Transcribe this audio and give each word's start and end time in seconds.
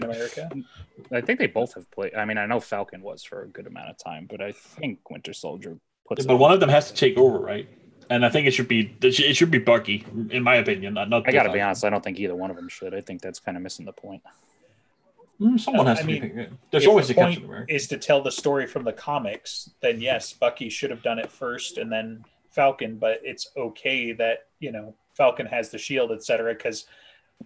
Captain 0.00 0.10
America. 0.10 0.50
I 1.12 1.20
think 1.20 1.38
they 1.38 1.46
both 1.46 1.74
have 1.74 1.90
played. 1.90 2.14
I 2.14 2.24
mean, 2.24 2.38
I 2.38 2.46
know 2.46 2.60
Falcon 2.60 3.02
was 3.02 3.24
for 3.24 3.42
a 3.42 3.48
good 3.48 3.66
amount 3.66 3.90
of 3.90 3.98
time, 3.98 4.26
but 4.28 4.40
I 4.40 4.52
think 4.52 5.10
Winter 5.10 5.32
Soldier 5.32 5.78
puts. 6.06 6.26
but 6.26 6.36
one 6.36 6.52
of 6.52 6.60
them 6.60 6.68
has 6.68 6.88
to 6.90 6.94
take 6.94 7.16
over, 7.16 7.38
right? 7.38 7.68
And 8.10 8.24
I 8.24 8.28
think 8.28 8.46
it 8.46 8.50
should 8.52 8.68
be 8.68 8.94
it 9.02 9.34
should 9.34 9.50
be 9.50 9.58
Bucky, 9.58 10.04
in 10.30 10.42
my 10.42 10.56
opinion. 10.56 10.94
Not, 10.94 11.08
not 11.08 11.26
I 11.26 11.32
got 11.32 11.44
to 11.44 11.52
be 11.52 11.60
honest. 11.60 11.84
I 11.84 11.90
don't 11.90 12.04
think 12.04 12.18
either 12.18 12.34
one 12.34 12.50
of 12.50 12.56
them 12.56 12.68
should. 12.68 12.94
I 12.94 13.00
think 13.00 13.22
that's 13.22 13.38
kind 13.40 13.56
of 13.56 13.62
missing 13.62 13.86
the 13.86 13.92
point. 13.92 14.22
Mm, 15.40 15.58
someone 15.58 15.86
No, 15.86 15.90
has 15.90 15.98
I 15.98 16.02
to 16.02 16.06
mean, 16.06 16.20
be. 16.36 16.46
There's 16.70 16.84
if 16.84 16.88
always 16.88 17.08
the 17.08 17.14
a 17.14 17.16
Captain 17.16 17.34
point 17.40 17.44
America. 17.46 17.74
is 17.74 17.88
to 17.88 17.96
tell 17.98 18.22
the 18.22 18.30
story 18.30 18.66
from 18.66 18.84
the 18.84 18.92
comics, 18.92 19.70
then 19.80 20.00
yes, 20.00 20.32
Bucky 20.32 20.68
should 20.68 20.90
have 20.90 21.02
done 21.02 21.18
it 21.18 21.30
first 21.32 21.78
and 21.78 21.90
then 21.90 22.24
Falcon. 22.50 22.98
But 22.98 23.20
it's 23.24 23.48
okay 23.56 24.12
that 24.12 24.40
you 24.60 24.70
know 24.70 24.94
Falcon 25.16 25.46
has 25.46 25.70
the 25.70 25.78
shield, 25.78 26.12
etc. 26.12 26.54
Because 26.54 26.84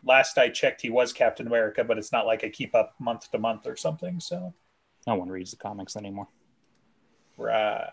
last 0.05 0.39
I 0.39 0.49
checked, 0.49 0.83
he 0.83 0.91
was 0.91 1.13
Captain 1.13 1.47
America, 1.47 1.85
but 1.85 1.99
it's 1.99 2.13
not 2.13 2.27
like 2.27 2.45
I 2.45 2.49
keep 2.49 2.75
up 2.75 2.95
month 2.99 3.31
to 3.33 3.39
month 3.39 3.67
or 3.67 3.77
something. 3.77 4.21
So 4.21 4.55
No 5.07 5.15
one 5.17 5.29
reads 5.31 5.51
the 5.51 5.57
comics 5.57 5.97
anymore. 5.97 6.29
right. 7.37 7.89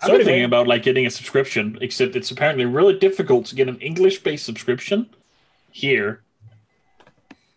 I've 0.00 0.08
been 0.08 0.14
anyway- 0.16 0.24
thinking 0.24 0.44
about 0.44 0.66
like 0.66 0.82
getting 0.82 1.06
a 1.06 1.10
subscription, 1.10 1.78
except 1.80 2.16
it's 2.16 2.30
apparently 2.30 2.64
really 2.64 2.98
difficult 2.98 3.46
to 3.46 3.54
get 3.54 3.68
an 3.68 3.78
English-based 3.78 4.44
subscription 4.44 5.08
here. 5.70 6.22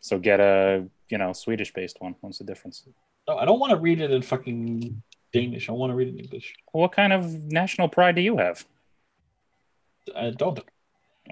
So 0.02 0.20
get 0.20 0.40
a 0.40 0.86
you 1.10 1.18
know 1.18 1.34
Swedish 1.34 1.74
based 1.74 2.00
one. 2.00 2.16
What's 2.22 2.38
the 2.38 2.44
difference? 2.46 2.88
No, 3.28 3.38
I 3.38 3.44
don't 3.46 3.60
want 3.60 3.72
to 3.72 3.78
read 3.78 4.00
it 4.00 4.12
in 4.12 4.22
fucking 4.22 5.02
Danish. 5.34 5.68
I 5.68 5.74
want 5.74 5.92
to 5.92 5.96
read 5.96 6.08
it 6.10 6.12
in 6.14 6.20
English. 6.20 6.54
What 6.72 6.92
kind 6.94 7.12
of 7.12 7.34
national 7.52 7.90
pride 7.90 8.16
do 8.16 8.22
you 8.22 8.38
have? 8.38 8.66
I 10.16 10.30
don't. 10.30 10.60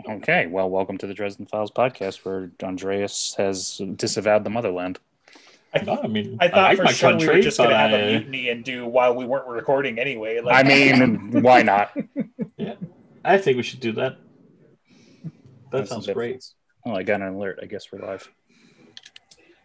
Okay, 0.08 0.46
well, 0.48 0.70
welcome 0.70 0.98
to 0.98 1.08
the 1.08 1.14
Dresden 1.14 1.46
Files 1.46 1.72
podcast, 1.72 2.26
where 2.26 2.52
Andreas 2.62 3.34
has 3.38 3.82
disavowed 3.96 4.44
the 4.44 4.50
motherland. 4.50 5.00
I 5.74 5.80
thought. 5.80 6.04
I 6.04 6.08
mean, 6.08 6.38
I 6.40 6.48
thought 6.48 6.70
like 6.70 6.78
for 6.78 6.84
my 6.84 6.92
sure 6.92 7.10
we 7.10 7.16
were 7.16 7.20
country, 7.26 7.42
just 7.42 7.58
going 7.58 7.70
to 7.70 7.78
have 7.78 7.92
I- 7.92 7.98
a 7.98 8.06
uh, 8.08 8.10
mutiny 8.20 8.50
and 8.50 8.64
do 8.64 8.86
while 8.86 9.16
we 9.16 9.26
weren't 9.26 9.48
recording 9.48 9.98
anyway. 10.00 10.42
I 10.46 10.64
mean, 10.64 11.32
why 11.42 11.62
not? 11.64 11.96
Yeah, 12.58 12.76
I 13.24 13.38
think 13.38 13.58
we 13.58 13.64
should 13.64 13.80
do 13.80 13.94
that. 13.94 14.18
That 15.24 15.32
That's 15.72 15.90
sounds 15.90 16.08
great. 16.08 16.28
difference. 16.28 16.56
Oh, 16.86 16.94
I 16.94 17.04
got 17.04 17.22
an 17.22 17.28
alert. 17.34 17.60
I 17.62 17.66
guess 17.66 17.92
we're 17.92 18.00
live. 18.06 18.30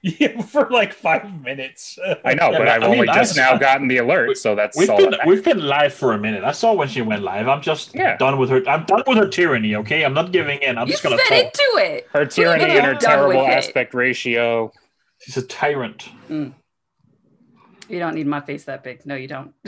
Yeah, 0.03 0.41
for 0.53 0.69
like 0.70 0.93
five 0.93 1.43
minutes. 1.43 1.98
I 2.25 2.34
know, 2.34 2.51
Yeah, 2.51 2.51
but 2.53 2.59
but 2.59 2.69
I've 2.69 2.83
I 2.83 2.89
mean, 2.89 3.01
only 3.01 3.06
just 3.09 3.39
I- 3.39 3.43
now 3.43 3.59
gotten 3.59 3.89
the 3.89 3.98
alert, 3.98 4.37
so 4.39 4.55
that's 4.55 4.77
We've 4.77 4.89
all. 4.91 4.97
been 4.97 5.11
that 5.11 5.27
we've 5.27 5.45
been 5.45 5.61
live 5.67 5.93
for 5.95 6.12
a 6.12 6.19
minute. 6.19 6.43
I 6.45 6.53
saw 6.53 6.73
when 6.73 6.89
she 6.89 7.03
went 7.03 7.23
live. 7.23 7.48
I'm 7.48 7.61
just 7.62 7.95
Yeah. 7.95 8.17
done 8.17 8.39
with 8.39 8.51
her. 8.51 8.62
I'm 8.69 8.84
done 8.87 9.03
with 9.06 9.19
her 9.19 9.28
tyranny. 9.28 9.75
Okay, 9.77 10.05
I'm 10.05 10.15
not 10.15 10.33
giving 10.33 10.59
in. 10.62 10.78
I'm 10.78 10.87
You 10.87 10.93
just 10.95 11.03
gonna 11.03 11.19
fed 11.19 11.45
into 11.47 11.69
it. 11.77 12.06
her 12.12 12.25
tyranny 12.27 12.65
and 12.65 12.87
her 12.87 12.95
terrible 12.95 13.47
aspect 13.47 13.95
ratio. 13.95 14.73
She's 15.19 15.37
a 15.37 15.43
tyrant. 15.47 16.09
You 16.28 17.98
don't 17.98 18.15
need 18.15 18.27
my 18.27 18.41
face 18.41 18.65
that 18.65 18.84
big. 18.84 19.05
No, 19.05 19.17
you 19.17 19.27
don't. 19.28 19.53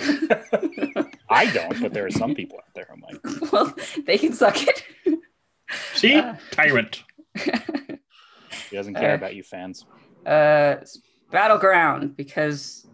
I 1.28 1.46
don't, 1.52 1.80
but 1.80 1.92
there 1.92 2.06
are 2.06 2.10
some 2.10 2.34
people 2.34 2.58
out 2.58 2.72
there 2.74 2.86
I'm 2.92 3.00
like, 3.00 3.20
well, 3.52 3.74
they 4.06 4.16
can 4.18 4.32
suck 4.32 4.56
it. 4.66 4.84
See, 5.94 6.14
Uh. 6.16 6.36
tyrant. 6.50 7.02
She 7.36 8.76
doesn't 8.76 8.94
care 8.94 9.12
Uh, 9.12 9.16
about 9.16 9.34
you 9.34 9.42
fans. 9.42 9.86
Uh, 10.26 10.76
battleground 11.30 12.16
because 12.16 12.86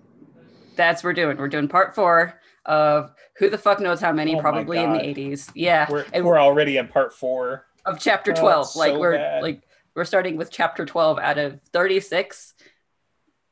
that's 0.77 1.03
what 1.03 1.11
we're 1.11 1.15
doing. 1.15 1.37
We're 1.37 1.49
doing 1.49 1.69
part 1.69 1.95
four 1.95 2.41
of 2.67 3.13
who 3.39 3.49
the 3.51 3.59
fuck 3.59 3.81
knows 3.81 4.01
how 4.01 4.13
many, 4.13 4.37
Oh 4.37 4.41
probably 4.41 4.79
in 4.79 4.93
the 4.93 4.99
80s. 4.99 5.51
Yeah, 5.55 5.87
we're, 5.91 6.05
and 6.13 6.25
we're 6.25 6.39
already 6.41 6.77
in 6.77 6.89
part 6.89 7.13
four. 7.15 7.67
of 7.87 7.99
chapter 7.99 8.33
Oh, 8.37 8.41
12. 8.41 8.67
it's 8.67 8.77
like 8.77 8.93
so 8.93 8.99
we're 8.99 9.17
bad. 9.17 9.43
like 9.43 9.63
we're 9.95 10.05
starting 10.05 10.37
with 10.37 10.51
chapter 10.51 10.85
12 10.85 11.19
out 11.19 11.39
of 11.39 11.61
36. 11.73 12.55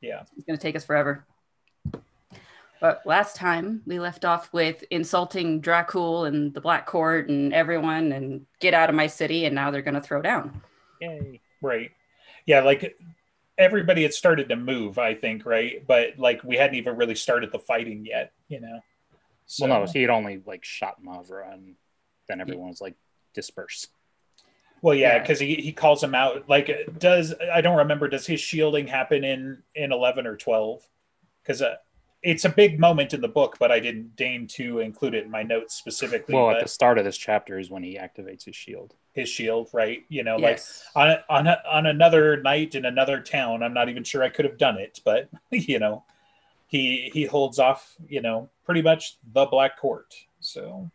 Yeah. 0.01 0.23
It's 0.35 0.45
gonna 0.45 0.57
take 0.57 0.75
us 0.75 0.85
forever. 0.85 1.25
But 2.79 3.01
last 3.05 3.35
time 3.35 3.81
we 3.87 3.99
left 3.99 4.23
off 4.23 4.53
with 4.53 4.83
insulting 4.91 5.61
Dracul 5.63 6.27
and 6.27 6.53
the 6.53 6.61
Black 6.61 6.85
Court 6.85 7.27
and 7.27 7.51
everyone 7.53 8.11
and 8.11 8.45
get 8.59 8.75
out 8.75 8.89
of 8.89 8.95
my 8.95 9.07
city, 9.07 9.45
and 9.45 9.55
now 9.55 9.71
they're 9.71 9.81
gonna 9.81 10.01
throw 10.01 10.21
down. 10.21 10.61
Yay. 11.01 11.41
Right. 11.61 11.89
Yeah, 12.45 12.61
like 12.61 12.95
everybody 13.57 14.03
had 14.03 14.13
started 14.13 14.49
to 14.49 14.55
move, 14.55 14.97
I 14.99 15.13
think, 15.13 15.45
right? 15.45 15.85
But 15.85 16.17
like 16.19 16.43
we 16.43 16.55
hadn't 16.57 16.75
even 16.75 16.95
really 16.97 17.15
started 17.15 17.51
the 17.51 17.59
fighting 17.59 18.05
yet, 18.05 18.31
you 18.47 18.59
know. 18.61 18.79
So, 19.45 19.65
Well, 19.67 19.81
no, 19.81 19.91
he 19.91 20.01
had 20.01 20.09
only 20.11 20.41
like 20.45 20.63
shot 20.65 21.01
Mavra, 21.03 21.53
and 21.53 21.75
then 22.27 22.41
everyone 22.41 22.67
was 22.69 22.81
like 22.81 22.95
disperse. 23.33 23.87
well, 24.81 24.93
yeah, 24.93 25.13
Yeah. 25.15 25.19
because 25.19 25.39
he, 25.39 25.55
he 25.55 25.71
calls 25.71 26.03
him 26.03 26.13
out. 26.13 26.47
Like, 26.49 26.69
does 26.99 27.33
I 27.53 27.61
don't 27.61 27.77
remember. 27.77 28.07
Does 28.07 28.27
his 28.27 28.39
shielding 28.41 28.87
happen 28.87 29.23
in 29.23 29.63
in 29.73 29.91
eleven 29.91 30.27
or 30.27 30.35
twelve? 30.37 30.81
Because 31.41 31.61
uh, 31.61 31.75
it's 32.23 32.45
a 32.45 32.49
big 32.49 32.79
moment 32.79 33.13
in 33.13 33.21
the 33.21 33.27
book, 33.27 33.57
but 33.59 33.71
I 33.71 33.79
didn't 33.79 34.15
deign 34.15 34.47
to 34.53 34.79
include 34.79 35.13
it 35.13 35.25
in 35.25 35.31
my 35.31 35.43
notes 35.43 35.75
specifically. 35.75 36.35
Well, 36.35 36.47
but 36.47 36.57
at 36.57 36.63
the 36.63 36.69
start 36.69 36.97
of 36.97 37.05
this 37.05 37.17
chapter 37.17 37.59
is 37.59 37.69
when 37.69 37.83
he 37.83 37.97
activates 37.97 38.45
his 38.45 38.55
shield. 38.55 38.95
his 39.13 39.29
shield, 39.29 39.69
right? 39.73 40.03
You 40.09 40.23
know, 40.23 40.37
yes. 40.37 40.83
like 40.95 41.19
on 41.29 41.47
on 41.47 41.55
on 41.69 41.85
another 41.85 42.41
night 42.41 42.75
in 42.75 42.85
another 42.85 43.21
town. 43.21 43.63
I'm 43.63 43.73
not 43.73 43.89
even 43.89 44.03
sure 44.03 44.23
I 44.23 44.29
could 44.29 44.45
have 44.45 44.57
done 44.57 44.77
it, 44.77 44.99
but 45.05 45.29
you 45.51 45.79
know, 45.79 46.03
he 46.67 47.09
he 47.13 47.25
holds 47.25 47.59
off. 47.59 47.95
You 48.07 48.21
know, 48.21 48.49
pretty 48.65 48.81
much 48.81 49.17
the 49.33 49.45
Black 49.45 49.79
Court. 49.79 50.13
So 50.39 50.89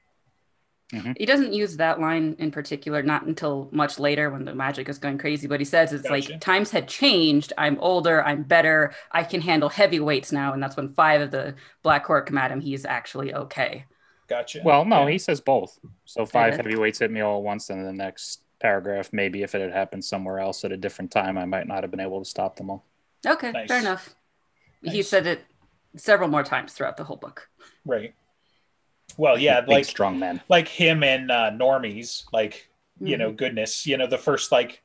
Mm-hmm. 0.93 1.13
He 1.17 1.25
doesn't 1.27 1.53
use 1.55 1.77
that 1.79 2.01
line 2.01 2.37
in 2.39 2.51
particular, 2.51 3.03
not 3.03 3.25
until 3.25 3.69
much 3.73 3.99
later 3.99 4.31
when 4.31 4.45
the 4.45 4.55
magic 4.55 4.89
is 4.89 4.99
going 4.99 5.17
crazy. 5.19 5.47
But 5.47 5.59
he 5.61 5.65
says 5.65 5.93
it's 5.93 6.03
Gotcha. 6.03 6.33
like 6.33 6.41
times 6.41 6.71
had 6.71 6.87
changed. 6.87 7.53
I'm 7.57 7.79
older. 7.79 8.23
I'm 8.25 8.43
better. 8.43 8.93
I 9.11 9.25
can 9.25 9.41
handle 9.41 9.69
heavy 9.71 10.01
weights 10.01 10.33
now. 10.33 10.53
And 10.53 10.63
that's 10.63 10.77
when 10.77 10.93
five 10.95 11.21
of 11.23 11.31
the 11.31 11.55
Black 11.83 12.05
Court 12.05 12.27
come 12.27 12.37
at 12.39 12.51
him. 12.51 12.61
He's 12.61 12.85
actually 12.85 13.33
okay. 13.35 13.87
gotcha. 14.29 14.61
Well, 14.65 14.85
no, 14.85 15.05
Yeah. 15.07 15.13
he 15.13 15.19
says 15.19 15.41
both. 15.41 15.79
So 16.05 16.25
five 16.27 16.53
Yeah. 16.53 16.57
heavyweights 16.59 16.99
hit 16.99 17.11
me 17.11 17.21
all 17.21 17.39
at 17.39 17.43
once, 17.45 17.71
and 17.71 17.81
in 17.81 17.87
the 17.87 17.93
next 17.93 18.43
paragraph, 18.61 19.11
maybe 19.13 19.43
if 19.43 19.55
it 19.55 19.61
had 19.61 19.73
happened 19.73 20.05
somewhere 20.05 20.39
else 20.39 20.65
at 20.65 20.73
a 20.73 20.77
different 20.77 21.11
time, 21.11 21.37
I 21.37 21.45
might 21.45 21.67
not 21.67 21.83
have 21.83 21.91
been 21.91 22.01
able 22.01 22.19
to 22.23 22.25
stop 22.29 22.57
them 22.57 22.71
all. 22.71 22.85
Okay, 23.27 23.51
Nice. 23.53 23.69
fair 23.69 23.79
enough. 23.81 24.15
He 24.83 25.03
said 25.03 25.27
it 25.27 25.45
several 25.97 26.29
more 26.29 26.43
times 26.43 26.73
throughout 26.73 26.97
the 26.97 27.05
whole 27.05 27.17
book. 27.17 27.49
right. 27.85 28.15
Well, 29.17 29.39
yeah, 29.39 29.61
Big, 29.61 29.69
like 29.69 29.85
strong 29.85 30.19
men. 30.19 30.41
like 30.49 30.69
him 30.69 31.03
and 31.03 31.31
uh, 31.31 31.51
Normies. 31.53 32.25
Like 32.33 32.69
you 33.05 33.17
Mm-hmm. 33.17 33.19
know, 33.19 33.33
goodness, 33.33 33.87
you 33.87 33.97
know, 33.97 34.07
the 34.07 34.19
first 34.19 34.53
like 34.53 34.83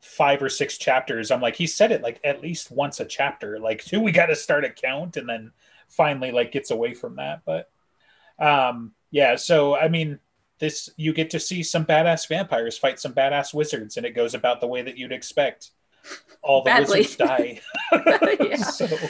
five 0.00 0.42
or 0.42 0.48
six 0.48 0.78
chapters. 0.78 1.30
I'm 1.30 1.40
like, 1.40 1.56
he 1.56 1.66
said 1.66 1.90
it 1.92 2.02
like 2.02 2.20
at 2.22 2.40
least 2.42 2.70
once 2.70 3.00
a 3.00 3.04
chapter. 3.04 3.58
Like, 3.58 3.84
do 3.84 4.00
we 4.02 4.12
got 4.12 4.26
to 4.26 4.36
start 4.36 4.64
a 4.64 4.70
count, 4.70 5.16
and 5.16 5.28
then 5.28 5.52
finally 5.88 6.30
like 6.32 6.52
gets 6.52 6.70
away 6.70 6.94
from 6.94 7.16
that. 7.16 7.42
But 7.44 7.70
um, 8.38 8.92
yeah. 9.10 9.36
So 9.36 9.76
I 9.76 9.88
mean, 9.88 10.18
this 10.58 10.90
you 10.96 11.12
get 11.12 11.30
to 11.30 11.40
see 11.40 11.62
some 11.62 11.84
badass 11.84 12.28
vampires 12.28 12.78
fight 12.78 12.98
some 13.00 13.14
badass 13.14 13.52
wizards, 13.54 13.96
and 13.96 14.06
it 14.06 14.12
goes 14.14 14.34
about 14.34 14.60
the 14.60 14.66
way 14.68 14.82
that 14.82 14.96
you'd 14.98 15.12
expect. 15.12 15.70
All 16.42 16.62
the 16.62 16.70
Badly. 16.70 16.98
wizards 17.00 17.16
die. 17.16 17.60
yeah. 18.40 18.56
so 18.62 18.86
Yeah. 18.86 19.08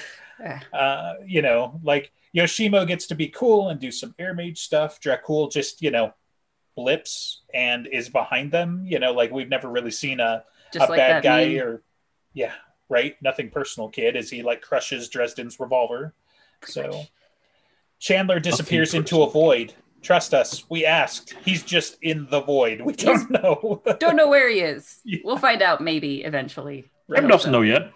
Uh, 0.73 1.15
you 1.27 1.43
know, 1.43 1.81
like 1.83 2.13
Yoshimo 2.35 2.87
gets 2.87 3.07
to 3.09 3.15
be 3.15 3.29
cool 3.29 3.69
and 3.69 3.81
do 3.81 3.91
some 3.91 4.15
air 4.19 4.35
mage 4.35 4.59
stuff. 4.61 5.01
Dracul 5.01 5.51
just, 5.51 5.83
you 5.83 5.91
know, 5.91 6.13
blips 6.77 7.43
and 7.55 7.87
is 7.87 8.09
behind 8.09 8.53
them. 8.53 8.83
You 8.87 8.99
know, 8.99 9.13
like 9.13 9.31
we've 9.31 9.49
never 9.49 9.69
really 9.69 9.91
seen 9.91 10.21
a, 10.21 10.45
Just 10.73 10.87
a 10.87 10.91
like 10.91 10.99
bad 10.99 11.23
guy 11.23 11.49
meme. 11.49 11.67
or, 11.67 11.83
yeah, 12.35 12.53
right. 12.89 13.17
Nothing 13.23 13.51
personal, 13.51 13.89
kid, 13.89 14.17
as 14.17 14.29
he 14.31 14.43
like 14.43 14.61
crushes 14.61 15.09
Dresden's 15.09 15.59
revolver. 15.59 16.15
So 16.65 17.03
Chandler 17.99 18.41
disappears 18.41 18.95
into 18.95 19.23
a 19.23 19.31
void. 19.31 19.75
Trust 20.03 20.35
us, 20.35 20.65
we 20.71 20.85
asked. 20.85 21.35
He's 21.45 21.63
just 21.65 21.97
in 22.03 22.29
the 22.31 22.41
void. 22.41 22.81
We 22.83 22.93
don't 22.93 23.29
know. 23.31 23.83
Don't 23.99 24.15
know 24.15 24.29
where 24.29 24.49
he 24.49 24.61
is. 24.61 25.01
Yeah. 25.05 25.19
We'll 25.25 25.39
find 25.39 25.63
out 25.63 25.81
maybe 25.81 26.23
eventually. 26.23 26.91
Right. 27.09 27.21
Tim 27.23 27.29
doesn't 27.29 27.51
know 27.51 27.63
yet. 27.63 27.91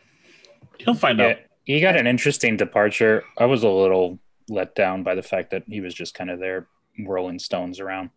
He'll 0.79 0.95
find 0.95 1.19
Yeah, 1.21 1.27
out. 1.27 1.37
He 1.75 1.81
got 1.81 1.97
an 1.97 2.07
interesting 2.07 2.57
departure. 2.57 3.25
I 3.39 3.47
was 3.47 3.63
a 3.63 3.69
little 3.69 4.19
let 4.49 4.75
down 4.75 5.03
by 5.03 5.15
the 5.15 5.23
fact 5.23 5.51
that 5.53 5.63
he 5.69 5.81
was 5.81 5.95
just 5.95 6.15
kind 6.15 6.31
of 6.31 6.41
there 6.41 6.67
rolling 6.99 7.39
stones 7.39 7.79
around. 7.79 8.11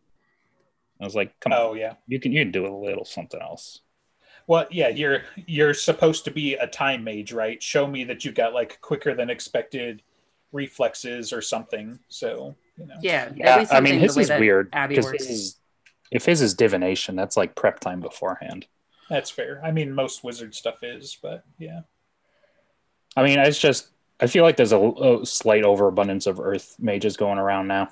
I 0.99 1.05
was 1.05 1.15
like, 1.15 1.39
come 1.39 1.53
on, 1.53 1.59
oh 1.59 1.73
yeah. 1.73 1.93
you 2.07 2.19
can 2.19 2.31
you 2.31 2.41
can 2.41 2.51
do 2.51 2.65
a 2.65 2.73
little 2.75 3.05
something 3.05 3.41
else. 3.41 3.81
Well, 4.47 4.65
yeah, 4.71 4.89
you're 4.89 5.21
you're 5.35 5.73
supposed 5.73 6.25
to 6.25 6.31
be 6.31 6.55
a 6.55 6.67
time 6.67 7.03
mage, 7.03 7.31
right? 7.31 7.61
Show 7.61 7.87
me 7.87 8.03
that 8.05 8.25
you've 8.25 8.35
got 8.35 8.53
like 8.53 8.81
quicker 8.81 9.13
than 9.13 9.29
expected 9.29 10.01
reflexes 10.51 11.31
or 11.31 11.41
something. 11.41 11.99
So, 12.09 12.55
you 12.77 12.87
know. 12.87 12.95
Yeah. 13.01 13.31
Yeah, 13.35 13.65
I 13.71 13.81
mean 13.81 13.99
his 13.99 14.17
is 14.17 14.29
weird 14.29 14.71
because 14.87 15.11
his, 15.11 15.55
if 16.11 16.25
his 16.25 16.41
is 16.41 16.53
divination, 16.53 17.15
that's 17.15 17.37
like 17.37 17.55
prep 17.55 17.79
time 17.79 18.01
beforehand. 18.01 18.65
That's 19.09 19.29
fair. 19.29 19.61
I 19.63 19.71
mean, 19.71 19.93
most 19.93 20.23
wizard 20.23 20.55
stuff 20.55 20.81
is, 20.81 21.17
but 21.21 21.43
yeah. 21.59 21.81
I 23.15 23.23
mean, 23.23 23.39
it's 23.39 23.59
just 23.59 23.87
I 24.19 24.27
feel 24.27 24.43
like 24.43 24.57
there's 24.57 24.71
a, 24.71 24.79
a 24.79 25.25
slight 25.25 25.63
overabundance 25.63 26.27
of 26.27 26.39
Earth 26.39 26.75
mages 26.79 27.17
going 27.17 27.39
around 27.39 27.67
now. 27.67 27.89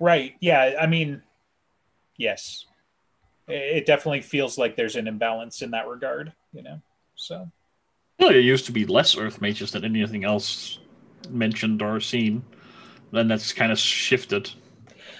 Right. 0.00 0.34
Yeah. 0.40 0.74
I 0.80 0.86
mean, 0.86 1.22
yes. 2.16 2.66
It 3.46 3.78
it 3.78 3.86
definitely 3.86 4.20
feels 4.20 4.58
like 4.58 4.76
there's 4.76 4.96
an 4.96 5.08
imbalance 5.08 5.62
in 5.62 5.70
that 5.72 5.88
regard, 5.88 6.32
you 6.52 6.62
know. 6.62 6.80
So 7.16 7.50
Well, 8.18 8.30
there 8.30 8.40
used 8.40 8.66
to 8.66 8.72
be 8.72 8.84
less 8.86 9.16
Earth 9.16 9.40
mages 9.40 9.72
than 9.72 9.84
anything 9.84 10.24
else 10.24 10.78
mentioned 11.30 11.82
or 11.82 12.00
seen. 12.00 12.44
Then 13.12 13.28
that's 13.28 13.52
kind 13.52 13.72
of 13.72 13.78
shifted. 13.78 14.50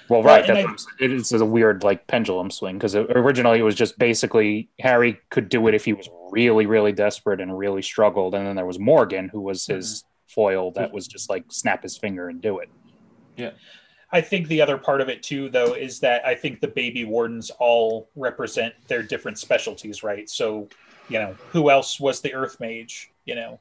Well, 0.08 0.22
right. 0.22 0.46
That's 0.46 0.58
I- 0.58 0.62
what 0.62 0.70
I'm 0.70 0.76
it 1.00 1.12
is 1.12 1.32
a 1.32 1.44
weird 1.44 1.84
like 1.84 2.06
pendulum 2.06 2.50
swing 2.50 2.76
because 2.78 2.94
originally 2.94 3.58
it 3.58 3.62
was 3.62 3.74
just 3.74 3.98
basically 3.98 4.68
Harry 4.80 5.20
could 5.30 5.48
do 5.48 5.66
it 5.68 5.74
if 5.74 5.84
he 5.84 5.92
was 5.92 6.08
really, 6.30 6.66
really 6.66 6.92
desperate 6.92 7.40
and 7.40 7.56
really 7.56 7.82
struggled, 7.82 8.34
and 8.34 8.46
then 8.46 8.56
there 8.56 8.66
was 8.66 8.78
Morgan 8.78 9.28
who 9.28 9.40
was 9.40 9.66
his 9.66 10.04
foil 10.26 10.70
that 10.72 10.92
was 10.92 11.06
just 11.06 11.30
like 11.30 11.44
snap 11.48 11.82
his 11.82 11.96
finger 11.96 12.28
and 12.28 12.40
do 12.40 12.58
it. 12.58 12.68
Yeah. 13.36 13.50
I 14.10 14.20
think 14.22 14.48
the 14.48 14.62
other 14.62 14.78
part 14.78 15.00
of 15.00 15.08
it 15.08 15.22
too, 15.22 15.50
though, 15.50 15.74
is 15.74 16.00
that 16.00 16.24
I 16.26 16.34
think 16.34 16.60
the 16.60 16.68
baby 16.68 17.04
wardens 17.04 17.50
all 17.58 18.08
represent 18.16 18.74
their 18.88 19.02
different 19.02 19.38
specialties, 19.38 20.02
right? 20.02 20.28
So, 20.30 20.68
you 21.08 21.18
know, 21.18 21.36
who 21.50 21.70
else 21.70 22.00
was 22.00 22.20
the 22.20 22.32
Earth 22.32 22.58
Mage? 22.58 23.10
You 23.26 23.34
know, 23.34 23.60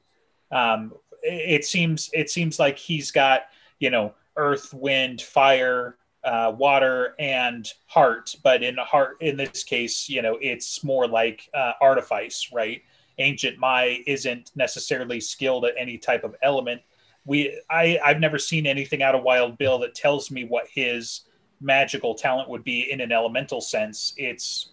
um, 0.52 0.94
it 1.22 1.66
seems 1.66 2.10
it 2.14 2.30
seems 2.30 2.60
like 2.60 2.78
he's 2.78 3.12
got 3.12 3.48
you 3.80 3.90
know 3.90 4.14
Earth, 4.38 4.74
Wind, 4.74 5.22
Fire, 5.22 5.98
uh, 6.28 6.52
Water, 6.58 7.16
and 7.18 7.66
Heart. 7.88 8.36
But 8.44 8.62
in 8.62 8.76
heart, 8.78 9.18
in 9.22 9.38
this 9.38 9.64
case, 9.64 10.10
you 10.10 10.22
know, 10.22 10.38
it's 10.42 10.84
more 10.84 11.08
like 11.08 11.50
uh, 11.54 11.72
Artifice, 11.82 12.50
right? 12.54 12.82
Ancient 13.18 13.58
Mai 13.58 14.04
isn't 14.06 14.52
necessarily 14.56 15.20
skilled 15.20 15.66
at 15.66 15.74
any 15.80 15.98
type 15.98 16.24
of 16.24 16.36
element 16.44 16.82
we 17.28 17.60
I 17.70 18.00
I've 18.04 18.20
never 18.20 18.40
seen 18.40 18.66
anything 18.66 19.04
out 19.04 19.14
of 19.14 19.22
Wild 19.22 19.58
Bill 19.58 19.78
that 19.80 19.94
tells 19.94 20.32
me 20.32 20.46
what 20.46 20.66
his 20.72 21.22
magical 21.60 22.16
talent 22.16 22.50
would 22.50 22.64
be 22.64 22.90
in 22.92 23.02
an 23.02 23.12
elemental 23.12 23.60
sense. 23.62 24.14
It's 24.18 24.70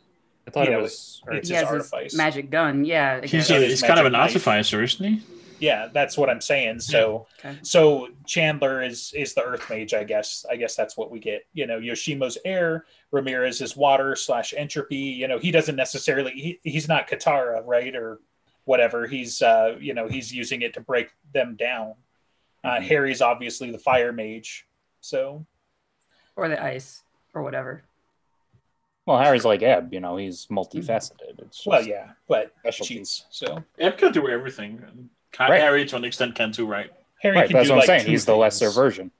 I 0.47 0.51
thought 0.51 0.69
it 0.69 0.73
know, 0.73 0.83
was. 0.83 1.21
or- 1.27 1.35
it's 1.35 1.49
he 1.49 1.55
his 1.55 1.63
has 1.63 1.71
artifice. 1.71 2.13
his 2.13 2.17
magic 2.17 2.51
gun. 2.51 2.85
Yeah. 2.85 3.25
He's, 3.25 3.51
a, 3.51 3.59
he's 3.67 3.83
kind 3.83 3.99
of 3.99 4.07
an 4.07 4.13
magic 4.13 4.35
knife. 4.35 4.47
artificer, 4.49 4.83
isn't 4.83 5.05
he? 5.05 5.23
Yeah, 5.65 5.89
that's 5.93 6.19
what 6.19 6.29
I'm 6.29 6.41
saying. 6.43 6.81
So 6.81 7.27
Okay. 7.39 7.57
so 7.63 8.09
Chandler 8.27 8.83
is 8.83 9.13
is 9.15 9.33
the 9.33 9.43
Earth 9.43 9.69
Mage, 9.71 9.95
I 9.95 10.05
guess. 10.05 10.45
I 10.51 10.57
guess 10.57 10.77
that's 10.77 10.97
what 10.97 11.11
we 11.11 11.19
get. 11.19 11.47
You 11.55 11.67
know, 11.67 11.79
Yoshimo's 11.81 12.37
air, 12.45 12.85
Ramirez 13.13 13.61
is 13.63 13.75
water 13.77 14.15
slash 14.15 14.53
entropy. 14.55 14.97
You 14.97 15.27
know, 15.29 15.39
he 15.39 15.51
doesn't 15.51 15.77
necessarily 15.77 16.33
he, 16.33 16.61
he's 16.63 16.87
not 16.89 17.09
Katara, 17.09 17.63
right? 17.65 17.95
Or 17.97 18.21
whatever. 18.67 19.07
He's 19.07 19.41
uh, 19.41 19.77
you 19.81 19.95
know, 19.95 20.07
he's 20.07 20.33
using 20.33 20.61
it 20.63 20.75
to 20.75 20.81
break 20.81 21.09
them 21.33 21.57
down. 21.57 21.95
Uh, 22.63 22.77
Mhm. 22.79 22.83
Harry's 22.83 23.23
obviously 23.23 23.71
the 23.71 23.79
fire 23.79 24.13
mage. 24.13 24.67
So 25.01 25.47
or 26.37 26.49
the 26.49 26.63
ice 26.63 27.03
or 27.33 27.43
whatever. 27.43 27.85
Well, 29.07 29.19
Harry's 29.19 29.45
like 29.45 29.63
Eb, 29.63 29.93
you 29.93 30.01
know, 30.01 30.17
he's 30.17 30.47
multifaceted. 30.47 31.39
It's 31.39 31.59
just 31.59 31.67
well, 31.67 31.87
yeah, 31.87 32.13
but 32.27 32.53
specialties. 32.61 32.89
cheats. 32.89 33.27
So 33.31 33.63
Eb 33.79 33.99
can 33.99 34.13
do 34.13 34.29
everything. 34.29 35.11
Ka- 35.35 35.49
Right. 35.49 35.61
Harry, 35.61 35.85
to 35.85 35.97
an 35.97 36.05
extent, 36.05 36.35
can 36.37 36.53
too, 36.53 36.65
right? 36.67 36.91
Harry 37.21 37.37
Right, 37.37 37.47
can 37.49 37.55
that's 37.55 37.67
do 37.69 37.75
what 37.75 37.77
I'm 37.77 37.79
like 37.81 37.87
saying. 37.87 38.05
two 38.05 38.11
He's 38.13 38.25
the 38.25 38.37
lesser 38.37 38.71
version. 38.71 39.11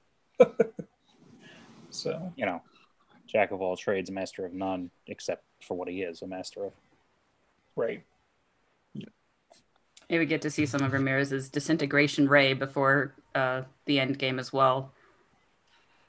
So 1.89 2.31
You 2.37 2.45
know, 2.45 2.61
jack 3.27 3.51
of 3.51 3.61
all 3.61 3.75
trades, 3.75 4.09
master 4.11 4.45
of 4.45 4.53
none, 4.53 4.91
except 5.07 5.43
for 5.61 5.75
what 5.75 5.87
he 5.87 6.01
is, 6.01 6.21
a 6.21 6.27
master 6.27 6.65
of. 6.65 6.73
right, 7.75 8.03
Maybe 10.07 10.19
we 10.19 10.25
get 10.27 10.43
to 10.43 10.51
see 10.51 10.65
some 10.67 10.83
of 10.83 10.93
Ramirez's 10.93 11.49
disintegration 11.49 12.29
ray 12.29 12.53
before 12.53 13.15
uh, 13.33 13.63
the 13.85 13.99
end 13.99 14.19
game 14.19 14.37
as 14.39 14.53
well. 14.53 14.93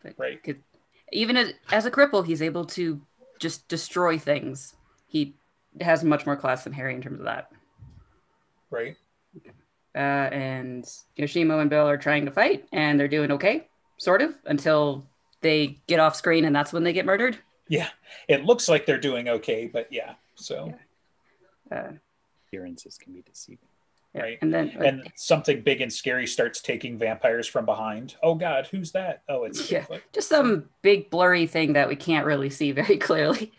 But 0.03 0.15
right, 0.19 0.43
could- 0.43 0.63
even 1.13 1.37
as, 1.37 1.55
as 1.73 1.87
a 1.87 1.91
cripple, 1.91 2.25
he's 2.27 2.43
able 2.43 2.65
to 2.67 3.01
just 3.41 3.67
destroy 3.69 4.19
things. 4.19 4.75
He 5.07 5.35
has 5.81 6.05
much 6.05 6.27
more 6.27 6.37
class 6.37 6.65
than 6.65 6.73
Harry 6.75 6.95
in 6.95 7.01
terms 7.03 7.21
of 7.21 7.25
that. 7.27 7.51
right. 8.71 8.97
Uh, 9.97 10.29
and 10.31 10.85
Yoshimo 11.19 11.59
and 11.61 11.71
Bill 11.71 11.89
are 11.89 11.97
trying 11.97 12.27
to 12.27 12.31
fight, 12.31 12.67
and 12.71 13.01
they're 13.01 13.09
doing 13.09 13.33
okay, 13.33 13.67
sort 13.97 14.21
of, 14.21 14.35
until 14.45 15.07
they 15.41 15.79
get 15.87 15.99
off 16.01 16.15
screen, 16.15 16.45
and 16.45 16.55
that's 16.55 16.71
when 16.73 16.85
they 16.85 16.93
get 16.93 17.07
murdered. 17.07 17.39
Yeah, 17.69 17.89
it 18.29 18.45
looks 18.45 18.69
like 18.69 18.85
they're 18.85 18.99
doing 19.01 19.29
okay, 19.29 19.67
but 19.73 19.91
yeah. 19.91 20.15
So 20.35 20.75
Uh, 21.73 21.93
Appearances 22.47 22.99
can 22.99 23.15
be 23.15 23.23
deceiving. 23.23 23.59
yeah. 24.15 24.21
Right. 24.23 24.39
And 24.43 24.53
then, 24.53 24.69
and 24.85 25.11
something 25.17 25.63
big 25.63 25.81
and 25.81 25.93
scary 25.93 26.27
starts 26.27 26.61
taking 26.61 26.99
vampires 26.99 27.47
from 27.49 27.65
behind. 27.65 28.17
Oh 28.23 28.35
God, 28.35 28.67
who's 28.71 28.93
that? 28.93 29.23
Oh, 29.31 29.45
it's 29.45 29.71
Yeah. 29.71 29.85
Bigfoot. 29.87 30.03
just 30.13 30.29
some 30.29 30.69
big 30.83 31.09
blurry 31.11 31.47
thing 31.47 31.73
that 31.73 31.89
we 31.89 31.97
can't 31.97 32.27
really 32.27 32.51
see 32.51 32.71
very 32.83 32.99
clearly. 32.99 33.53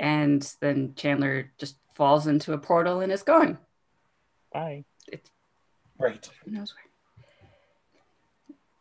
And 0.00 0.42
then 0.60 0.94
Chandler 0.96 1.50
just 1.58 1.76
falls 1.94 2.26
into 2.26 2.52
a 2.54 2.58
portal 2.58 3.00
and 3.00 3.12
is 3.12 3.22
gone. 3.22 3.58
Bye. 4.52 4.84
right. 5.98 6.30
Who 6.44 6.50
knows 6.50 6.74
where? 6.74 6.84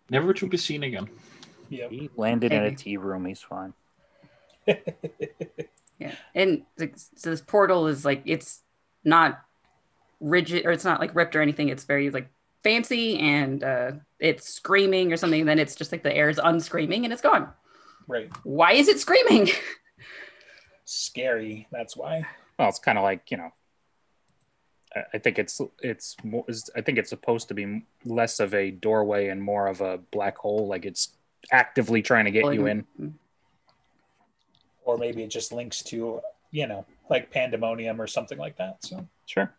Never 0.10 0.34
to 0.34 0.48
be 0.48 0.58
seen 0.58 0.84
again. 0.84 1.10
Yeah, 1.70 1.88
He 1.90 2.10
landed 2.18 2.52
in 2.52 2.64
a 2.64 2.76
tea 2.76 2.98
room. 2.98 3.26
He's 3.26 3.42
fine. 3.42 3.74
Yeah. 6.02 6.14
And 6.34 6.64
like, 6.80 6.96
so 6.98 7.30
this 7.30 7.42
portal 7.42 7.86
is 7.86 8.04
like, 8.04 8.24
it's 8.26 8.62
not 9.04 9.40
rigid 10.20 10.66
or 10.66 10.72
it's 10.72 10.84
not 10.84 11.00
like 11.00 11.14
ripped 11.16 11.36
or 11.36 11.44
anything. 11.44 11.70
It's 11.70 11.84
very 11.84 12.10
like 12.10 12.28
fancy 12.64 13.20
and 13.20 13.64
uh, 13.64 13.92
it's 14.20 14.52
screaming 14.52 15.14
or 15.14 15.18
something. 15.18 15.46
Then 15.46 15.60
it's 15.60 15.76
just 15.76 15.92
like 15.92 16.02
the 16.02 16.12
air 16.16 16.28
is 16.30 16.40
unscreaming 16.44 17.04
and 17.04 17.14
it's 17.14 17.22
gone. 17.22 17.50
right. 18.08 18.32
Why 18.44 18.74
is 18.74 18.88
it 18.88 19.00
screaming? 19.00 19.50
Scary. 20.86 21.68
That's 21.72 21.96
why. 21.96 22.26
Well, 22.58 22.70
it's 22.70 22.80
kind 22.80 22.98
of 22.98 23.04
like 23.04 23.30
you 23.30 23.38
know. 23.38 23.52
I- 24.96 25.04
I 25.14 25.18
think 25.20 25.40
it's 25.40 25.62
it's 25.82 26.16
more. 26.24 26.46
is- 26.48 26.70
I 26.76 26.82
think 26.82 26.98
it's 26.98 27.10
supposed 27.10 27.48
to 27.50 27.54
be 27.54 27.84
less 28.06 28.40
of 28.40 28.54
a 28.54 28.72
doorway 28.72 29.28
and 29.30 29.42
more 29.42 29.68
of 29.68 29.82
a 29.82 29.98
black 29.98 30.38
hole. 30.38 30.68
Like 30.68 30.86
it's 30.86 31.16
actively 31.52 32.02
trying 32.02 32.26
to 32.26 32.32
get 32.32 32.54
you 32.54 32.68
in. 32.68 32.86
Mm. 33.00 33.14
Or 34.84 34.98
maybe 34.98 35.24
it 35.24 35.30
just 35.30 35.52
links 35.52 35.82
to 35.84 36.22
you 36.52 36.68
know 36.68 36.86
like 37.10 37.32
pandemonium 37.32 38.02
or 38.02 38.08
something 38.08 38.38
like 38.38 38.58
that. 38.58 38.84
So 38.84 39.08
Sure. 39.26 39.54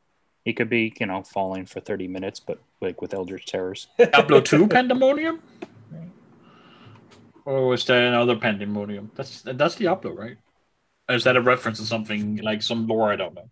He 0.45 0.53
could 0.53 0.69
be, 0.69 0.93
you 0.99 1.07
know, 1.07 1.23
falling 1.23 1.67
for 1.67 1.79
30 1.81 2.09
minutes, 2.09 2.41
but 2.41 2.59
like 2.81 3.01
with 3.01 3.15
Eldritch 3.15 3.47
Terrors. 3.47 3.87
Diablo 3.99 4.41
2 4.41 4.67
Pandemonium? 4.67 5.41
Right. 5.91 6.09
Or 7.45 7.69
was 7.69 7.85
there 7.85 8.09
another 8.09 8.35
Pandemonium? 8.37 9.13
That's 9.15 9.43
that's 9.43 9.77
Diablo, 9.77 10.13
right? 10.13 10.37
Or 11.09 11.15
is 11.15 11.25
that 11.25 11.37
a 11.37 11.41
reference 11.41 11.79
to 11.79 11.87
something 11.87 12.37
like 12.37 12.61
some 12.63 12.87
lore 12.87 13.13
I 13.13 13.17
don't 13.17 13.35
know? 13.35 13.49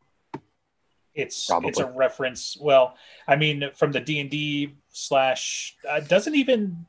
It's 1.20 1.46
Probably. 1.46 1.68
it's 1.68 1.78
a 1.78 1.86
reference. 1.86 2.56
Well, 2.60 2.96
I 3.28 3.36
mean, 3.36 3.70
from 3.74 3.92
the 3.92 4.00
D 4.00 4.20
and 4.20 4.30
D 4.30 4.74
slash 4.90 5.76
uh, 5.88 6.00
doesn't 6.00 6.34
even 6.34 6.86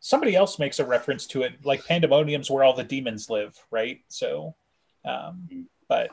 somebody 0.00 0.34
else 0.34 0.58
makes 0.58 0.78
a 0.78 0.84
reference 0.84 1.26
to 1.28 1.42
it. 1.42 1.52
Like 1.64 1.84
pandemonium's 1.86 2.50
where 2.50 2.64
all 2.64 2.74
the 2.74 2.84
demons 2.84 3.28
live, 3.30 3.56
right? 3.70 4.00
So, 4.08 4.54
um, 5.04 5.66
but 5.88 6.10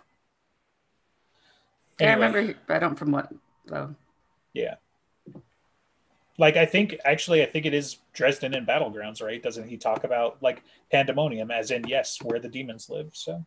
Yeah, 1.99 2.09
I 2.09 2.11
Anyway. 2.11 2.27
remember, 2.27 2.59
I 2.69 2.79
don't 2.79 2.95
from 2.95 3.11
what 3.11 3.31
though. 3.65 3.95
Yeah. 4.53 4.75
Like 6.39 6.55
I 6.55 6.65
think 6.67 6.97
actually 7.03 7.41
I 7.41 7.47
think 7.47 7.65
it 7.65 7.73
is 7.73 7.97
Dresden 8.13 8.53
and 8.53 8.67
Battlegrounds, 8.67 9.23
right? 9.23 9.41
Doesn't 9.41 9.67
he 9.67 9.77
talk 9.77 10.03
about 10.03 10.37
like 10.41 10.61
pandemonium 10.91 11.49
as 11.49 11.71
in 11.71 11.87
yes, 11.87 12.19
where 12.21 12.39
the 12.39 12.49
demons 12.49 12.89
live? 12.89 13.09
So 13.13 13.43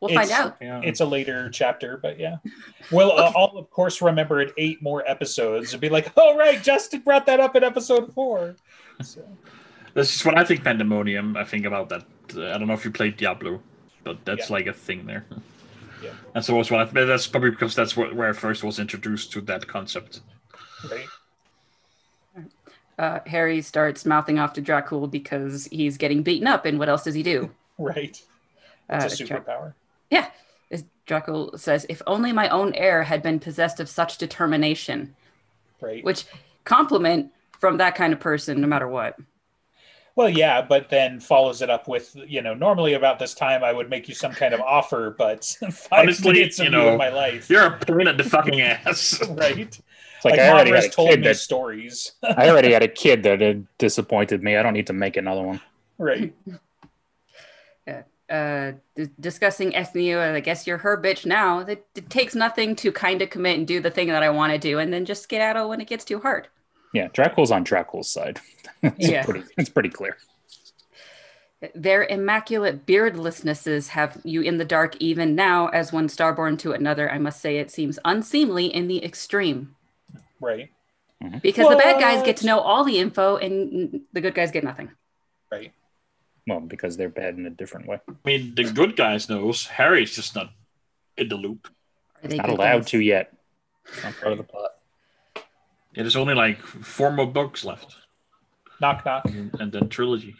We'll 0.00 0.10
It's- 0.12 0.28
find 0.30 0.40
out. 0.46 0.56
Yeah. 0.60 0.80
it's 0.84 1.00
a 1.00 1.04
later 1.04 1.50
chapter, 1.50 1.96
but 1.96 2.18
yeah. 2.20 2.36
Well, 2.92 3.12
uh, 3.18 3.32
I'll 3.36 3.56
of 3.58 3.68
course 3.70 4.00
remember 4.00 4.40
it 4.40 4.54
eight 4.56 4.80
more 4.80 5.02
episodes 5.08 5.72
and 5.72 5.80
be 5.80 5.88
like, 5.88 6.12
oh 6.16 6.36
right, 6.36 6.62
Justin 6.62 7.00
brought 7.00 7.26
that 7.26 7.40
up 7.40 7.56
in 7.56 7.64
episode 7.64 8.12
four. 8.14 8.54
So, 9.02 9.22
That's 9.94 10.12
just 10.12 10.24
when 10.24 10.38
I 10.38 10.44
think 10.44 10.62
Pandemonium. 10.62 11.36
I 11.36 11.44
think 11.44 11.64
about 11.66 11.88
that. 11.88 12.04
Uh, 12.36 12.50
I 12.54 12.58
don't 12.58 12.68
know 12.68 12.74
if 12.74 12.84
you 12.84 12.90
played 12.92 13.16
Diablo, 13.16 13.60
but 14.04 14.24
that's 14.24 14.48
Yeah. 14.50 14.54
like 14.56 14.66
a 14.68 14.72
thing 14.72 15.04
there. 15.06 15.24
Yeah. 16.02 16.10
And 16.34 16.44
so 16.44 16.54
was 16.54 16.70
what 16.70 16.80
I, 16.80 16.84
but 16.84 17.06
that's 17.06 17.26
probably 17.26 17.50
because 17.50 17.74
that's 17.74 17.96
where, 17.96 18.14
where 18.14 18.28
I 18.28 18.32
first 18.32 18.62
was 18.62 18.78
introduced 18.78 19.32
to 19.32 19.40
that 19.42 19.66
concept. 19.66 20.20
right. 20.88 21.06
Uh, 22.98 23.20
Harry 23.26 23.62
starts 23.62 24.04
mouthing 24.04 24.38
off 24.40 24.52
to 24.54 24.62
Dracul 24.62 25.08
because 25.10 25.66
he's 25.70 25.96
getting 25.96 26.22
beaten 26.24 26.48
up, 26.48 26.64
and 26.64 26.78
what 26.78 26.88
else 26.88 27.04
does 27.04 27.14
he 27.14 27.22
do? 27.22 27.50
Right. 27.78 28.20
Uh, 28.90 29.02
It's 29.04 29.20
a 29.20 29.24
Dra- 29.24 29.40
superpower. 29.40 29.74
Yeah, 30.10 30.30
As 30.70 30.84
Dracul 31.06 31.58
says, 31.58 31.86
"If 31.88 32.02
only 32.06 32.32
my 32.32 32.48
own 32.48 32.74
heir 32.74 33.02
had 33.04 33.22
been 33.22 33.40
possessed 33.40 33.80
of 33.80 33.88
such 33.88 34.18
determination," 34.18 35.14
Right. 35.80 36.04
which 36.04 36.24
compliment 36.64 37.32
from 37.60 37.76
that 37.78 37.94
kind 37.94 38.12
of 38.12 38.20
person, 38.20 38.60
no 38.60 38.66
matter 38.66 38.88
what. 38.88 39.16
Well, 40.16 40.28
yeah, 40.28 40.62
but 40.62 40.88
then 40.90 41.20
follows 41.20 41.62
it 41.62 41.70
up 41.70 41.86
with, 41.86 42.16
you 42.26 42.42
know, 42.42 42.52
normally 42.52 42.94
about 42.94 43.20
this 43.20 43.34
time 43.34 43.62
I 43.62 43.72
would 43.72 43.88
make 43.88 44.08
you 44.08 44.14
some 44.16 44.32
kind 44.32 44.52
of 44.52 44.60
offer, 44.60 45.14
but 45.16 45.56
Honestly, 45.92 46.32
minutes 46.32 46.58
of 46.58 46.66
you 46.66 46.70
you 46.72 46.76
know, 46.76 46.96
my 46.96 47.08
life. 47.08 47.48
You're 47.48 47.66
a 47.66 47.78
pain 47.78 48.08
in 48.08 48.16
the 48.16 48.24
fucking 48.24 48.60
ass. 48.60 49.20
right. 49.28 49.56
It's 49.58 49.80
like, 50.24 50.32
Like, 50.32 50.40
I 50.40 50.48
already 50.50 50.72
Mom 50.72 50.80
had 50.82 50.84
a 50.84 50.88
told 50.90 51.10
kid 51.10 51.20
me 51.20 51.26
that 51.28 51.36
stories. 51.36 52.12
I 52.24 52.48
already 52.50 52.72
had 52.72 52.82
a 52.82 52.88
kid 53.04 53.22
that 53.22 53.40
had 53.40 53.64
disappointed 53.78 54.42
me. 54.42 54.56
I 54.56 54.62
don't 54.64 54.72
need 54.74 54.88
to 54.88 54.92
make 54.92 55.16
another 55.16 55.42
one. 55.42 55.60
right. 55.98 56.34
Uh, 58.30 58.72
d- 58.94 59.08
discussing 59.18 59.72
Ethniu. 59.72 60.18
I 60.18 60.40
guess 60.40 60.66
you're 60.66 60.78
her 60.78 61.00
bitch 61.00 61.24
now. 61.24 61.60
It, 61.60 61.86
it 61.94 62.10
takes 62.10 62.34
nothing 62.34 62.76
to 62.76 62.92
kind 62.92 63.22
of 63.22 63.30
commit 63.30 63.56
and 63.58 63.66
do 63.66 63.80
the 63.80 63.90
thing 63.90 64.08
that 64.08 64.22
I 64.22 64.28
want 64.30 64.52
to 64.52 64.58
do, 64.58 64.78
and 64.78 64.92
then 64.92 65.04
just 65.06 65.22
skedaddle 65.22 65.68
when 65.68 65.80
it 65.80 65.86
gets 65.88 66.04
too 66.04 66.20
hard. 66.20 66.48
Yeah, 66.92 67.08
Dracula's 67.12 67.50
on 67.50 67.64
Dracula's 67.64 68.10
side. 68.10 68.40
it's 68.82 69.08
Yeah. 69.08 69.24
pretty 69.24 69.44
it's 69.56 69.70
pretty 69.70 69.88
clear. 69.88 70.16
Their 71.74 72.04
immaculate 72.04 72.86
beardlessnesses 72.86 73.88
have 73.88 74.20
you 74.24 74.42
in 74.42 74.58
the 74.58 74.64
dark 74.64 74.94
even 75.00 75.34
now, 75.34 75.68
as 75.68 75.92
one 75.92 76.06
starborn 76.06 76.56
to 76.60 76.72
another. 76.72 77.10
I 77.10 77.18
must 77.18 77.40
say, 77.40 77.58
it 77.58 77.70
seems 77.72 77.98
unseemly 78.04 78.66
in 78.66 78.86
the 78.86 79.04
extreme. 79.04 79.74
Right. 80.40 80.70
Because 81.42 81.68
the 81.68 81.74
bad 81.76 81.98
guys 82.00 82.22
get 82.22 82.36
to 82.38 82.46
know 82.46 82.60
all 82.60 82.84
the 82.84 82.98
info 82.98 83.38
and 83.38 84.02
the 84.12 84.20
good 84.20 84.36
guys 84.36 84.52
get 84.52 84.62
nothing. 84.62 84.90
Right. 85.50 85.72
Well, 86.48 86.60
because 86.60 86.96
they're 86.96 87.08
bad 87.10 87.34
in 87.36 87.44
a 87.46 87.50
different 87.50 87.86
way. 87.86 88.00
I 88.08 88.12
mean, 88.24 88.54
the 88.54 88.64
good 88.64 88.96
guys 88.96 89.28
knows. 89.28 89.66
Harry's 89.66 90.14
just 90.16 90.34
not 90.34 90.50
in 91.16 91.28
the 91.28 91.36
loop. 91.36 91.68
Are 92.24 92.28
they 92.28 92.36
Not 92.36 92.48
allowed 92.48 92.78
guys? 92.82 92.90
to 92.90 93.00
yet. 93.00 93.32
It's 93.86 94.02
not 94.02 94.14
part 94.18 94.32
of 94.32 94.38
the 94.38 94.44
plot. 94.44 94.70
Yeah, 95.94 96.02
there's 96.04 96.16
only 96.16 96.34
like 96.34 96.60
four 96.60 97.10
more 97.12 97.26
books 97.26 97.64
left, 97.64 97.96
Knock 98.80 99.04
knock. 99.04 99.24
and, 99.26 99.52
and 99.60 99.72
then 99.72 99.88
trilogy. 99.88 100.36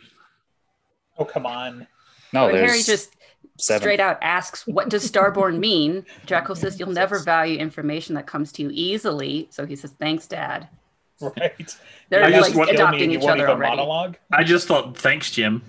Oh 1.19 1.25
come 1.25 1.47
on. 1.47 1.87
No, 2.33 2.47
When 2.47 2.55
there's 2.55 2.71
Harry 2.71 2.83
just 2.83 3.17
seven. 3.59 3.83
straight 3.83 4.01
out 4.01 4.19
asks, 4.23 4.67
What 4.67 4.89
does 4.89 5.11
starborn 5.11 5.59
mean? 5.69 6.05
Draco 6.27 6.55
says, 6.55 6.79
You'll 6.79 6.91
never 6.91 7.19
value 7.19 7.59
information 7.59 8.15
that 8.15 8.27
comes 8.27 8.53
to 8.53 8.63
you 8.63 8.71
easily. 8.73 9.49
So 9.51 9.67
he 9.67 9.77
says, 9.77 9.93
Thanks, 9.99 10.27
Dad. 10.27 10.69
Right. 11.21 11.77
They're 12.11 12.23
I 12.25 12.31
just 12.31 12.51
like 12.51 12.59
want- 12.59 12.71
adopting 12.71 13.11
each 13.11 13.27
other 13.27 13.49
already. 13.49 13.71
monologue. 13.77 14.17
I 14.33 14.45
just 14.45 14.69
thought, 14.69 14.97
thanks, 14.97 15.31
Jim. 15.33 15.63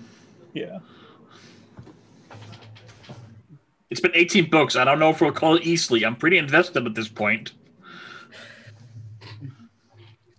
Yeah. 0.54 0.78
It's 3.90 4.00
been 4.00 4.12
18 4.14 4.50
books. 4.50 4.76
I 4.76 4.84
don't 4.84 5.00
know 5.00 5.10
if 5.10 5.20
we'll 5.20 5.32
call 5.32 5.56
it 5.56 5.64
easily. 5.64 6.04
I'm 6.04 6.16
pretty 6.16 6.38
invested 6.38 6.86
at 6.86 6.94
this 6.94 7.08
point. 7.08 7.52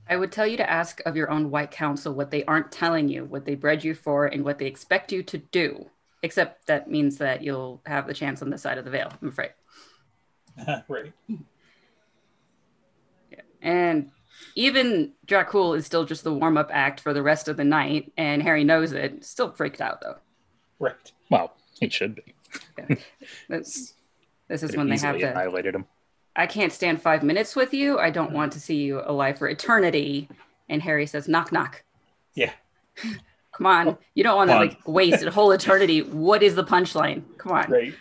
I 0.10 0.18
would 0.18 0.32
tell 0.32 0.48
you 0.48 0.58
to 0.58 0.70
ask 0.70 1.02
of 1.06 1.16
your 1.16 1.30
own 1.30 1.52
white 1.52 1.72
council 1.72 2.14
what 2.14 2.32
they 2.32 2.44
aren't 2.44 2.72
telling 2.72 3.08
you, 3.08 3.26
what 3.26 3.46
they 3.46 3.56
bred 3.56 3.84
you 3.84 3.94
for, 3.94 4.26
and 4.26 4.44
what 4.44 4.60
they 4.60 4.68
expect 4.68 5.12
you 5.12 5.24
to 5.24 5.38
do. 5.38 5.90
Except 6.24 6.68
that 6.68 6.90
means 6.90 7.18
that 7.18 7.42
you'll 7.42 7.82
have 7.86 8.08
the 8.08 8.14
chance 8.14 8.42
on 8.42 8.50
this 8.50 8.62
side 8.62 8.78
of 8.78 8.86
the 8.86 8.92
veil, 8.92 9.12
I'm 9.22 9.30
afraid. 9.30 9.52
right. 10.88 11.14
Yeah. 11.28 11.38
And 13.62 14.12
even 14.56 15.14
Dracul 15.28 15.78
is 15.78 15.86
still 15.86 16.06
just 16.06 16.24
the 16.24 16.34
warm 16.34 16.58
up 16.58 16.70
act 16.74 17.00
for 17.00 17.14
the 17.14 17.24
rest 17.24 17.48
of 17.48 17.58
the 17.58 17.64
night, 17.64 18.12
and 18.18 18.42
Harry 18.44 18.64
knows 18.64 18.92
it. 18.92 19.24
Still 19.24 19.52
freaked 19.52 19.82
out 19.82 20.02
though. 20.02 20.18
Right. 20.80 21.12
Well, 21.30 21.54
he 21.80 21.90
should 21.90 22.16
be. 22.16 22.98
This, 23.48 23.94
this 24.48 24.64
is 24.64 24.76
when 24.76 24.90
they 24.90 24.98
have 24.98 25.18
to. 25.18 25.32
annihilated 25.32 25.76
him. 25.76 25.86
I 26.36 26.48
can't 26.48 26.72
stand 26.72 27.02
five 27.02 27.24
minutes 27.24 27.56
with 27.56 27.74
you. 27.74 28.00
I 28.00 28.10
don't 28.10 28.32
want 28.32 28.54
to 28.54 28.60
see 28.60 28.76
you 28.76 29.02
alive 29.06 29.38
for 29.38 29.48
eternity. 29.48 30.30
And 30.70 30.82
Harry 30.82 31.06
says, 31.06 31.28
knock, 31.28 31.52
knock. 31.52 31.84
Yeah. 32.34 32.52
Come 33.54 33.66
on. 33.66 33.98
You 34.16 34.24
don't 34.24 34.38
want 34.38 34.50
to 34.50 34.56
like 34.56 34.88
waste 34.88 35.24
a 35.24 35.32
whole 35.32 35.52
eternity. 35.52 36.02
What 36.02 36.42
is 36.42 36.56
the 36.56 36.64
punchline? 36.64 37.24
Come 37.38 37.52
on. 37.52 37.70
Right. 37.70 37.94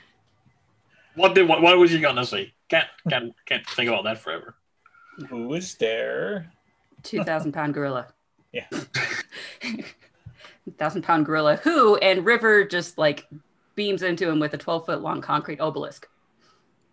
What 1.17 1.35
did 1.35 1.49
what, 1.49 1.61
what 1.61 1.77
was 1.77 1.91
he 1.91 2.01
gonna 2.01 2.25
say? 2.25 2.55
Can't 2.69 2.87
can't 3.09 3.35
can't 3.47 3.67
think 3.67 3.91
about 3.91 4.05
that 4.05 4.19
forever. 4.19 4.55
Who 5.29 5.55
is 5.55 5.75
there? 5.75 6.53
2,000 7.03 7.53
pound 7.53 7.75
gorilla. 7.75 8.09
Yeah. 8.53 8.67
Thousand 10.77 11.03
pound 11.03 11.25
gorilla 11.25 11.55
who 11.55 11.97
and 11.99 12.27
River 12.27 12.65
just 12.65 12.99
like 12.99 13.29
beams 13.77 14.03
into 14.03 14.29
him 14.29 14.41
with 14.41 14.55
a 14.55 14.59
12 14.59 14.87
foot 14.87 15.03
long 15.03 15.21
concrete 15.21 15.61
obelisk. 15.61 16.09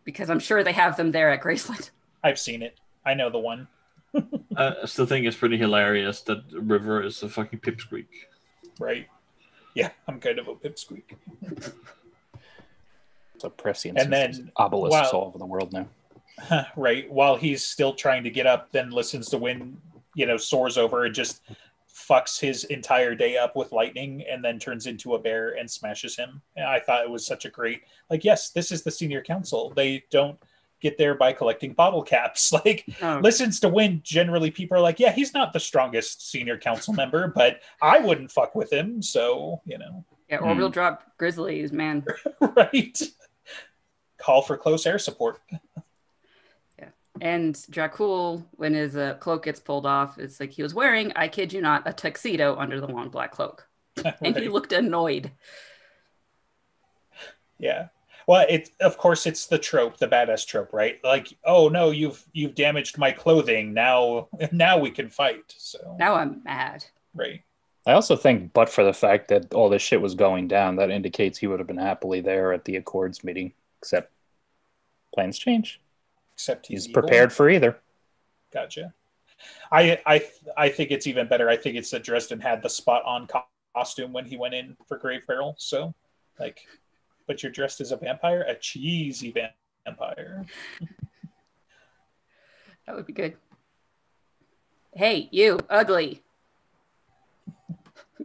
Because 0.03 0.29
I'm 0.29 0.39
sure 0.39 0.63
they 0.63 0.71
have 0.71 0.97
them 0.97 1.11
there 1.11 1.31
at 1.31 1.41
Graceland. 1.41 1.89
I've 2.23 2.37
seen 2.37 2.61
it. 2.61 2.77
I 3.03 3.15
know 3.15 3.31
the 3.31 3.39
one. 3.39 3.67
Uh, 4.55 4.73
I 4.81 4.85
still 4.87 5.05
think 5.05 5.27
it's 5.27 5.37
pretty 5.37 5.57
hilarious 5.57 6.21
that 6.21 6.43
River 6.51 7.03
is 7.03 7.21
a 7.21 7.29
fucking 7.29 7.59
pipsqueak. 7.59 8.07
Right. 8.79 9.07
Yeah, 9.75 9.89
I'm 10.07 10.19
kind 10.19 10.39
of 10.39 10.47
a 10.47 10.55
pipsqueak. 10.55 11.03
It's 13.35 13.43
a 13.43 13.51
prescient. 13.51 13.99
And 13.99 14.11
then, 14.11 14.51
obelisks 14.57 15.13
wow. 15.13 15.19
all 15.19 15.27
over 15.27 15.37
the 15.37 15.45
world 15.45 15.71
now. 15.71 15.87
right. 16.75 17.09
While 17.11 17.35
he's 17.35 17.63
still 17.63 17.93
trying 17.93 18.23
to 18.23 18.29
get 18.29 18.45
up, 18.45 18.71
then 18.71 18.89
listens 18.89 19.29
to 19.29 19.37
wind, 19.37 19.79
you 20.15 20.25
know, 20.25 20.37
soars 20.37 20.77
over 20.77 21.05
and 21.05 21.15
just 21.15 21.41
fucks 21.93 22.39
his 22.39 22.63
entire 22.65 23.15
day 23.15 23.37
up 23.37 23.55
with 23.55 23.71
lightning 23.71 24.23
and 24.29 24.43
then 24.43 24.59
turns 24.59 24.85
into 24.87 25.15
a 25.15 25.19
bear 25.19 25.57
and 25.57 25.69
smashes 25.69 26.15
him. 26.15 26.41
And 26.55 26.65
I 26.65 26.79
thought 26.79 27.03
it 27.03 27.09
was 27.09 27.25
such 27.25 27.45
a 27.45 27.49
great, 27.49 27.81
like, 28.09 28.23
yes, 28.23 28.51
this 28.51 28.71
is 28.71 28.83
the 28.83 28.91
senior 28.91 29.21
council. 29.21 29.73
They 29.75 30.03
don't 30.11 30.37
get 30.79 30.97
there 30.97 31.15
by 31.15 31.33
collecting 31.33 31.73
bottle 31.73 32.03
caps. 32.03 32.53
Like, 32.65 32.85
Oh, 33.01 33.19
listens 33.21 33.59
to 33.61 33.69
wind, 33.69 34.03
generally 34.03 34.51
people 34.51 34.77
are 34.77 34.81
like, 34.81 34.99
yeah, 34.99 35.11
he's 35.11 35.33
not 35.33 35.53
the 35.53 35.59
strongest 35.59 36.29
senior 36.29 36.57
council 36.57 36.93
member, 36.93 37.27
but 37.27 37.61
I 37.81 37.99
wouldn't 37.99 38.31
fuck 38.31 38.55
with 38.55 38.71
him. 38.71 39.01
So, 39.01 39.61
you 39.65 39.77
know, 39.77 40.05
yeah, 40.29 40.37
orbital 40.37 40.69
hmm. 40.69 40.73
drop 40.73 41.03
grizzlies, 41.17 41.71
man. 41.71 42.05
right. 42.41 43.01
Call 44.17 44.41
for 44.41 44.57
close 44.57 44.85
air 44.85 44.99
support. 44.99 45.39
And 47.21 47.55
Dracul, 47.55 48.45
when 48.51 48.73
his 48.73 48.95
uh, 48.95 49.15
cloak 49.15 49.45
gets 49.45 49.59
pulled 49.59 49.85
off, 49.85 50.17
it's 50.17 50.39
like 50.39 50.51
he 50.51 50.63
was 50.63 50.73
wearing, 50.73 51.11
I 51.15 51.27
kid 51.27 51.53
you 51.53 51.61
not, 51.61 51.83
a 51.85 51.93
tuxedo 51.93 52.55
under 52.57 52.79
the 52.79 52.87
long 52.87 53.09
black 53.09 53.31
cloak. 53.31 53.67
And 54.21 54.35
he 54.37 54.47
looked 54.47 54.71
annoyed. 54.73 55.31
Yeah. 57.59 57.87
Well, 58.27 58.45
it 58.49 58.69
of 58.81 58.97
course 58.97 59.25
it's 59.25 59.47
the 59.47 59.57
trope, 59.57 59.97
the 59.97 60.07
badass 60.07 60.45
trope, 60.45 60.73
right? 60.73 60.99
Like, 61.03 61.33
oh 61.45 61.69
no, 61.69 61.91
you've 61.91 62.23
you've 62.33 62.55
damaged 62.55 62.97
my 62.97 63.11
clothing. 63.11 63.73
Now 63.73 64.27
now 64.51 64.77
we 64.77 64.91
can 64.91 65.09
fight. 65.09 65.55
So 65.57 65.95
Now 65.97 66.15
I'm 66.15 66.43
mad. 66.43 66.85
right. 67.15 67.41
I 67.85 67.93
also 67.93 68.17
think, 68.17 68.51
but 68.51 68.67
for 68.67 68.83
the 68.83 68.91
fact 68.93 69.29
that 69.29 69.53
all 69.53 69.69
this 69.69 69.81
shit 69.81 70.01
was 70.01 70.13
going 70.13 70.49
down, 70.49 70.75
that 70.75 70.91
indicates 70.91 71.37
he 71.37 71.47
would 71.47 71.59
have 71.59 71.67
been 71.67 71.77
happily 71.77 72.19
there 72.19 72.51
at 72.51 72.65
the 72.65 72.75
Accords 72.75 73.23
meeting. 73.23 73.53
Except 73.81 74.11
plans 75.13 75.39
change. 75.39 75.79
Except 76.37 76.67
he's 76.67 76.85
He's 76.85 76.93
prepared 76.93 77.33
for 77.33 77.49
either. 77.49 77.79
Gotcha. 78.53 78.93
I 79.71 79.99
I 80.05 80.23
I 80.55 80.69
think 80.69 80.91
it's 80.91 81.07
even 81.07 81.27
better. 81.27 81.49
I 81.49 81.57
think 81.57 81.75
it's 81.75 81.89
that 81.89 82.03
Dresden 82.03 82.39
had 82.39 82.61
the 82.61 82.69
spot 82.69 83.01
on 83.05 83.27
costume 83.75 84.13
when 84.13 84.23
he 84.25 84.37
went 84.37 84.53
in 84.53 84.77
for 84.87 84.99
Grave 84.99 85.23
Peril. 85.25 85.55
So, 85.57 85.95
like, 86.39 86.59
but 87.25 87.41
you're 87.41 87.51
dressed 87.51 87.81
as 87.81 87.91
a 87.91 87.97
vampire, 87.97 88.45
a 88.47 88.53
cheesy 88.55 89.33
vampire. 89.85 90.45
That 92.85 92.95
would 92.95 93.05
be 93.05 93.11
good. 93.11 93.35
Hey, 94.93 95.27
you, 95.33 95.59
ugly. 95.69 96.23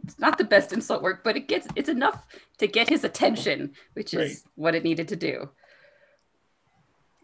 It's 0.05 0.17
not 0.19 0.37
the 0.37 0.45
best 0.45 0.71
insult 0.71 1.03
work, 1.03 1.21
but 1.21 1.35
it 1.35 1.49
gets 1.49 1.67
it's 1.75 1.89
enough 1.89 2.25
to 2.59 2.67
get 2.67 2.87
his 2.87 3.03
attention, 3.03 3.73
which 3.91 4.13
is 4.13 4.19
Right. 4.19 4.51
what 4.55 4.73
it 4.75 4.85
needed 4.85 5.09
to 5.09 5.17
do. 5.17 5.49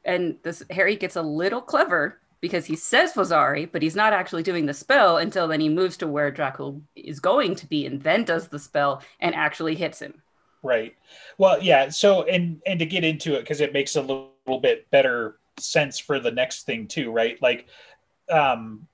And 0.09 0.37
this 0.41 0.63
Harry 0.71 0.95
gets 0.95 1.15
a 1.15 1.21
little 1.21 1.61
clever 1.61 2.19
because 2.41 2.65
he 2.65 2.75
says 2.75 3.13
Forzare, 3.13 3.71
but 3.71 3.83
he's 3.83 3.95
not 3.95 4.11
actually 4.11 4.41
doing 4.41 4.65
the 4.65 4.73
spell 4.73 5.17
until 5.17 5.47
then 5.47 5.59
he 5.59 5.69
moves 5.69 5.97
to 5.97 6.07
where 6.07 6.31
Dracul 6.31 6.81
is 6.95 7.19
going 7.19 7.53
to 7.55 7.67
be 7.67 7.85
and 7.85 8.01
then 8.01 8.23
does 8.23 8.47
the 8.47 8.57
spell 8.57 9.03
and 9.19 9.35
actually 9.35 9.75
hits 9.75 10.01
him. 10.01 10.21
Right. 10.63 10.95
Well, 11.37 11.61
yeah. 11.61 11.89
So, 11.89 12.23
and 12.23 12.59
and 12.65 12.79
to 12.79 12.87
get 12.87 13.03
into 13.03 13.35
it 13.35 13.41
because 13.41 13.61
it 13.61 13.71
makes 13.71 13.95
a 13.97 14.01
little, 14.01 14.31
little 14.47 14.59
bit 14.59 14.89
better 14.89 15.37
sense 15.59 15.99
for 15.99 16.19
the 16.19 16.31
next 16.31 16.63
thing 16.65 16.87
too, 16.87 17.11
right? 17.11 17.39
Like, 17.39 17.67
um, 18.31 18.87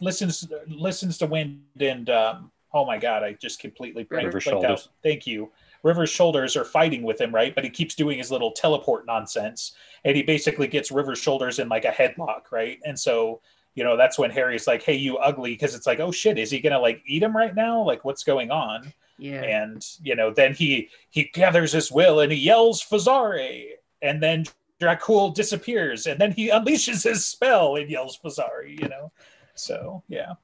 listens 0.00 0.46
listens 0.68 1.16
to 1.18 1.26
wind 1.26 1.62
and 1.80 2.10
um, 2.10 2.50
oh 2.74 2.84
my 2.84 2.98
god, 2.98 3.22
I 3.22 3.32
just 3.32 3.58
completely 3.58 4.04
blanked, 4.04 4.26
River's 4.26 4.46
out. 4.48 4.50
shoulders. 4.50 4.88
Thank 5.02 5.26
you. 5.26 5.50
River's 5.84 6.10
shoulders 6.10 6.56
are 6.56 6.64
fighting 6.64 7.02
with 7.04 7.20
him, 7.20 7.32
right? 7.32 7.54
But 7.54 7.62
he 7.62 7.70
keeps 7.70 7.94
doing 7.94 8.18
his 8.18 8.32
little 8.32 8.50
teleport 8.50 9.06
nonsense, 9.06 9.72
and 10.04 10.16
he 10.16 10.22
basically 10.24 10.66
gets 10.66 10.90
River's 10.90 11.20
shoulders 11.20 11.60
in 11.60 11.68
like 11.68 11.84
a 11.84 11.92
headlock, 11.92 12.50
right? 12.50 12.80
And 12.84 12.98
so. 12.98 13.40
You 13.76 13.82
know, 13.82 13.96
that's 13.96 14.20
when 14.20 14.30
Harry's 14.30 14.68
like, 14.68 14.84
"Hey, 14.84 14.94
you 14.94 15.16
ugly," 15.18 15.50
because 15.50 15.74
it's 15.74 15.84
like, 15.84 15.98
"Oh 15.98 16.12
shit, 16.12 16.38
is 16.38 16.48
he 16.48 16.60
gonna 16.60 16.78
like 16.78 17.02
eat 17.06 17.24
him 17.24 17.36
right 17.36 17.52
now? 17.52 17.82
Like, 17.82 18.04
what's 18.04 18.22
going 18.22 18.52
on?" 18.52 18.92
Yeah. 19.18 19.42
and 19.42 19.84
you 20.00 20.14
know 20.14 20.32
then 20.32 20.54
he 20.54 20.90
he 21.10 21.24
gathers 21.34 21.72
his 21.72 21.90
will 21.90 22.20
and 22.20 22.30
he 22.30 22.38
yells 22.38 22.80
Forzare 22.84 23.70
and 24.00 24.22
then 24.22 24.44
Dracul 24.80 25.34
disappears 25.34 26.06
and 26.06 26.20
then 26.20 26.30
he 26.30 26.50
unleashes 26.50 27.02
his 27.02 27.26
spell 27.26 27.74
and 27.74 27.90
yells 27.90 28.16
Forzare 28.16 28.68
you 28.80 28.88
know 28.88 29.10
so 29.56 30.04
yeah 30.08 30.34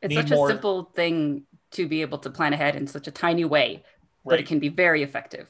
It's 0.00 0.14
need 0.14 0.28
such 0.28 0.30
more- 0.30 0.48
a 0.48 0.52
simple 0.52 0.84
thing 0.94 1.44
to 1.72 1.86
be 1.86 2.00
able 2.00 2.18
to 2.18 2.30
plan 2.30 2.54
ahead 2.54 2.74
in 2.74 2.86
such 2.86 3.06
a 3.06 3.10
tiny 3.10 3.44
way, 3.44 3.82
but 4.24 4.40
it 4.40 4.46
can 4.46 4.58
be 4.58 4.68
very 4.68 5.02
effective. 5.02 5.48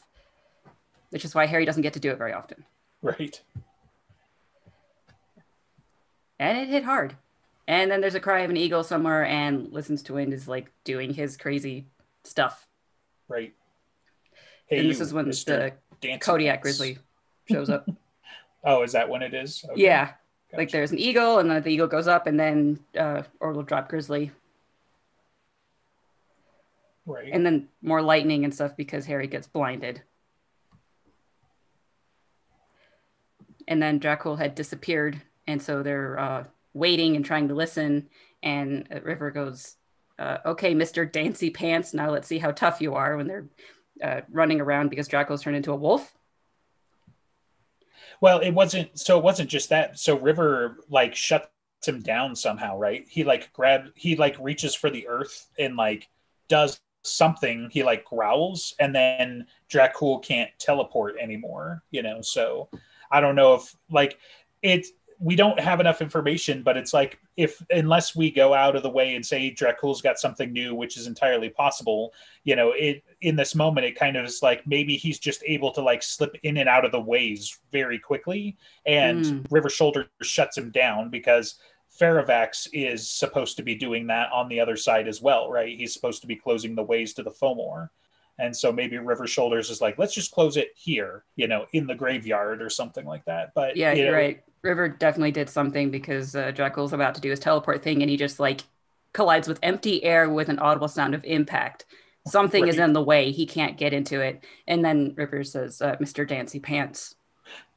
Which 1.10 1.24
is 1.24 1.34
why 1.34 1.46
Harry 1.46 1.64
doesn't 1.64 1.82
get 1.82 1.94
to 1.94 2.00
do 2.00 2.10
it 2.10 2.18
very 2.18 2.32
often. 2.32 2.64
right 3.02 3.40
And 6.38 6.56
it 6.56 6.68
hit 6.68 6.84
hard. 6.84 7.16
And 7.66 7.90
then 7.90 8.00
there's 8.00 8.14
a 8.14 8.20
cry 8.20 8.40
of 8.40 8.50
an 8.50 8.56
eagle 8.56 8.82
somewhere, 8.82 9.24
and 9.24 9.72
listens 9.72 10.02
to 10.04 10.14
wind 10.14 10.32
is 10.32 10.48
like 10.48 10.70
doing 10.84 11.12
his 11.14 11.36
crazy 11.36 11.86
stuff. 12.24 12.66
right 13.28 13.54
Hey, 14.66 14.78
and 14.78 14.90
this 14.90 14.98
you, 14.98 15.04
is 15.04 15.12
when 15.12 15.26
Mr. 15.26 15.72
the 16.00 16.18
Kodiak. 16.18 16.62
Grizzly 16.62 16.98
shows 17.50 17.70
up. 17.70 17.88
Oh, 18.62 18.82
is 18.82 18.92
that 18.92 19.08
when 19.08 19.22
it 19.22 19.32
is? 19.32 19.64
Okay. 19.70 19.84
Yeah, 19.84 20.12
like 20.54 20.70
there's 20.70 20.92
an 20.92 20.98
eagle, 20.98 21.38
and 21.38 21.50
then 21.50 21.62
the 21.62 21.70
eagle 21.72 21.86
goes 21.86 22.06
up, 22.06 22.26
and 22.26 22.38
then 22.38 22.78
uh, 22.94 23.22
or 23.40 23.54
will 23.54 23.62
drop 23.62 23.88
Grizzly, 23.88 24.32
right. 27.14 27.30
and 27.32 27.44
then 27.44 27.68
more 27.82 28.02
lightning 28.02 28.44
and 28.44 28.54
stuff 28.54 28.76
because 28.76 29.06
Harry 29.06 29.26
gets 29.26 29.46
blinded. 29.46 30.02
And 33.68 33.80
then 33.80 34.00
Dracul 34.00 34.38
had 34.38 34.54
disappeared, 34.54 35.20
and 35.46 35.62
so 35.62 35.82
they're 35.82 36.18
uh, 36.18 36.44
waiting 36.74 37.14
and 37.14 37.24
trying 37.24 37.48
to 37.48 37.54
listen. 37.54 38.08
And 38.42 38.88
uh, 38.92 39.00
River 39.02 39.30
goes, 39.30 39.76
uh, 40.18 40.38
"Okay, 40.44 40.74
Mister 40.74 41.04
Dancy 41.04 41.50
Pants, 41.50 41.94
now 41.94 42.10
let's 42.10 42.26
see 42.26 42.38
how 42.38 42.50
tough 42.50 42.80
you 42.80 42.94
are." 42.94 43.16
When 43.16 43.28
they're 43.28 43.46
uh, 44.02 44.20
running 44.30 44.60
around 44.60 44.88
because 44.88 45.08
Dracul's 45.08 45.42
turned 45.42 45.56
into 45.56 45.72
a 45.72 45.76
wolf. 45.76 46.16
Well, 48.20 48.40
it 48.40 48.50
wasn't. 48.50 48.98
So 48.98 49.18
it 49.18 49.24
wasn't 49.24 49.50
just 49.50 49.68
that. 49.68 49.98
So 49.98 50.18
River 50.18 50.78
like 50.88 51.14
shuts 51.14 51.48
him 51.86 52.00
down 52.00 52.34
somehow, 52.34 52.76
right? 52.76 53.06
He 53.08 53.24
like 53.24 53.52
grab. 53.52 53.92
He 53.94 54.16
like 54.16 54.36
reaches 54.40 54.74
for 54.74 54.90
the 54.90 55.06
earth 55.06 55.48
and 55.58 55.76
like 55.76 56.08
does 56.48 56.80
something. 57.02 57.69
He 57.71 57.83
like 57.83 58.04
growls, 58.04 58.75
and 58.78 58.95
then 58.95 59.47
Dracul 59.69 60.23
can't 60.23 60.50
teleport 60.59 61.16
anymore. 61.19 61.83
You 61.90 62.02
know. 62.02 62.21
So 62.23 62.69
I 63.11 63.21
don't 63.21 63.37
know 63.37 63.54
if 63.54 63.76
like 63.90 64.19
it 64.62 64.87
We 65.23 65.37
don't 65.37 65.61
have 65.61 65.80
enough 65.80 66.00
information, 66.00 66.62
but 66.62 66.78
it's 66.78 66.95
like 66.95 67.19
if 67.37 67.62
unless 67.71 68.16
we 68.16 68.30
go 68.30 68.54
out 68.54 68.75
of 68.75 68.83
the 68.83 68.88
way 68.90 69.14
and 69.14 69.25
say 69.25 69.54
Dracul's 69.54 70.00
got 70.00 70.19
something 70.19 70.50
new, 70.50 70.75
which 70.75 70.97
is 70.97 71.07
entirely 71.07 71.50
possible, 71.50 72.14
you 72.45 72.57
know, 72.57 72.73
it 72.73 73.04
in 73.21 73.37
this 73.37 73.54
moment 73.54 73.87
it 73.87 73.97
kind 73.99 74.16
of 74.16 74.25
is 74.25 74.42
like 74.42 74.66
maybe 74.66 74.97
he's 74.97 75.19
just 75.19 75.42
able 75.47 75.73
to 75.73 75.83
like 75.83 76.02
slip 76.02 76.37
in 76.42 76.57
and 76.57 76.71
out 76.71 76.87
of 76.87 76.92
the 76.92 77.00
ways 77.00 77.59
very 77.71 77.99
quickly, 77.99 78.57
and 78.87 79.25
Mm. 79.25 79.47
River 79.50 79.69
Shoulder 79.69 80.07
shuts 80.23 80.57
him 80.57 80.71
down 80.71 81.11
because 81.11 81.59
Ferrovax 81.99 82.68
is 82.73 83.09
supposed 83.11 83.56
to 83.56 83.62
be 83.62 83.75
doing 83.75 84.06
that 84.09 84.30
on 84.32 84.49
the 84.49 84.61
other 84.61 84.76
side 84.76 85.09
as 85.09 85.20
well, 85.20 85.50
right? 85.50 85.76
He's 85.76 85.92
supposed 85.92 86.20
to 86.23 86.26
be 86.26 86.37
closing 86.37 86.75
the 86.75 86.82
ways 86.82 87.14
to 87.14 87.23
the 87.23 87.30
Fomor. 87.30 87.90
And 88.38 88.56
so 88.56 88.73
maybe 88.73 88.97
River 88.97 89.26
Shoulders 89.26 89.68
is 89.68 89.80
like, 89.82 89.99
let's 89.99 90.14
just 90.14 90.30
close 90.32 90.56
it 90.56 90.70
here, 90.75 91.25
you 91.37 91.47
know, 91.47 91.66
in 91.73 91.87
the 91.87 91.94
graveyard 91.94 92.62
or 92.62 92.70
something 92.70 93.04
like 93.04 93.25
that. 93.26 93.52
But 93.54 93.76
Yeah, 93.76 93.92
you 93.92 94.04
you're 94.04 94.12
know, 94.12 94.18
right. 94.18 94.42
River 94.62 94.88
definitely 94.88 95.32
did 95.32 95.49
something 95.50 95.90
because 95.90 96.35
uh, 96.35 96.50
Dracul's 96.52 96.92
about 96.92 97.14
to 97.16 97.20
do 97.20 97.30
his 97.30 97.40
teleport 97.40 97.82
thing, 97.82 98.02
and 98.02 98.11
he 98.11 98.16
just 98.16 98.40
like 98.40 98.62
collides 99.12 99.49
with 99.49 99.59
empty 99.62 100.02
air 100.04 100.28
with 100.30 100.49
an 100.49 100.59
audible 100.59 100.88
sound 100.88 101.14
of 101.14 101.25
impact. 101.25 101.87
Something 102.26 102.68
is 102.68 102.78
in 102.78 102.92
the 102.92 103.02
way; 103.02 103.30
he 103.32 103.47
can't 103.47 103.78
get 103.78 103.94
into 103.94 104.20
it. 104.20 104.44
And 104.68 104.85
then 104.85 105.14
River 105.16 105.42
says, 105.44 105.80
uh, 105.80 105.97
"Mr. 105.97 106.28
Dancy 106.28 106.61
Pants," 106.61 107.14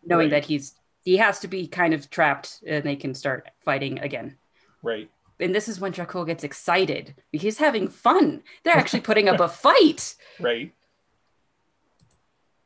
knowing 0.05 0.25
Right. 0.25 0.41
that 0.41 0.46
he's 0.46 0.75
he 1.03 1.17
has 1.17 1.39
to 1.41 1.48
be 1.48 1.67
kind 1.67 1.93
of 1.93 2.10
trapped, 2.10 2.63
and 2.65 2.83
they 2.83 2.95
can 2.95 3.13
start 3.13 3.50
fighting 3.63 4.00
again. 4.00 4.38
Right. 4.81 5.10
And 5.39 5.53
this 5.53 5.67
is 5.67 5.79
when 5.79 5.91
Dracul 5.91 6.25
gets 6.25 6.43
excited 6.43 7.15
because 7.31 7.43
he's 7.43 7.57
having 7.57 7.88
fun. 7.88 8.43
They're 8.63 8.77
actually 8.77 9.01
putting 9.10 9.27
up 9.27 9.39
a 9.39 9.50
fight. 9.50 10.15
Right. 10.39 10.74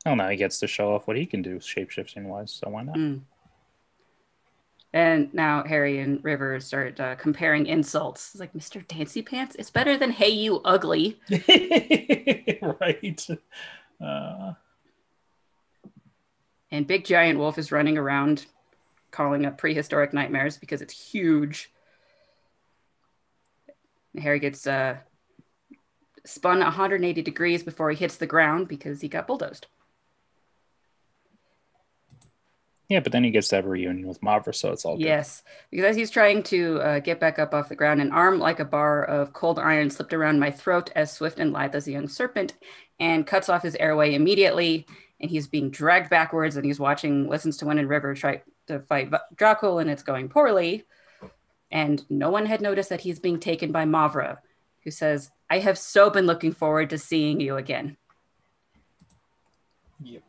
Oh, 0.05 0.15
now 0.15 0.29
he 0.29 0.37
gets 0.37 0.59
to 0.59 0.67
show 0.67 0.93
off 0.93 1.07
what 1.07 1.17
he 1.17 1.25
can 1.25 1.41
do 1.41 1.57
shapeshifting 1.57 2.23
wise. 2.25 2.51
So 2.51 2.69
why 2.69 2.83
not? 2.83 2.95
Mm. 2.95 3.21
And 4.93 5.33
now 5.33 5.63
Harry 5.63 5.99
and 5.99 6.23
River 6.23 6.59
start 6.59 6.99
uh, 6.99 7.15
comparing 7.15 7.65
insults. 7.65 8.31
It's 8.33 8.39
like, 8.39 8.53
Mr. 8.53 8.87
Dancy 8.87 9.21
Pants, 9.21 9.55
it's 9.59 9.69
better 9.69 9.97
than 9.97 10.11
Hey 10.11 10.29
You 10.29 10.61
Ugly. 10.63 11.19
right. 12.61 13.27
Uh, 14.03 14.53
And 16.71 16.85
Big 16.85 17.05
Giant 17.05 17.39
Wolf 17.39 17.57
is 17.57 17.71
running 17.71 17.97
around 17.97 18.45
calling 19.11 19.45
up 19.45 19.57
prehistoric 19.57 20.13
nightmares 20.13 20.57
because 20.57 20.81
it's 20.81 21.11
huge. 21.11 21.71
Harry 24.17 24.39
gets 24.39 24.67
uh, 24.67 24.97
spun 26.25 26.59
180 26.59 27.21
degrees 27.21 27.63
before 27.63 27.89
he 27.89 27.95
hits 27.95 28.17
the 28.17 28.27
ground 28.27 28.67
because 28.67 29.01
he 29.01 29.07
got 29.07 29.27
bulldozed. 29.27 29.67
Yeah, 32.89 33.01
but 33.01 33.11
then 33.11 33.23
he 33.25 33.31
gets 33.31 33.49
to 33.49 33.57
have 33.57 33.65
a 33.65 33.69
reunion 33.69 34.07
with 34.07 34.21
Mavra, 34.21 34.55
so 34.55 34.71
it's 34.71 34.85
all 34.85 34.95
good. 34.95 35.05
Yes, 35.05 35.43
because 35.69 35.85
as 35.85 35.95
he's 35.97 36.09
trying 36.09 36.41
to 36.43 36.79
uh, 36.79 36.99
get 36.99 37.19
back 37.19 37.37
up 37.37 37.53
off 37.53 37.67
the 37.67 37.75
ground, 37.75 37.99
an 37.99 38.13
arm 38.13 38.39
like 38.39 38.61
a 38.61 38.65
bar 38.65 39.03
of 39.03 39.33
cold 39.33 39.59
iron 39.59 39.89
slipped 39.89 40.13
around 40.13 40.39
my 40.39 40.51
throat 40.51 40.89
as 40.95 41.11
swift 41.11 41.39
and 41.39 41.51
lithe 41.51 41.75
as 41.75 41.87
a 41.87 41.91
young 41.91 42.07
serpent 42.07 42.53
and 42.97 43.27
cuts 43.27 43.49
off 43.49 43.63
his 43.63 43.75
airway 43.75 44.15
immediately. 44.15 44.85
And 45.19 45.31
he's 45.31 45.47
being 45.47 45.69
dragged 45.71 46.09
backwards 46.09 46.57
and 46.57 46.65
he's 46.65 46.79
watching, 46.79 47.27
listens 47.27 47.57
to 47.57 47.65
Wind 47.65 47.79
and 47.79 47.89
River 47.89 48.13
try 48.13 48.41
to 48.67 48.79
fight 48.81 49.11
Dracul 49.35 49.81
and 49.81 49.89
it's 49.89 50.03
going 50.03 50.29
poorly. 50.29 50.85
And 51.71 52.05
no 52.09 52.29
one 52.29 52.45
had 52.45 52.61
noticed 52.61 52.89
that 52.89 53.01
he's 53.01 53.19
being 53.19 53.39
taken 53.39 53.71
by 53.71 53.85
Mavra, 53.85 54.37
who 54.83 54.91
says, 54.91 55.31
I 55.49 55.59
have 55.59 55.77
so 55.77 56.09
been 56.09 56.25
looking 56.25 56.53
forward 56.53 56.89
to 56.91 56.97
seeing 56.97 57.39
you 57.39 57.57
again. 57.57 57.97
yep. 60.01 60.23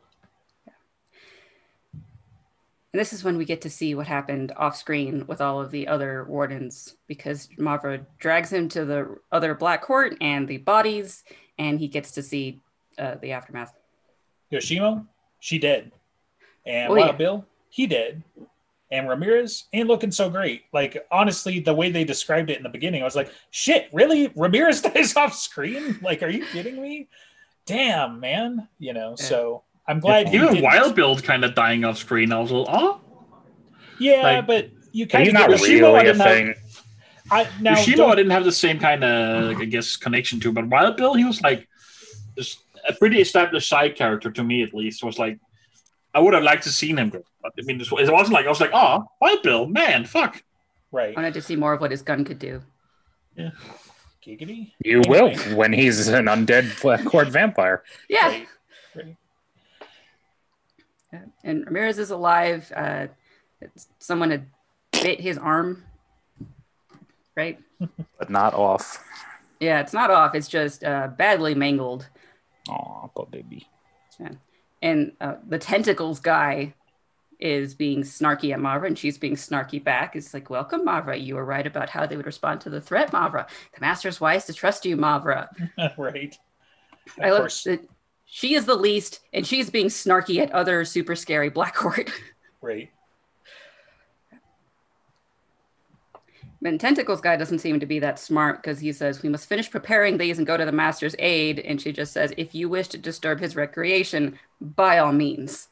And 2.93 3.01
this 3.01 3.13
is 3.13 3.23
when 3.23 3.37
we 3.37 3.45
get 3.45 3.61
to 3.63 3.71
see 3.71 3.95
what 3.95 4.07
happened 4.07 4.53
off 4.57 4.75
screen 4.75 5.27
with 5.27 5.41
all 5.43 5.61
of 5.61 5.71
the 5.71 5.87
other 5.87 6.25
wardens 6.25 6.97
because 7.07 7.49
Mavra 7.59 8.05
drags 8.19 8.51
him 8.51 8.69
to 8.71 8.85
the 8.87 9.19
other 9.31 9.55
Black 9.55 9.83
Court 9.83 10.17
and 10.23 10.49
the 10.49 10.57
bodies, 10.57 11.23
and 11.59 11.79
he 11.79 11.87
gets 11.87 12.13
to 12.13 12.23
see 12.23 12.61
uh, 12.99 13.17
the 13.17 13.33
aftermath. 13.33 13.75
Yoshimo, 14.53 15.07
she 15.41 15.59
dead. 15.59 15.93
And 16.67 16.91
Oh, 16.93 16.97
Wild 16.97 17.07
yeah. 17.11 17.17
Bill, 17.17 17.47
he 17.69 17.87
dead. 17.87 18.23
And 18.91 19.09
Ramirez 19.09 19.65
ain't 19.75 19.87
looking 19.89 20.11
so 20.11 20.31
great. 20.31 20.63
Like 20.73 21.07
honestly, 21.11 21.61
the 21.61 21.75
way 21.75 21.91
they 21.91 22.05
described 22.05 22.49
it 22.51 22.57
in 22.57 22.63
the 22.63 22.69
beginning, 22.71 23.03
I 23.03 23.05
was 23.05 23.15
like, 23.17 23.31
"Shit, 23.51 23.89
really? 23.93 24.33
Ramirez 24.35 24.81
dies 24.83 25.15
off 25.17 25.35
screen? 25.35 25.99
Like, 26.03 26.23
are 26.23 26.29
you 26.31 26.45
kidding 26.47 26.81
me? 26.81 27.09
Damn, 27.67 28.19
man. 28.21 28.67
You 28.79 28.95
know." 28.95 29.11
Yeah. 29.19 29.25
So 29.25 29.63
I'm 29.87 30.01
glad 30.01 30.33
Even 30.35 30.63
Wild 30.63 30.95
Bill 30.95 31.19
kind 31.19 31.45
of 31.45 31.55
dying 31.55 31.85
off 31.85 31.99
screen. 31.99 32.33
I 32.33 32.41
was 32.41 32.51
like, 32.51 32.67
oh, 32.71 33.01
Yeah, 33.99 34.23
like- 34.23 34.47
but 34.47 34.71
you 34.93 35.07
kind 35.07 35.25
he's 35.25 35.35
of 35.35 35.41
not 35.41 35.51
Yoshimo, 35.51 35.81
really 35.95 36.09
a 36.09 36.15
have- 36.15 36.17
thing. 36.27 36.55
I, 37.31 37.47
now, 37.61 37.75
Yoshimo 37.75 38.07
I 38.11 38.15
didn't 38.15 38.31
have 38.33 38.45
the 38.45 38.53
same 38.53 38.79
kind 38.79 39.05
of, 39.05 39.59
I 39.59 39.65
guess, 39.67 39.97
connection 39.97 40.41
to, 40.41 40.51
but 40.53 40.67
Wild 40.67 40.97
Bill, 40.97 41.13
he 41.13 41.25
was 41.25 41.43
like 41.43 41.69
just 42.39 42.61
a 42.89 42.93
pretty 42.95 43.21
established 43.21 43.69
side 43.69 43.97
character 43.97 44.31
to 44.31 44.45
me, 44.45 44.63
at 44.63 44.75
least. 44.75 45.03
Was 45.05 45.19
like, 45.19 45.39
I 46.15 46.21
would 46.21 46.35
have 46.35 46.43
liked 46.43 46.65
to 46.65 46.71
seen 46.71 46.97
him. 46.99 47.11
But 47.11 47.23
I 47.45 47.63
mean, 47.63 47.81
it 47.81 47.91
wasn't 47.91 48.31
like 48.33 48.47
I 48.47 48.49
was 48.49 48.61
like, 48.61 48.71
oh, 48.73 49.05
Wild 49.21 49.43
Bill, 49.43 49.67
man, 49.67 50.05
fuck. 50.05 50.43
right? 50.93 51.17
I 51.17 51.21
wanted 51.21 51.35
to 51.35 51.43
see 51.43 51.57
more 51.57 51.73
of 51.75 51.81
what 51.81 51.91
his 51.91 52.03
gun 52.03 52.25
could 52.25 52.39
do. 52.39 52.63
Yeah. 53.37 53.51
Giggity. 54.25 54.73
You 54.85 55.03
will 55.09 55.35
when 55.55 55.73
he's 55.73 56.09
an 56.09 56.27
undead 56.27 56.81
Black 56.83 57.05
Court 57.05 57.29
vampire. 57.29 57.83
Yeah. 58.09 58.27
Right. 58.29 58.47
Right. 58.95 59.17
Yeah. 61.13 61.21
And 61.45 61.65
Ramirez 61.67 61.99
is 61.99 62.11
alive. 62.11 62.71
Uh, 62.75 63.07
someone 63.99 64.31
had 64.31 64.47
bit 64.93 65.21
his 65.21 65.39
arm, 65.39 65.85
right? 67.37 67.59
But 68.19 68.29
not 68.31 68.55
off. 68.55 69.03
Yeah, 69.61 69.81
it's 69.81 69.93
not 69.93 70.11
off. 70.11 70.35
It's 70.35 70.49
just 70.49 70.83
uh, 70.85 71.09
badly 71.17 71.55
mangled. 71.55 72.09
Aw, 72.69 73.07
poor 73.09 73.27
baby. 73.27 73.67
Yeah. 74.19 74.33
And 74.83 75.13
uh, 75.21 75.35
the 75.47 75.59
tentacles 75.59 76.21
guy 76.21 76.75
is 77.41 77.75
being 77.75 78.03
snarky 78.03 78.53
at 78.53 78.59
Mavra, 78.59 78.89
and 78.89 78.99
she's 78.99 79.19
being 79.19 79.37
snarky 79.37 79.83
back. 79.83 80.17
It's 80.17 80.35
like, 80.35 80.51
welcome, 80.51 80.85
Mavra. 80.85 81.21
You 81.23 81.37
were 81.37 81.45
right 81.45 81.67
about 81.67 81.89
how 81.89 82.07
they 82.07 82.17
would 82.17 82.27
respond 82.27 82.61
to 82.63 82.71
the 82.71 82.81
threat, 82.81 83.13
Mavra. 83.13 83.47
The 83.75 83.81
master's 83.81 84.21
wise 84.21 84.45
to 84.47 84.53
trust 84.53 84.85
you, 84.85 84.97
Mavra. 84.97 85.49
right. 85.99 86.37
Of 87.07 87.25
I 87.25 87.31
love 87.31 87.41
course. 87.41 87.65
that 87.65 87.89
she 88.27 88.55
is 88.55 88.67
the 88.67 88.75
least, 88.75 89.21
and 89.33 89.47
she's 89.47 89.71
being 89.71 89.87
snarky 89.87 90.39
at 90.39 90.53
other 90.53 90.85
super 90.85 91.17
scary 91.17 91.49
Black 91.51 91.75
Court. 91.75 92.11
Right. 92.61 92.91
And 96.65 96.81
Tentacles 96.81 97.21
guy 97.21 97.37
doesn't 97.37 97.61
seem 97.61 97.79
to 97.79 97.87
be 97.87 97.99
that 98.01 98.19
smart 98.19 98.63
because 98.63 98.81
he 98.81 98.93
says, 98.93 99.23
We 99.23 99.29
must 99.29 99.49
finish 99.49 99.71
preparing 99.71 100.19
these 100.19 100.39
and 100.39 100.47
go 100.47 100.57
to 100.57 100.65
the 100.65 100.73
master's 100.73 101.15
aid. 101.19 101.61
And 101.61 101.81
she 101.81 101.93
just 101.93 102.13
says, 102.13 102.33
If 102.37 102.55
you 102.55 102.69
wish 102.69 102.89
to 102.89 102.99
disturb 102.99 103.41
his 103.41 103.55
recreation, 103.57 104.39
by 104.61 104.99
all 104.99 105.13
means. 105.13 105.69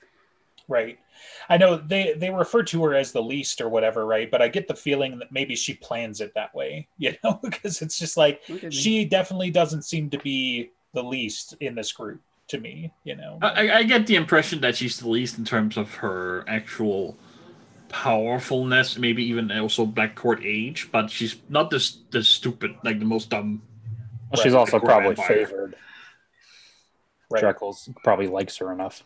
Right. 0.68 0.98
I 1.48 1.56
know 1.56 1.76
they 1.76 2.14
they 2.16 2.30
refer 2.30 2.62
to 2.64 2.84
her 2.84 2.94
as 2.94 3.12
the 3.12 3.22
least 3.22 3.60
or 3.60 3.68
whatever, 3.68 4.04
right? 4.06 4.30
But 4.30 4.42
I 4.42 4.48
get 4.48 4.68
the 4.68 4.74
feeling 4.74 5.18
that 5.18 5.32
maybe 5.32 5.56
she 5.56 5.74
plans 5.74 6.20
it 6.20 6.34
that 6.34 6.54
way, 6.54 6.88
you 6.98 7.14
know, 7.24 7.38
because 7.42 7.82
it's 7.82 7.98
just 7.98 8.16
like 8.16 8.42
Look 8.48 8.64
at 8.64 8.70
me. 8.70 8.76
she 8.76 9.04
definitely 9.04 9.50
doesn't 9.50 9.82
seem 9.82 10.10
to 10.10 10.18
be 10.18 10.70
the 10.92 11.02
least 11.02 11.54
in 11.60 11.74
this 11.74 11.92
group 11.92 12.20
to 12.48 12.58
me, 12.60 12.92
you 13.04 13.16
know. 13.16 13.38
I, 13.42 13.70
I 13.70 13.82
get 13.82 14.06
the 14.06 14.14
impression 14.14 14.60
that 14.60 14.76
she's 14.76 14.98
the 14.98 15.08
least 15.08 15.36
in 15.36 15.44
terms 15.44 15.76
of 15.76 15.94
her 15.96 16.44
actual 16.48 17.16
powerfulness, 17.88 18.98
maybe 18.98 19.24
even 19.24 19.50
also 19.52 19.86
Black 19.86 20.14
Court 20.14 20.40
age, 20.42 20.88
but 20.92 21.10
she's 21.10 21.36
not 21.48 21.70
this 21.70 21.98
the 22.10 22.22
stupid, 22.22 22.76
like 22.84 22.98
the 22.98 23.04
most 23.04 23.30
dumb. 23.30 23.62
Well, 24.30 24.42
she's 24.42 24.54
also 24.54 24.78
probably 24.78 25.14
vampire. 25.14 25.46
favored. 25.46 25.76
Right. 27.30 27.42
Dreckles 27.42 27.94
probably 28.04 28.28
likes 28.28 28.56
her 28.58 28.72
enough. 28.72 29.02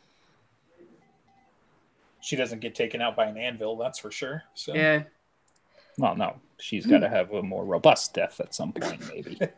She 2.21 2.37
doesn't 2.37 2.61
get 2.61 2.75
taken 2.75 3.01
out 3.01 3.17
by 3.17 3.27
an 3.27 3.39
anvil, 3.39 3.77
that's 3.77 3.99
for 3.99 4.11
sure. 4.11 4.43
So 4.55 4.75
Yeah. 4.75 5.05
Well, 5.97 6.17
no, 6.17 6.37
she's 6.59 6.87
got 6.87 6.99
to 6.99 7.09
have 7.09 7.33
a 7.33 7.43
more 7.43 7.65
robust 7.65 8.15
death 8.15 8.41
at 8.41 8.55
some 8.55 8.73
point, 8.73 9.03
maybe. 9.09 9.39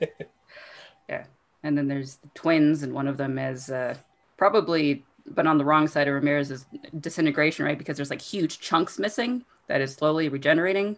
Yeah, 1.09 1.25
and 1.63 1.77
then 1.77 1.89
there's 1.89 2.17
the 2.17 2.29
twins, 2.35 2.85
and 2.85 2.93
one 2.95 3.09
of 3.09 3.17
them 3.17 3.39
is 3.39 3.69
uh, 3.71 3.97
probably, 4.37 5.05
but 5.27 5.47
on 5.47 5.59
the 5.59 5.65
wrong 5.65 5.89
side 5.89 6.09
of 6.09 6.15
Ramirez's 6.15 6.67
disintegration, 7.01 7.65
right? 7.65 7.79
Because 7.79 7.97
there's 7.97 8.11
like 8.11 8.21
huge 8.21 8.61
chunks 8.61 8.99
missing 8.99 9.45
that 9.69 9.81
is 9.81 9.95
slowly 9.95 10.29
regenerating 10.29 10.97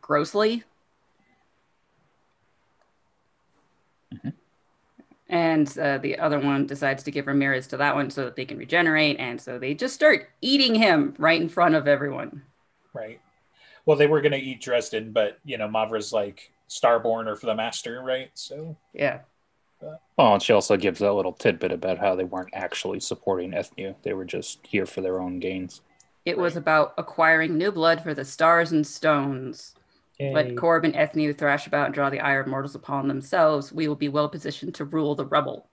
grossly. 0.00 0.64
Mhm. 4.14 4.32
And 5.28 5.78
uh, 5.78 5.98
the 5.98 6.18
other 6.18 6.38
one 6.38 6.66
decides 6.66 7.02
to 7.04 7.10
give 7.10 7.26
Ramirez 7.26 7.66
to 7.68 7.76
that 7.78 7.94
one 7.94 8.10
so 8.10 8.24
that 8.24 8.36
they 8.36 8.44
can 8.44 8.58
regenerate. 8.58 9.18
And 9.18 9.40
so 9.40 9.58
they 9.58 9.74
just 9.74 9.94
start 9.94 10.28
eating 10.40 10.74
him 10.74 11.14
right 11.18 11.40
in 11.40 11.48
front 11.48 11.74
of 11.74 11.88
everyone. 11.88 12.42
right. 12.92 13.20
Well, 13.84 13.96
they 13.96 14.08
were 14.08 14.20
gonna 14.20 14.36
eat 14.36 14.60
Dresden, 14.60 15.12
but 15.12 15.38
you 15.44 15.58
know, 15.58 15.68
Mavra's 15.68 16.12
like 16.12 16.50
Starborn 16.68 17.28
or 17.28 17.36
for 17.36 17.46
the 17.46 17.54
Master, 17.54 18.02
right? 18.02 18.30
So 18.34 18.76
Yeah. 18.92 19.20
Well, 19.80 20.34
and 20.34 20.42
she 20.42 20.52
also 20.52 20.76
gives 20.76 21.00
that 21.00 21.12
little 21.12 21.32
tidbit 21.32 21.70
about 21.72 21.98
how 21.98 22.14
they 22.16 22.24
weren't 22.24 22.50
actually 22.54 23.00
supporting 23.00 23.52
Ethniu. 23.52 23.94
They 24.02 24.14
were 24.14 24.24
just 24.24 24.66
here 24.66 24.86
for 24.86 25.00
their 25.02 25.20
own 25.20 25.38
gains. 25.38 25.82
It 26.24 26.38
was 26.38 26.56
about 26.56 26.94
acquiring 26.98 27.56
new 27.58 27.70
blood 27.70 28.02
for 28.02 28.14
the 28.14 28.24
stars 28.24 28.72
and 28.72 28.86
stones. 28.86 29.74
Let 30.18 30.56
Corb 30.56 30.84
and 30.86 30.94
Ethniu 30.94 31.36
thrash 31.36 31.66
about 31.66 31.86
and 31.86 31.94
draw 31.94 32.08
the 32.08 32.20
ire 32.20 32.40
of 32.40 32.46
mortals 32.46 32.74
upon 32.74 33.06
themselves. 33.06 33.70
We 33.72 33.86
will 33.86 33.94
be 33.96 34.08
well 34.08 34.30
positioned 34.30 34.74
to 34.76 34.84
rule 34.86 35.14
the 35.14 35.26
rebel. 35.26 35.68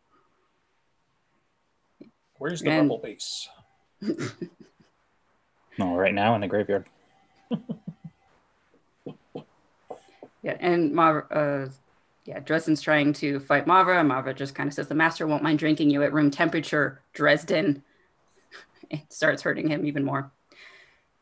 where's 2.37 2.59
the 2.61 2.69
And- 2.71 2.89
rebel 2.89 2.97
base? 2.99 3.47
No, 5.79 5.95
right 5.95 6.13
now 6.13 6.35
in 6.35 6.41
the 6.41 6.47
graveyard. 6.47 6.85
Yeah, 10.43 10.57
and 10.59 10.91
Mavra, 10.91 11.25
uh, 11.31 11.69
yeah, 12.25 12.39
Dresden's 12.39 12.81
trying 12.81 13.13
to 13.13 13.39
fight 13.41 13.65
Mavra. 13.65 14.05
Mavra 14.05 14.35
just 14.35 14.55
kind 14.55 14.67
of 14.67 14.73
says, 14.73 14.87
"The 14.87 14.95
master 14.95 15.27
won't 15.27 15.43
mind 15.43 15.59
drinking 15.59 15.89
you 15.89 16.03
at 16.03 16.13
room 16.13 16.31
temperature, 16.31 17.01
Dresden." 17.13 17.83
It 18.89 19.11
starts 19.11 19.41
hurting 19.41 19.69
him 19.69 19.87
even 19.87 20.03
more. 20.03 20.31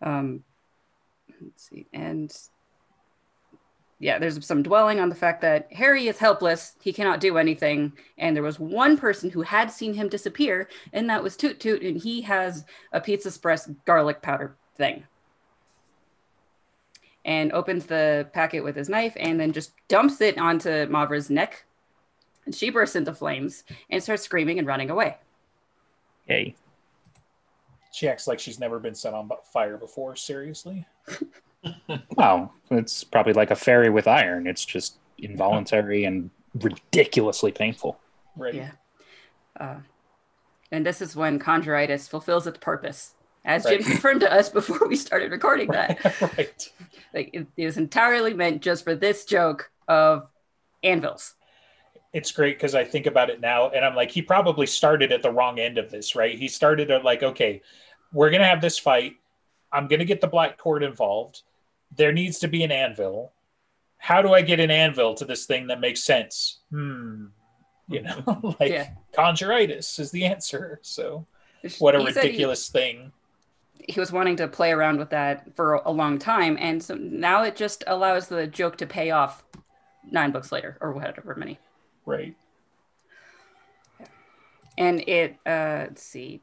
Um, 0.01 0.43
let's 1.41 1.69
see, 1.69 1.85
and 1.93 2.35
yeah, 3.99 4.19
there's 4.19 4.45
some 4.45 4.61
dwelling 4.63 4.99
on 4.99 5.07
the 5.07 5.15
fact 5.15 5.41
that 5.41 5.71
Harry 5.71 6.07
is 6.07 6.17
helpless; 6.17 6.75
he 6.81 6.91
cannot 6.91 7.21
do 7.21 7.37
anything. 7.37 7.93
And 8.17 8.35
there 8.35 8.43
was 8.43 8.59
one 8.59 8.97
person 8.97 9.29
who 9.29 9.43
had 9.43 9.71
seen 9.71 9.93
him 9.93 10.09
disappear, 10.09 10.67
and 10.91 11.09
that 11.09 11.23
was 11.23 11.37
Toot 11.37 11.59
Toot, 11.61 11.81
and 11.81 12.01
he 12.01 12.21
has 12.21 12.65
a 12.91 12.99
Pizza 12.99 13.29
Express 13.29 13.67
garlic 13.85 14.21
powder 14.21 14.57
thing 14.75 15.03
and 17.25 17.51
opens 17.53 17.85
the 17.85 18.27
packet 18.33 18.63
with 18.63 18.75
his 18.75 18.89
knife 18.89 19.13
and 19.19 19.39
then 19.39 19.51
just 19.53 19.73
dumps 19.87 20.21
it 20.21 20.37
onto 20.37 20.87
Mavra's 20.87 21.29
neck. 21.29 21.65
And 22.45 22.55
she 22.55 22.69
bursts 22.69 22.95
into 22.95 23.13
flames 23.13 23.63
and 23.89 24.01
starts 24.01 24.23
screaming 24.23 24.57
and 24.57 24.67
running 24.67 24.89
away. 24.89 25.17
Hey. 26.25 26.55
She 27.93 28.07
acts 28.07 28.25
like 28.27 28.39
she's 28.39 28.59
never 28.59 28.79
been 28.79 28.95
set 28.95 29.13
on 29.13 29.29
fire 29.51 29.77
before. 29.77 30.15
Seriously, 30.15 30.85
Wow, 32.15 32.51
it's 32.71 33.03
probably 33.03 33.33
like 33.33 33.51
a 33.51 33.55
fairy 33.55 33.89
with 33.89 34.07
iron. 34.07 34.47
It's 34.47 34.65
just 34.65 34.97
involuntary 35.17 36.05
and 36.05 36.29
ridiculously 36.55 37.51
painful. 37.51 37.99
right? 38.35 38.53
Yeah. 38.53 38.71
Uh, 39.59 39.75
and 40.71 40.85
this 40.85 41.01
is 41.01 41.15
when 41.15 41.37
conjuritis 41.37 42.07
fulfills 42.09 42.47
its 42.47 42.57
purpose, 42.57 43.13
as 43.45 43.65
Right. 43.65 43.79
Jim 43.81 43.83
confirmed 43.91 44.21
to 44.21 44.31
us 44.31 44.49
before 44.49 44.87
we 44.87 44.95
started 44.95 45.31
recording 45.31 45.69
that. 45.71 46.03
right. 46.37 46.69
Like 47.13 47.29
it, 47.33 47.47
it 47.57 47.65
was 47.65 47.77
entirely 47.77 48.33
meant 48.33 48.61
just 48.61 48.83
for 48.83 48.95
this 48.95 49.25
joke 49.25 49.71
of 49.87 50.27
anvils. 50.83 51.35
It's 52.13 52.31
great 52.31 52.57
because 52.57 52.75
I 52.75 52.83
think 52.83 53.05
about 53.05 53.29
it 53.29 53.39
now, 53.39 53.69
and 53.69 53.85
I'm 53.85 53.95
like, 53.95 54.11
he 54.11 54.21
probably 54.21 54.65
started 54.67 55.13
at 55.13 55.21
the 55.21 55.31
wrong 55.31 55.59
end 55.59 55.77
of 55.77 55.89
this, 55.89 56.13
right? 56.15 56.37
He 56.37 56.49
started 56.49 56.91
at 56.91 57.05
like, 57.05 57.23
okay, 57.23 57.61
we're 58.11 58.29
gonna 58.29 58.45
have 58.45 58.59
this 58.61 58.77
fight. 58.77 59.13
I'm 59.71 59.87
gonna 59.87 60.03
get 60.05 60.19
the 60.19 60.27
Black 60.27 60.57
Court 60.57 60.83
involved. 60.83 61.43
There 61.95 62.11
needs 62.11 62.39
to 62.39 62.47
be 62.49 62.63
an 62.63 62.71
anvil. 62.71 63.31
How 63.97 64.21
do 64.21 64.33
I 64.33 64.41
get 64.41 64.59
an 64.59 64.71
anvil 64.71 65.13
to 65.15 65.25
this 65.25 65.45
thing 65.45 65.67
that 65.67 65.79
makes 65.79 66.03
sense? 66.03 66.59
Hmm. 66.69 67.27
You 67.87 68.01
know, 68.01 68.55
like 68.59 68.71
Yeah. 68.71 68.89
conjuritis 69.13 69.97
is 69.99 70.11
the 70.11 70.25
answer. 70.25 70.79
So 70.81 71.27
what 71.79 71.95
a 71.95 71.99
He 71.99 72.05
said 72.11 72.13
he- 72.23 72.27
ridiculous 72.29 72.67
thing. 72.69 73.13
He 73.87 73.99
was 73.99 74.11
wanting 74.11 74.35
to 74.37 74.47
play 74.47 74.71
around 74.71 74.97
with 74.99 75.09
that 75.11 75.55
for 75.55 75.75
a 75.75 75.91
long 75.91 76.17
time. 76.19 76.57
And 76.59 76.81
so 76.83 76.95
now 76.95 77.43
it 77.43 77.55
just 77.55 77.83
allows 77.87 78.27
the 78.27 78.47
joke 78.47 78.77
to 78.77 78.85
pay 78.85 79.11
off 79.11 79.43
nine 80.09 80.31
books 80.31 80.51
later 80.51 80.77
or 80.81 80.91
whatever 80.91 81.35
many. 81.35 81.59
Right. 82.05 82.35
and 84.77 85.01
it 85.07 85.35
uh 85.45 85.85
let's 85.89 86.01
see. 86.03 86.41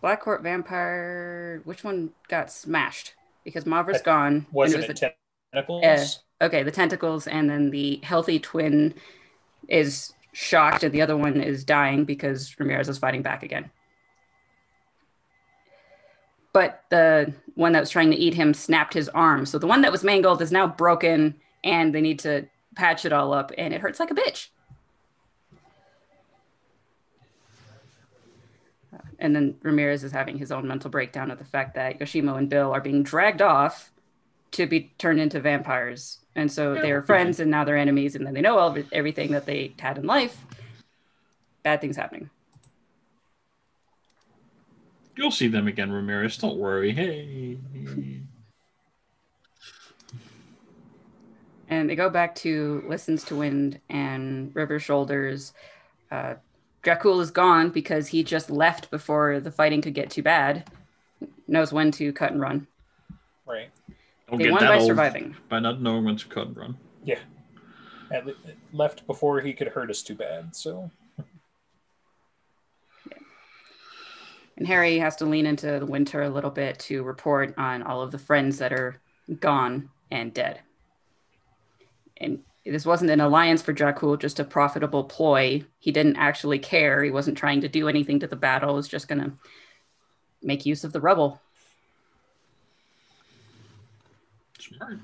Black 0.00 0.20
court 0.22 0.42
vampire 0.42 1.60
which 1.64 1.84
one 1.84 2.10
got 2.28 2.50
smashed? 2.50 3.14
Because 3.44 3.64
mavra's 3.64 4.00
Uh, 4.00 4.04
gone 4.04 4.46
was 4.52 4.72
it 4.74 4.86
the- 4.86 5.12
tentacles? 5.52 5.84
Uh, 5.84 6.44
okay 6.44 6.62
the 6.62 6.70
tentacles 6.70 7.26
and 7.26 7.50
then 7.50 7.70
the 7.70 8.00
healthy 8.02 8.38
twin 8.38 8.94
is 9.68 10.12
shocked 10.32 10.82
and 10.84 10.92
the 10.94 11.02
other 11.02 11.16
one 11.16 11.40
is 11.40 11.64
dying 11.64 12.04
because 12.04 12.54
ramirez 12.58 12.88
is 12.88 12.98
fighting 12.98 13.20
back 13.22 13.42
again 13.42 13.68
but 16.52 16.84
the 16.90 17.32
one 17.54 17.72
that 17.72 17.80
was 17.80 17.90
trying 17.90 18.10
to 18.10 18.16
eat 18.16 18.34
him 18.34 18.54
snapped 18.54 18.94
his 18.94 19.08
arm 19.10 19.46
so 19.46 19.58
the 19.58 19.66
one 19.66 19.82
that 19.82 19.92
was 19.92 20.04
mangled 20.04 20.42
is 20.42 20.52
now 20.52 20.66
broken 20.66 21.34
and 21.64 21.94
they 21.94 22.00
need 22.00 22.18
to 22.18 22.46
patch 22.74 23.04
it 23.04 23.12
all 23.12 23.32
up 23.32 23.52
and 23.58 23.74
it 23.74 23.80
hurts 23.80 24.00
like 24.00 24.10
a 24.10 24.14
bitch 24.14 24.48
and 29.18 29.36
then 29.36 29.54
ramirez 29.62 30.04
is 30.04 30.12
having 30.12 30.38
his 30.38 30.50
own 30.50 30.66
mental 30.66 30.90
breakdown 30.90 31.30
of 31.30 31.38
the 31.38 31.44
fact 31.44 31.74
that 31.74 31.98
yoshimo 31.98 32.36
and 32.38 32.48
bill 32.48 32.72
are 32.72 32.80
being 32.80 33.02
dragged 33.02 33.42
off 33.42 33.90
to 34.52 34.66
be 34.66 34.92
turned 34.98 35.20
into 35.20 35.40
vampires. 35.40 36.18
And 36.34 36.50
so 36.50 36.74
they 36.74 36.92
were 36.92 37.02
friends 37.02 37.40
and 37.40 37.50
now 37.50 37.64
they're 37.64 37.76
enemies. 37.76 38.14
And 38.14 38.26
then 38.26 38.34
they 38.34 38.40
know 38.40 38.58
all 38.58 38.76
everything 38.92 39.32
that 39.32 39.46
they 39.46 39.74
had 39.78 39.98
in 39.98 40.06
life. 40.06 40.44
Bad 41.62 41.80
things 41.80 41.96
happening. 41.96 42.30
You'll 45.20 45.30
see 45.30 45.48
them 45.48 45.68
again, 45.68 45.92
Ramirez. 45.92 46.38
Don't 46.38 46.56
worry. 46.56 46.92
Hey. 46.92 47.58
And 51.68 51.90
they 51.90 51.94
go 51.94 52.08
back 52.08 52.34
to 52.36 52.82
Listens 52.88 53.22
to 53.24 53.36
Wind 53.36 53.80
and 53.90 54.50
River 54.56 54.78
Shoulders. 54.78 55.52
Uh, 56.10 56.36
Dracul 56.82 57.20
is 57.20 57.30
gone 57.30 57.68
because 57.68 58.06
he 58.08 58.24
just 58.24 58.48
left 58.50 58.90
before 58.90 59.40
the 59.40 59.50
fighting 59.50 59.82
could 59.82 59.92
get 59.92 60.08
too 60.08 60.22
bad. 60.22 60.70
Knows 61.46 61.70
when 61.70 61.90
to 61.92 62.14
cut 62.14 62.32
and 62.32 62.40
run. 62.40 62.66
Right. 63.46 63.68
Don't 64.30 64.38
They 64.38 64.44
get 64.44 64.52
won 64.52 64.62
that 64.62 64.68
by 64.70 64.78
old 64.78 64.86
surviving. 64.86 65.36
by 65.50 65.60
not 65.60 65.82
knowing 65.82 66.06
when 66.06 66.16
to 66.16 66.26
cut 66.28 66.46
and 66.46 66.56
run. 66.56 66.78
At 68.10 68.24
le- 68.24 68.32
left 68.72 69.06
before 69.06 69.42
he 69.42 69.52
could 69.52 69.68
hurt 69.68 69.90
us 69.90 70.02
too 70.02 70.14
bad. 70.14 70.56
So 70.56 70.90
And 74.60 74.68
Harry 74.68 74.98
has 74.98 75.16
to 75.16 75.24
lean 75.24 75.46
into 75.46 75.78
the 75.78 75.86
winter 75.86 76.20
a 76.20 76.28
little 76.28 76.50
bit 76.50 76.78
to 76.80 77.02
report 77.02 77.54
on 77.56 77.82
all 77.82 78.02
of 78.02 78.10
the 78.10 78.18
friends 78.18 78.58
that 78.58 78.74
are 78.74 79.00
gone 79.40 79.88
and 80.10 80.34
dead. 80.34 80.60
And 82.18 82.40
this 82.66 82.84
wasn't 82.84 83.10
an 83.10 83.22
alliance 83.22 83.62
for 83.62 83.72
Dracul, 83.72 84.20
just 84.20 84.38
a 84.38 84.44
profitable 84.44 85.04
ploy. 85.04 85.64
He 85.78 85.92
didn't 85.92 86.16
actually 86.16 86.58
care. 86.58 87.02
He 87.02 87.10
wasn't 87.10 87.38
trying 87.38 87.62
to 87.62 87.70
do 87.70 87.88
anything 87.88 88.20
to 88.20 88.26
the 88.26 88.36
battle. 88.36 88.74
He 88.74 88.76
was 88.76 88.88
just 88.88 89.08
going 89.08 89.22
to 89.22 89.32
make 90.42 90.66
use 90.66 90.84
of 90.84 90.92
the 90.92 91.00
rubble. 91.00 91.40
Smart. 94.58 94.98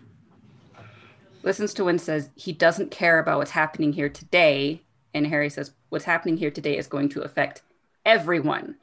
Listens 1.43 1.73
to 1.73 1.85
Wind 1.85 2.03
says 2.03 2.29
he 2.35 2.53
doesn't 2.53 2.91
care 2.91 3.19
about 3.19 3.39
what's 3.39 3.53
happening 3.53 3.95
here 3.95 4.11
today. 4.11 4.83
And 5.15 5.27
Harry 5.27 5.49
says 5.49 5.73
what's 5.89 6.05
happening 6.05 6.37
here 6.37 6.51
today 6.51 6.77
is 6.77 6.87
going 6.87 7.09
to 7.09 7.23
affect 7.23 7.63
everyone. 8.05 8.77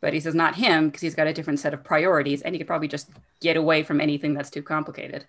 But 0.00 0.14
he 0.14 0.20
says 0.20 0.34
not 0.34 0.54
him 0.54 0.88
because 0.88 1.00
he's 1.00 1.14
got 1.14 1.26
a 1.26 1.32
different 1.32 1.60
set 1.60 1.74
of 1.74 1.82
priorities 1.82 2.42
and 2.42 2.54
he 2.54 2.58
could 2.58 2.66
probably 2.66 2.88
just 2.88 3.10
get 3.40 3.56
away 3.56 3.82
from 3.82 4.00
anything 4.00 4.34
that's 4.34 4.50
too 4.50 4.62
complicated. 4.62 5.26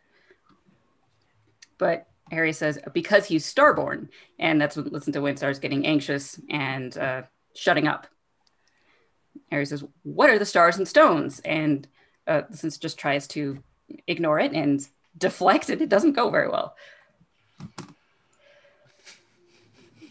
But 1.78 2.08
Harry 2.32 2.54
says 2.54 2.78
because 2.94 3.26
he's 3.26 3.52
starborn. 3.52 4.10
And 4.38 4.62
that's 4.62 4.76
when 4.76 4.86
Listen 4.90 5.14
to 5.14 5.22
Wind 5.22 5.38
starts 5.38 5.60
getting 5.60 5.86
anxious 5.86 6.40
and 6.50 6.96
uh, 6.98 7.24
shutting 7.56 7.88
up. 7.88 8.08
Harry 9.52 9.66
says, 9.66 9.84
What 10.04 10.30
are 10.30 10.38
the 10.38 10.46
stars 10.46 10.78
and 10.78 10.88
stones? 10.88 11.40
And 11.40 11.88
uh, 12.28 12.44
Listens 12.50 12.78
just 12.78 13.00
tries 13.00 13.28
to 13.30 13.64
ignore 14.08 14.40
it 14.40 14.54
and 14.54 14.86
deflect 15.18 15.70
it, 15.70 15.82
it 15.82 15.90
doesn't 15.90 16.14
go 16.14 16.30
very 16.30 16.48
well 16.48 16.76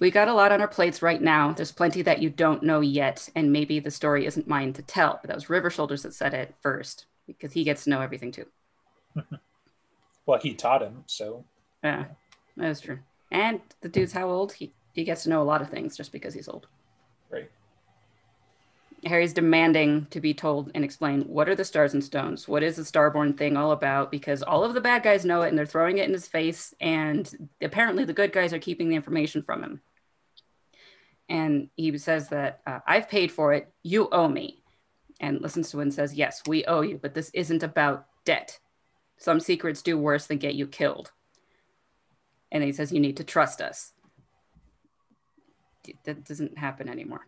We 0.00 0.10
got 0.10 0.28
a 0.28 0.34
lot 0.34 0.52
on 0.52 0.60
our 0.60 0.68
plates 0.68 1.02
right 1.02 1.20
now. 1.20 1.52
There's 1.52 1.72
plenty 1.72 2.02
that 2.02 2.22
you 2.22 2.30
don't 2.30 2.62
know 2.62 2.80
yet, 2.80 3.28
and 3.34 3.52
maybe 3.52 3.80
the 3.80 3.90
story 3.90 4.26
isn't 4.26 4.46
mine 4.46 4.72
to 4.74 4.82
tell. 4.82 5.18
But 5.20 5.28
that 5.28 5.34
was 5.36 5.50
River 5.50 5.70
Shoulders 5.70 6.02
that 6.02 6.14
said 6.14 6.34
it 6.34 6.54
first, 6.60 7.06
because 7.26 7.52
he 7.52 7.64
gets 7.64 7.84
to 7.84 7.90
know 7.90 8.00
everything 8.00 8.32
too. 8.32 8.46
Well, 10.26 10.38
he 10.38 10.52
taught 10.52 10.82
him, 10.82 11.04
so 11.06 11.44
Yeah, 11.82 12.04
that 12.58 12.68
is 12.68 12.82
true. 12.82 12.98
And 13.30 13.60
the 13.80 13.88
dude's 13.88 14.12
how 14.12 14.28
old? 14.28 14.52
He 14.52 14.72
he 14.92 15.04
gets 15.04 15.22
to 15.22 15.30
know 15.30 15.40
a 15.40 15.44
lot 15.44 15.62
of 15.62 15.70
things 15.70 15.96
just 15.96 16.12
because 16.12 16.34
he's 16.34 16.48
old. 16.48 16.66
right. 17.30 17.50
Harry's 19.04 19.32
demanding 19.32 20.06
to 20.10 20.20
be 20.20 20.34
told 20.34 20.70
and 20.74 20.84
explain 20.84 21.22
what 21.22 21.48
are 21.48 21.54
the 21.54 21.64
stars 21.64 21.94
and 21.94 22.02
stones? 22.02 22.48
What 22.48 22.62
is 22.62 22.76
the 22.76 22.82
starborn 22.82 23.36
thing 23.36 23.56
all 23.56 23.72
about? 23.72 24.10
Because 24.10 24.42
all 24.42 24.64
of 24.64 24.74
the 24.74 24.80
bad 24.80 25.02
guys 25.02 25.24
know 25.24 25.42
it 25.42 25.48
and 25.48 25.58
they're 25.58 25.66
throwing 25.66 25.98
it 25.98 26.06
in 26.06 26.12
his 26.12 26.26
face, 26.26 26.74
and 26.80 27.48
apparently 27.60 28.04
the 28.04 28.12
good 28.12 28.32
guys 28.32 28.52
are 28.52 28.58
keeping 28.58 28.88
the 28.88 28.96
information 28.96 29.42
from 29.42 29.62
him. 29.62 29.80
And 31.28 31.68
he 31.76 31.96
says 31.98 32.28
that 32.30 32.60
uh, 32.66 32.80
I've 32.86 33.08
paid 33.08 33.30
for 33.30 33.52
it, 33.52 33.72
you 33.82 34.08
owe 34.10 34.28
me. 34.28 34.62
And 35.20 35.40
listens 35.40 35.70
to 35.72 35.80
and 35.80 35.92
says, 35.92 36.14
Yes, 36.14 36.42
we 36.46 36.64
owe 36.66 36.82
you, 36.82 36.96
but 36.96 37.12
this 37.12 37.30
isn't 37.34 37.64
about 37.64 38.06
debt. 38.24 38.58
Some 39.16 39.40
secrets 39.40 39.82
do 39.82 39.98
worse 39.98 40.26
than 40.26 40.38
get 40.38 40.54
you 40.54 40.68
killed. 40.68 41.10
And 42.52 42.62
he 42.62 42.70
says, 42.72 42.92
You 42.92 43.00
need 43.00 43.16
to 43.16 43.24
trust 43.24 43.60
us. 43.60 43.92
That 46.04 46.24
doesn't 46.24 46.56
happen 46.56 46.88
anymore 46.88 47.26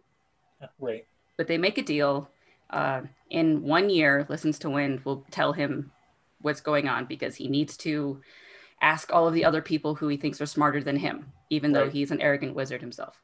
Right. 0.78 1.06
But 1.40 1.46
they 1.46 1.56
make 1.56 1.78
a 1.78 1.82
deal. 1.82 2.28
Uh, 2.68 3.00
in 3.30 3.62
one 3.62 3.88
year, 3.88 4.26
Listens 4.28 4.58
to 4.58 4.68
Wind 4.68 5.00
will 5.06 5.24
tell 5.30 5.54
him 5.54 5.90
what's 6.42 6.60
going 6.60 6.86
on 6.86 7.06
because 7.06 7.34
he 7.34 7.48
needs 7.48 7.78
to 7.78 8.20
ask 8.82 9.10
all 9.10 9.26
of 9.26 9.32
the 9.32 9.46
other 9.46 9.62
people 9.62 9.94
who 9.94 10.08
he 10.08 10.18
thinks 10.18 10.38
are 10.42 10.44
smarter 10.44 10.82
than 10.82 10.98
him, 10.98 11.32
even 11.48 11.72
though 11.72 11.88
he's 11.88 12.10
an 12.10 12.20
arrogant 12.20 12.54
wizard 12.54 12.82
himself. 12.82 13.22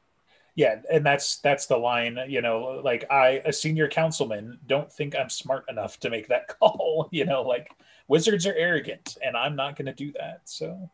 Yeah, 0.55 0.77
and 0.91 1.05
that's 1.05 1.37
that's 1.41 1.67
the 1.67 1.77
line, 1.77 2.17
you 2.27 2.41
know, 2.41 2.81
like 2.83 3.05
I 3.11 3.43
a 3.45 3.53
senior 3.53 3.87
councilman 3.87 4.57
don't 4.65 4.91
think 4.91 5.15
I'm 5.15 5.29
smart 5.29 5.65
enough 5.69 5.99
to 5.99 6.09
make 6.09 6.27
that 6.29 6.47
call, 6.59 7.09
you 7.11 7.23
know, 7.23 7.43
like 7.43 7.69
wizards 8.07 8.47
are 8.47 8.55
arrogant 8.55 9.15
and 9.23 9.37
I'm 9.37 9.55
not 9.55 9.75
going 9.75 9.85
to 9.85 9.93
do 9.93 10.11
that. 10.13 10.41
So, 10.45 10.89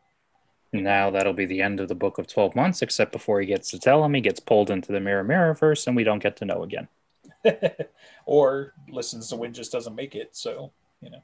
Now 0.73 1.09
that'll 1.09 1.31
be 1.31 1.45
the 1.45 1.61
end 1.61 1.79
of 1.79 1.87
the 1.87 1.95
book 1.95 2.17
of 2.17 2.27
12 2.27 2.53
months, 2.53 2.81
except 2.81 3.13
before 3.13 3.39
he 3.39 3.47
gets 3.47 3.71
to 3.71 3.79
tell 3.79 4.03
him, 4.03 4.13
he 4.13 4.19
gets 4.19 4.41
pulled 4.41 4.69
into 4.69 4.91
the 4.91 4.99
Mirror 4.99 5.23
Mirrorverse 5.23 5.87
and 5.87 5.95
we 5.95 6.03
don't 6.03 6.21
get 6.21 6.35
to 6.35 6.45
know 6.45 6.63
again. 6.63 6.89
or 8.25 8.73
listens 8.89 9.29
to 9.29 9.35
win 9.35 9.53
just 9.53 9.71
doesn't 9.71 9.95
make 9.95 10.15
it. 10.15 10.35
So, 10.35 10.71
you 11.01 11.09
know. 11.09 11.23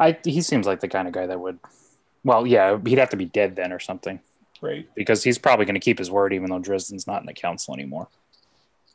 I 0.00 0.16
He 0.24 0.40
seems 0.42 0.66
like 0.66 0.80
the 0.80 0.88
kind 0.88 1.06
of 1.08 1.14
guy 1.14 1.26
that 1.26 1.40
would, 1.40 1.58
well, 2.24 2.46
yeah, 2.46 2.78
he'd 2.84 2.98
have 2.98 3.10
to 3.10 3.16
be 3.16 3.26
dead 3.26 3.56
then 3.56 3.72
or 3.72 3.78
something 3.78 4.20
Right. 4.60 4.88
because 4.94 5.22
he's 5.22 5.38
probably 5.38 5.66
going 5.66 5.74
to 5.74 5.80
keep 5.80 5.98
his 5.98 6.10
word 6.10 6.32
even 6.32 6.50
though 6.50 6.58
Dresden's 6.58 7.06
not 7.06 7.20
in 7.20 7.26
the 7.26 7.32
council 7.34 7.74
anymore. 7.74 8.08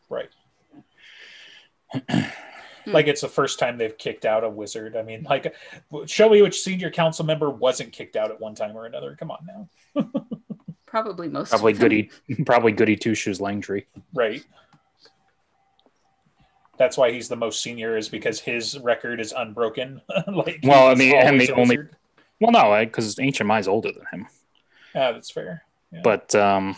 Right. 0.09 0.29
like 2.85 3.07
it's 3.07 3.21
the 3.21 3.27
first 3.27 3.59
time 3.59 3.77
they've 3.77 3.97
kicked 3.97 4.25
out 4.25 4.43
a 4.43 4.49
wizard. 4.49 4.95
I 4.95 5.01
mean, 5.03 5.23
like, 5.29 5.55
show 6.05 6.29
me 6.29 6.41
which 6.41 6.61
senior 6.61 6.89
council 6.91 7.25
member 7.25 7.49
wasn't 7.49 7.91
kicked 7.91 8.15
out 8.15 8.31
at 8.31 8.39
one 8.39 8.55
time 8.55 8.75
or 8.75 8.85
another. 8.85 9.15
Come 9.19 9.31
on 9.31 9.39
now. 9.95 10.09
Probably 10.85 11.27
most. 11.27 11.49
Probably 11.49 11.73
of 11.73 11.79
them. 11.79 11.89
goody, 11.89 12.09
probably 12.45 12.71
goody 12.71 12.95
two 12.95 13.13
shoes 13.13 13.39
Langtry. 13.39 13.85
Right. 14.13 14.43
That's 16.79 16.97
why 16.97 17.11
he's 17.11 17.27
the 17.27 17.35
most 17.35 17.61
senior, 17.61 17.97
is 17.97 18.09
because 18.09 18.39
his 18.39 18.79
record 18.79 19.19
is 19.19 19.33
unbroken. 19.37 20.01
like, 20.27 20.61
Well, 20.63 20.91
and 20.91 20.99
the- 20.99 21.15
and 21.15 21.39
the 21.39 21.51
only, 21.51 21.77
well, 22.39 22.51
no, 22.51 22.83
because 22.83 23.19
Ancient 23.19 23.47
Mai's 23.47 23.67
older 23.67 23.91
than 23.91 24.05
him. 24.11 24.27
Ah, 24.95 25.11
that's 25.11 25.29
fair. 25.29 25.63
Yeah. 25.91 26.01
But 26.03 26.33
um, 26.35 26.77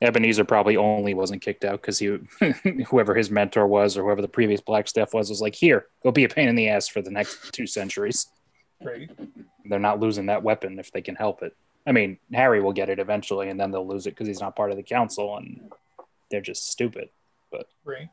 Ebenezer 0.00 0.44
probably 0.44 0.76
only 0.76 1.14
wasn't 1.14 1.42
kicked 1.42 1.64
out 1.64 1.80
because 1.82 1.98
he, 1.98 2.18
whoever 2.88 3.14
his 3.14 3.30
mentor 3.30 3.66
was 3.66 3.96
or 3.96 4.02
whoever 4.04 4.22
the 4.22 4.28
previous 4.28 4.60
Black 4.60 4.88
Staff 4.88 5.12
was, 5.14 5.28
was 5.30 5.40
like, 5.42 5.54
"Here, 5.54 5.86
go 6.02 6.10
be 6.12 6.24
a 6.24 6.28
pain 6.28 6.48
in 6.48 6.54
the 6.56 6.68
ass 6.68 6.88
for 6.88 7.02
the 7.02 7.10
next 7.10 7.52
two 7.52 7.66
centuries." 7.66 8.26
right. 8.82 9.10
They're 9.68 9.78
not 9.80 10.00
losing 10.00 10.26
that 10.26 10.42
weapon 10.42 10.78
if 10.78 10.92
they 10.92 11.02
can 11.02 11.16
help 11.16 11.42
it. 11.42 11.56
I 11.86 11.92
mean, 11.92 12.18
Harry 12.32 12.60
will 12.60 12.72
get 12.72 12.88
it 12.88 12.98
eventually, 12.98 13.48
and 13.48 13.58
then 13.60 13.70
they'll 13.70 13.86
lose 13.86 14.06
it 14.06 14.10
because 14.10 14.28
he's 14.28 14.40
not 14.40 14.54
part 14.56 14.70
of 14.70 14.76
the 14.76 14.82
council, 14.82 15.36
and 15.36 15.70
they're 16.30 16.40
just 16.40 16.70
stupid. 16.70 17.08
But 17.50 17.66
Right. 17.84 18.08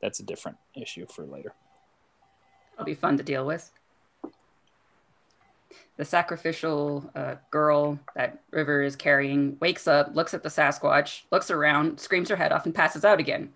That's 0.00 0.20
a 0.20 0.22
different 0.22 0.58
issue 0.74 1.06
for 1.06 1.24
later. 1.24 1.54
It'll 2.74 2.84
be 2.84 2.94
fun 2.94 3.16
to 3.18 3.22
deal 3.22 3.44
with. 3.46 3.70
The 5.96 6.04
sacrificial 6.04 7.10
uh, 7.14 7.34
girl 7.50 7.98
that 8.16 8.40
River 8.50 8.82
is 8.82 8.96
carrying 8.96 9.58
wakes 9.60 9.86
up, 9.86 10.14
looks 10.14 10.32
at 10.32 10.42
the 10.42 10.48
Sasquatch, 10.48 11.22
looks 11.30 11.50
around, 11.50 12.00
screams 12.00 12.30
her 12.30 12.36
head 12.36 12.52
off, 12.52 12.64
and 12.64 12.74
passes 12.74 13.04
out 13.04 13.20
again. 13.20 13.52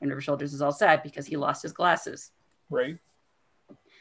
And 0.00 0.08
River 0.10 0.20
Shoulders 0.20 0.54
is 0.54 0.62
all 0.62 0.72
sad 0.72 1.02
because 1.02 1.26
he 1.26 1.36
lost 1.36 1.62
his 1.62 1.72
glasses. 1.72 2.30
Right. 2.70 2.98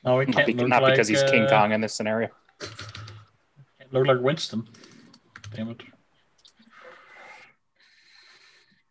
No, 0.06 0.20
it 0.20 0.28
Not, 0.30 0.36
can't 0.36 0.48
be- 0.48 0.54
look 0.54 0.68
not 0.68 0.84
like, 0.84 0.94
because 0.94 1.08
he's 1.08 1.24
King 1.24 1.44
uh, 1.44 1.50
Kong 1.50 1.72
in 1.72 1.82
this 1.82 1.94
scenario. 1.94 2.30
Can't 2.60 3.92
look 3.94 4.08
like 4.08 4.20
Winston. 4.20 4.68
Damn 5.54 5.70
it. 5.70 5.82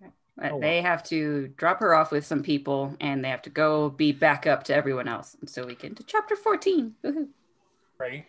Uh, 0.04 0.08
Oh, 0.42 0.54
wow. 0.54 0.60
They 0.60 0.80
have 0.80 1.02
to 1.04 1.48
drop 1.56 1.80
her 1.80 1.94
off 1.94 2.10
with 2.10 2.24
some 2.24 2.42
people 2.42 2.96
and 3.00 3.22
they 3.24 3.28
have 3.28 3.42
to 3.42 3.50
go 3.50 3.90
be 3.90 4.12
back 4.12 4.46
up 4.46 4.64
to 4.64 4.74
everyone 4.74 5.06
else. 5.06 5.36
And 5.40 5.50
so 5.50 5.66
we 5.66 5.74
get 5.74 5.90
into 5.90 6.02
chapter 6.02 6.34
14. 6.34 6.94
Woohoo. 7.04 7.28
Right. 7.98 8.24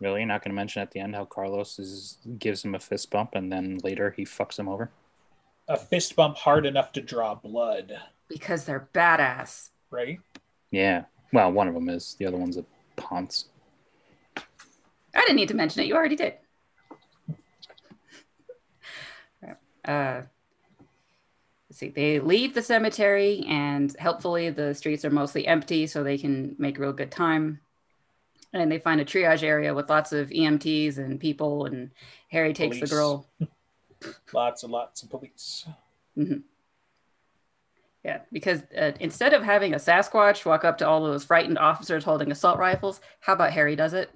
Really, 0.00 0.24
not 0.24 0.42
going 0.42 0.52
to 0.52 0.56
mention 0.56 0.80
at 0.80 0.90
the 0.90 1.00
end 1.00 1.14
how 1.14 1.26
Carlos 1.26 1.78
is 1.78 2.16
gives 2.38 2.64
him 2.64 2.74
a 2.74 2.78
fist 2.78 3.10
bump, 3.10 3.34
and 3.34 3.52
then 3.52 3.78
later 3.84 4.10
he 4.10 4.24
fucks 4.24 4.58
him 4.58 4.66
over. 4.66 4.90
A 5.68 5.76
fist 5.76 6.16
bump 6.16 6.38
hard 6.38 6.64
enough 6.64 6.92
to 6.92 7.02
draw 7.02 7.34
blood. 7.34 8.00
Because 8.28 8.64
they're 8.64 8.88
badass. 8.94 9.68
Right. 9.90 10.18
Yeah. 10.70 11.04
Well, 11.34 11.52
one 11.52 11.68
of 11.68 11.74
them 11.74 11.90
is. 11.90 12.16
The 12.18 12.24
other 12.24 12.38
one's 12.38 12.56
a 12.56 12.64
Ponce. 12.96 13.46
I 14.36 15.20
didn't 15.20 15.36
need 15.36 15.48
to 15.48 15.54
mention 15.54 15.82
it. 15.82 15.86
You 15.86 15.94
already 15.94 16.16
did. 16.16 16.34
Uh, 19.82 20.20
let's 20.20 20.28
see. 21.80 21.88
They 21.88 22.20
leave 22.20 22.54
the 22.54 22.62
cemetery, 22.62 23.44
and 23.48 23.94
helpfully, 23.98 24.50
the 24.50 24.74
streets 24.74 25.04
are 25.04 25.10
mostly 25.10 25.46
empty, 25.46 25.86
so 25.86 26.02
they 26.02 26.18
can 26.18 26.54
make 26.58 26.78
real 26.78 26.92
good 26.92 27.10
time. 27.10 27.60
And 28.52 28.70
they 28.70 28.78
find 28.78 29.00
a 29.00 29.04
triage 29.04 29.42
area 29.42 29.74
with 29.74 29.88
lots 29.88 30.12
of 30.12 30.28
EMTs 30.28 30.98
and 30.98 31.18
people, 31.18 31.66
and 31.66 31.90
Harry 32.30 32.52
takes 32.52 32.78
Police. 32.78 32.90
the 32.90 32.96
girl. 32.96 33.26
Lots 34.32 34.62
and 34.62 34.72
lots 34.72 35.02
of 35.02 35.10
police. 35.10 35.66
Yeah, 38.04 38.20
because 38.32 38.62
uh, 38.76 38.92
instead 38.98 39.34
of 39.34 39.42
having 39.42 39.74
a 39.74 39.76
Sasquatch 39.76 40.44
walk 40.46 40.64
up 40.64 40.78
to 40.78 40.88
all 40.88 41.04
those 41.04 41.24
frightened 41.24 41.58
officers 41.58 42.02
holding 42.02 42.32
assault 42.32 42.58
rifles, 42.58 43.00
how 43.20 43.34
about 43.34 43.52
Harry 43.52 43.76
does 43.76 43.92
it? 43.92 44.10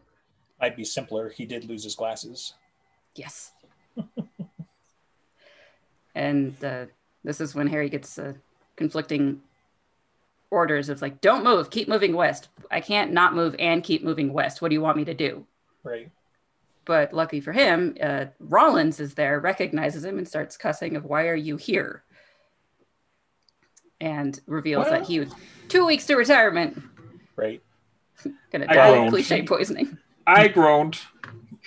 Might 0.61 0.77
be 0.77 0.85
simpler. 0.85 1.29
He 1.29 1.45
did 1.45 1.67
lose 1.67 1.85
his 1.85 1.95
glasses. 1.95 2.55
Yes. 3.15 3.53
and 6.15 6.65
uh, 6.65 6.87
this 7.25 7.41
is 7.41 7.55
when 7.55 7.67
Harry 7.67 7.89
gets 7.89 8.19
uh, 8.19 8.35
conflicting 8.77 9.41
orders 10.51 10.89
of 10.89 11.03
like, 11.03 11.21
don't 11.21 11.43
move, 11.43 11.71
keep 11.71 11.89
moving 11.89 12.15
west. 12.15 12.49
I 12.71 12.81
can't 12.81 13.13
not 13.13 13.35
move 13.35 13.57
and 13.59 13.83
keep 13.83 14.05
moving 14.05 14.33
west. 14.33 14.63
What 14.63 14.69
do 14.69 14.75
you 14.75 14.81
want 14.83 14.97
me 14.97 15.05
to 15.07 15.15
do? 15.15 15.47
Right. 15.83 16.11
But 16.85 17.13
lucky 17.15 17.41
for 17.41 17.53
him, 17.53 17.97
uh, 18.01 18.27
Rawlins 18.39 19.01
is 19.01 19.15
there, 19.15 19.41
recognizes 19.41 20.05
him, 20.05 20.19
and 20.19 20.29
starts 20.29 20.57
cussing 20.57 20.97
of 20.97 21.05
why 21.05 21.29
are 21.29 21.35
you 21.35 21.57
here? 21.57 22.05
And 24.01 24.39
reveals 24.47 24.85
Well- 24.85 24.93
that 25.01 25.07
he 25.09 25.21
was 25.21 25.33
two 25.69 25.87
weeks 25.87 26.07
to 26.07 26.17
retirement, 26.17 26.83
Right. 27.37 27.63
gonna 28.53 28.67
I 28.69 28.75
die 28.75 28.89
of 29.05 29.11
cliche 29.11 29.43
poisoning. 29.43 29.99
I 30.27 30.49
groaned. 30.49 31.01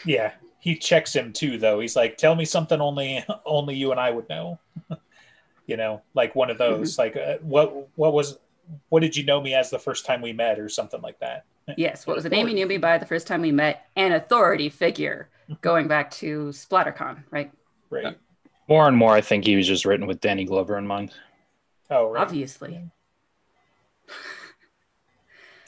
Yeah. 0.05 0.33
He 0.59 0.75
checks 0.75 1.15
him 1.15 1.33
too, 1.33 1.57
though. 1.57 1.79
He's 1.79 1.95
like, 1.95 2.17
"Tell 2.17 2.35
me 2.35 2.43
something 2.45 2.79
only 2.81 3.23
only 3.45 3.75
you 3.75 3.91
and 3.91 3.99
I 3.99 4.11
would 4.11 4.27
know." 4.29 4.59
you 5.67 5.77
know, 5.77 6.01
like 6.15 6.33
one 6.33 6.49
of 6.49 6.57
those. 6.57 6.97
Like, 6.97 7.15
uh, 7.15 7.37
what 7.41 7.89
what 7.95 8.13
was 8.13 8.39
what 8.89 9.01
did 9.01 9.15
you 9.15 9.23
know 9.23 9.39
me 9.39 9.53
as 9.53 9.69
the 9.69 9.79
first 9.79 10.05
time 10.05 10.21
we 10.21 10.33
met, 10.33 10.59
or 10.59 10.69
something 10.69 11.01
like 11.01 11.19
that. 11.19 11.45
Yes, 11.77 12.07
what 12.07 12.15
was 12.15 12.23
the 12.23 12.29
name 12.29 12.47
you 12.47 12.53
knew 12.53 12.65
me 12.65 12.77
by 12.77 12.97
the 12.97 13.05
first 13.05 13.27
time 13.27 13.41
we 13.41 13.51
met? 13.51 13.87
An 13.97 14.13
authority 14.13 14.69
figure, 14.69 15.29
going 15.61 15.87
back 15.87 16.09
to 16.11 16.47
SplatterCon, 16.47 17.23
right? 17.29 17.51
Right. 17.89 18.17
More 18.69 18.87
and 18.87 18.95
more, 18.97 19.13
I 19.13 19.21
think 19.21 19.45
he 19.45 19.55
was 19.55 19.67
just 19.67 19.85
written 19.85 20.07
with 20.07 20.21
Danny 20.21 20.45
Glover 20.45 20.77
in 20.77 20.87
mind. 20.87 21.13
Oh, 21.89 22.11
right. 22.11 22.21
Obviously. 22.21 22.81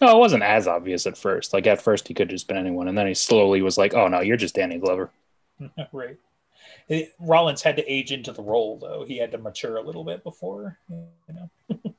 No, 0.01 0.15
it 0.15 0.19
wasn't 0.19 0.43
as 0.43 0.67
obvious 0.67 1.05
at 1.05 1.17
first. 1.17 1.53
Like 1.53 1.67
at 1.67 1.81
first, 1.81 2.07
he 2.07 2.13
could 2.13 2.29
have 2.29 2.35
just 2.35 2.47
been 2.47 2.57
anyone, 2.57 2.88
and 2.88 2.97
then 2.97 3.07
he 3.07 3.13
slowly 3.13 3.62
was 3.62 3.77
like, 3.77 3.93
"Oh 3.93 4.07
no, 4.07 4.21
you're 4.21 4.38
just 4.38 4.55
Danny 4.55 4.77
Glover." 4.77 5.12
right. 5.91 6.17
It, 6.89 7.13
Rawlins 7.19 7.62
had 7.62 7.75
to 7.78 7.86
age 7.91 8.12
into 8.12 8.32
the 8.32 8.41
role, 8.41 8.80
though. 8.80 9.06
He 9.08 9.17
had 9.17 9.32
to 9.32 9.38
mature 9.38 9.78
a 9.78 9.82
little 9.82 10.04
bit 10.04 10.23
before, 10.23 10.78
you 10.89 11.08
know. 11.30 11.49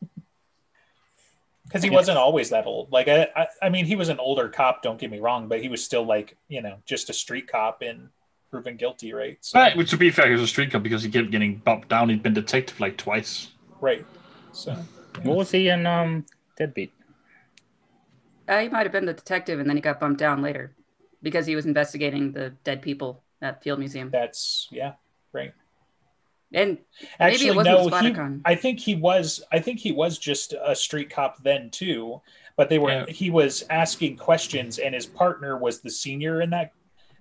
Because 1.66 1.84
he 1.84 1.88
Yeah. 1.88 1.94
wasn't 1.94 2.18
always 2.18 2.50
that 2.50 2.66
old. 2.66 2.90
Like, 2.90 3.06
I, 3.06 3.28
I, 3.36 3.46
I 3.62 3.68
mean, 3.68 3.84
he 3.84 3.94
was 3.94 4.08
an 4.08 4.18
older 4.18 4.48
cop. 4.48 4.82
Don't 4.82 4.98
get 4.98 5.08
me 5.08 5.20
wrong, 5.20 5.46
but 5.46 5.60
he 5.60 5.68
was 5.68 5.84
still 5.84 6.02
like, 6.04 6.36
you 6.48 6.62
know, 6.62 6.78
just 6.84 7.10
a 7.10 7.12
street 7.12 7.46
cop 7.46 7.80
in 7.84 8.08
proven 8.50 8.76
guilty, 8.76 9.12
right? 9.12 9.38
So, 9.40 9.60
But 9.60 9.76
which, 9.76 9.90
to 9.90 9.96
be 9.96 10.10
fair, 10.10 10.26
he 10.26 10.32
was 10.32 10.42
a 10.42 10.48
street 10.48 10.72
cop 10.72 10.82
because 10.82 11.04
he 11.04 11.10
kept 11.10 11.30
getting 11.30 11.58
bumped 11.58 11.88
down. 11.88 12.08
He'd 12.08 12.24
been 12.24 12.34
detective 12.34 12.80
like 12.80 12.96
twice. 12.96 13.52
right. 13.80 14.04
So 14.52 14.74
What 15.22 15.36
was 15.36 15.52
he 15.52 15.68
in 15.68 15.86
um, 15.86 16.26
Deadbeat? 16.58 16.92
Uh, 18.48 18.62
he 18.62 18.68
might 18.68 18.82
have 18.82 18.90
been 18.90 19.06
the 19.06 19.14
detective, 19.14 19.60
and 19.60 19.68
then 19.68 19.76
he 19.76 19.80
got 19.80 20.00
bumped 20.00 20.18
down 20.18 20.42
later 20.42 20.74
because 21.22 21.46
he 21.46 21.54
was 21.54 21.66
investigating 21.66 22.32
the 22.32 22.50
dead 22.64 22.82
people 22.82 23.22
at 23.42 23.62
Field 23.62 23.78
Museum. 23.78 24.10
that's 24.10 24.68
yeah, 24.70 24.92
right. 25.32 25.52
And 26.52 26.78
Actually, 27.20 27.46
maybe 27.46 27.52
it 27.52 27.56
wasn't 27.84 28.16
no. 28.16 28.26
He, 28.28 28.40
I 28.44 28.54
think 28.56 28.80
he 28.80 28.96
was. 28.96 29.42
I 29.52 29.60
think 29.60 29.78
he 29.78 29.92
was 29.92 30.18
just 30.18 30.52
a 30.64 30.74
street 30.74 31.08
cop 31.08 31.42
then 31.42 31.70
too. 31.70 32.20
But 32.56 32.68
they 32.68 32.78
were. 32.78 32.90
Yeah. 32.90 33.06
He 33.06 33.30
was 33.30 33.64
asking 33.70 34.16
questions, 34.16 34.78
and 34.78 34.94
his 34.94 35.06
partner 35.06 35.56
was 35.56 35.80
the 35.80 35.90
senior 35.90 36.40
in 36.40 36.50
that 36.50 36.72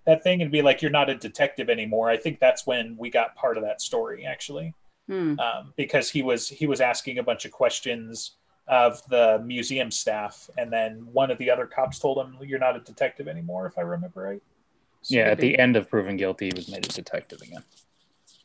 that 0.06 0.24
thing, 0.24 0.42
and 0.42 0.52
be 0.52 0.64
like, 0.64 0.82
"You're 0.82 0.90
not 0.92 1.10
a 1.12 1.16
detective 1.16 1.70
anymore." 1.70 2.10
I 2.10 2.18
think 2.18 2.40
that's 2.40 2.66
when 2.66 2.98
we 2.98 3.12
got 3.12 3.36
part 3.36 3.56
of 3.58 3.64
that 3.64 3.82
story 3.82 4.26
actually, 4.26 4.74
Hmm. 5.08 5.40
um, 5.40 5.74
because 5.78 6.10
he 6.10 6.24
was 6.24 6.50
he 6.50 6.66
was 6.66 6.82
asking 6.82 7.20
a 7.20 7.24
bunch 7.24 7.46
of 7.46 7.52
questions 7.52 8.32
of 8.68 9.02
the 9.10 9.42
museum 9.46 9.92
staff, 9.92 10.50
and 10.58 10.74
then 10.74 11.08
one 11.14 11.30
of 11.30 11.38
the 11.38 11.52
other 11.52 11.68
cops 11.68 12.00
told 12.00 12.18
him, 12.18 12.36
"You're 12.42 12.58
not 12.58 12.76
a 12.76 12.80
detective 12.80 13.28
anymore," 13.28 13.68
if 13.68 13.78
I 13.78 13.82
remember 13.82 14.24
right. 14.24 14.42
So- 15.02 15.16
Yeah, 15.18 15.24
at 15.30 15.40
the 15.40 15.58
end 15.58 15.76
of 15.76 15.90
Proven 15.90 16.18
Guilty, 16.18 16.48
he 16.48 16.52
was 16.56 16.70
made 16.70 16.86
a 16.86 16.90
detective 16.90 17.42
again. 17.42 17.64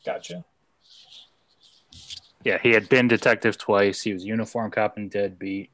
Gotcha. 0.05 0.45
Yeah, 2.45 2.59
he 2.62 2.71
had 2.73 2.88
been 2.88 3.09
detective 3.09 3.57
twice. 3.57 4.03
He 4.03 4.12
was 4.12 4.25
uniform 4.25 4.71
cop 4.71 4.97
and 4.97 5.11
deadbeat. 5.11 5.71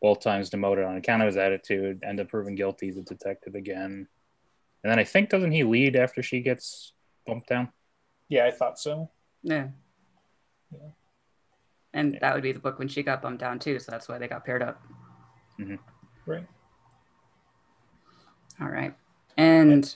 Both 0.00 0.20
times 0.20 0.50
demoted 0.50 0.84
on 0.84 0.96
account 0.96 1.22
of 1.22 1.26
his 1.26 1.36
attitude. 1.36 2.02
End 2.04 2.20
up 2.20 2.28
proven 2.28 2.54
guilty. 2.54 2.86
He's 2.86 2.96
a 2.98 3.02
detective 3.02 3.54
again. 3.54 4.06
And 4.82 4.90
then 4.90 4.98
I 4.98 5.04
think 5.04 5.30
doesn't 5.30 5.52
he 5.52 5.64
lead 5.64 5.96
after 5.96 6.22
she 6.22 6.40
gets 6.40 6.92
bumped 7.26 7.48
down? 7.48 7.70
Yeah, 8.28 8.44
I 8.46 8.50
thought 8.50 8.78
so. 8.78 9.10
Yeah. 9.42 9.68
Yeah. 10.70 10.78
And 11.94 12.12
Yeah. 12.14 12.18
that 12.20 12.34
would 12.34 12.42
be 12.42 12.52
the 12.52 12.58
book 12.60 12.78
when 12.78 12.88
she 12.88 13.02
got 13.02 13.22
bumped 13.22 13.40
down 13.40 13.58
too, 13.58 13.78
so 13.78 13.90
that's 13.90 14.08
why 14.08 14.18
they 14.18 14.28
got 14.28 14.44
paired 14.44 14.62
up. 14.62 14.82
Mm-hmm. 15.58 15.76
Right. 16.26 16.46
All 18.60 18.68
right. 18.68 18.94
And 19.36 19.94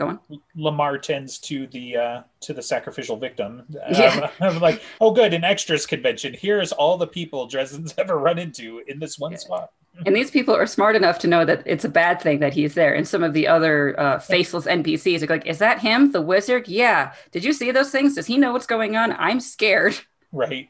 go 0.00 0.08
on. 0.08 0.20
Lamar 0.56 0.98
tends 0.98 1.38
to 1.38 1.66
the 1.68 1.96
uh, 1.96 2.22
to 2.40 2.52
the 2.52 2.62
sacrificial 2.62 3.16
victim. 3.16 3.62
Yeah. 3.90 4.30
I'm, 4.40 4.54
I'm 4.56 4.60
like, 4.60 4.82
oh, 5.00 5.12
good, 5.12 5.32
an 5.34 5.44
extras 5.44 5.86
convention. 5.86 6.34
Here's 6.34 6.72
all 6.72 6.96
the 6.98 7.06
people 7.06 7.46
Dresden's 7.46 7.94
ever 7.98 8.18
run 8.18 8.38
into 8.38 8.82
in 8.88 8.98
this 8.98 9.18
one 9.18 9.32
Yeah. 9.32 9.38
spot. 9.38 9.70
And 10.06 10.14
these 10.16 10.30
people 10.30 10.54
are 10.54 10.66
smart 10.66 10.96
enough 10.96 11.18
to 11.18 11.26
know 11.28 11.44
that 11.44 11.62
it's 11.66 11.84
a 11.84 11.88
bad 11.88 12.20
thing 12.22 12.38
that 12.40 12.54
he's 12.54 12.74
there. 12.74 12.94
And 12.94 13.06
some 13.06 13.22
of 13.24 13.34
the 13.34 13.46
other 13.48 13.98
uh, 14.00 14.18
faceless 14.20 14.66
NPCs 14.66 15.22
are 15.22 15.26
like, 15.26 15.46
"Is 15.46 15.58
that 15.58 15.80
him, 15.80 16.12
the 16.12 16.22
wizard? 16.22 16.68
Yeah. 16.68 17.12
Did 17.32 17.44
you 17.44 17.52
see 17.52 17.70
those 17.72 17.90
things? 17.90 18.14
Does 18.14 18.26
he 18.26 18.38
know 18.38 18.52
what's 18.52 18.66
going 18.66 18.96
on? 18.96 19.12
I'm 19.12 19.40
scared." 19.40 19.94
Right. 20.32 20.68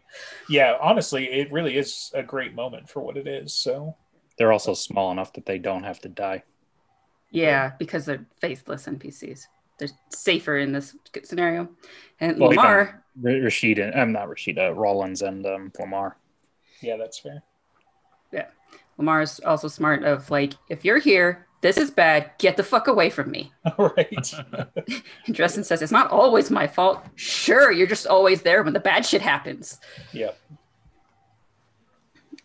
Yeah. 0.48 0.78
Honestly, 0.80 1.26
it 1.26 1.52
really 1.52 1.76
is 1.76 2.10
a 2.14 2.22
great 2.22 2.54
moment 2.54 2.88
for 2.88 3.00
what 3.02 3.18
it 3.18 3.26
is. 3.26 3.54
So 3.54 3.94
They're 4.38 4.52
also 4.54 4.72
small 4.72 5.12
enough 5.12 5.34
that 5.34 5.44
they 5.44 5.58
don't 5.58 5.82
have 5.84 6.00
to 6.00 6.08
die. 6.08 6.44
Yeah, 7.30 7.72
because 7.78 8.04
they're 8.06 8.26
faceless 8.40 8.86
NPCs. 8.86 9.44
They're 9.78 9.88
safer 10.10 10.58
in 10.58 10.72
this 10.72 10.94
scenario. 11.22 11.68
And 12.20 12.38
Well, 12.38 12.50
Lamar, 12.50 13.04
R- 13.24 13.30
Rashida, 13.30 13.96
I'm 13.96 14.12
not 14.12 14.28
Rashida, 14.28 14.74
Rawlins 14.76 15.22
and 15.22 15.46
um, 15.46 15.72
Lamar. 15.78 16.16
yeah, 16.82 16.96
that's 16.96 17.18
fair. 17.18 17.42
Yeah. 18.32 18.46
Lamar's 18.98 19.40
also 19.40 19.68
smart 19.68 20.04
of 20.04 20.30
like, 20.30 20.54
if 20.68 20.84
you're 20.84 20.98
here, 20.98 21.46
this 21.62 21.76
is 21.76 21.90
bad. 21.90 22.30
Get 22.38 22.56
the 22.56 22.62
fuck 22.62 22.88
away 22.88 23.10
from 23.10 23.30
me. 23.30 23.52
right. 23.78 24.32
And 25.26 25.34
Dresden 25.34 25.64
says, 25.64 25.82
it's 25.82 25.92
not 25.92 26.10
always 26.10 26.50
my 26.50 26.66
fault. 26.66 27.02
Sure, 27.16 27.70
you're 27.70 27.86
just 27.86 28.06
always 28.06 28.42
there 28.42 28.62
when 28.62 28.72
the 28.72 28.80
bad 28.80 29.06
shit 29.06 29.22
happens. 29.22 29.78
Yeah. 30.12 30.32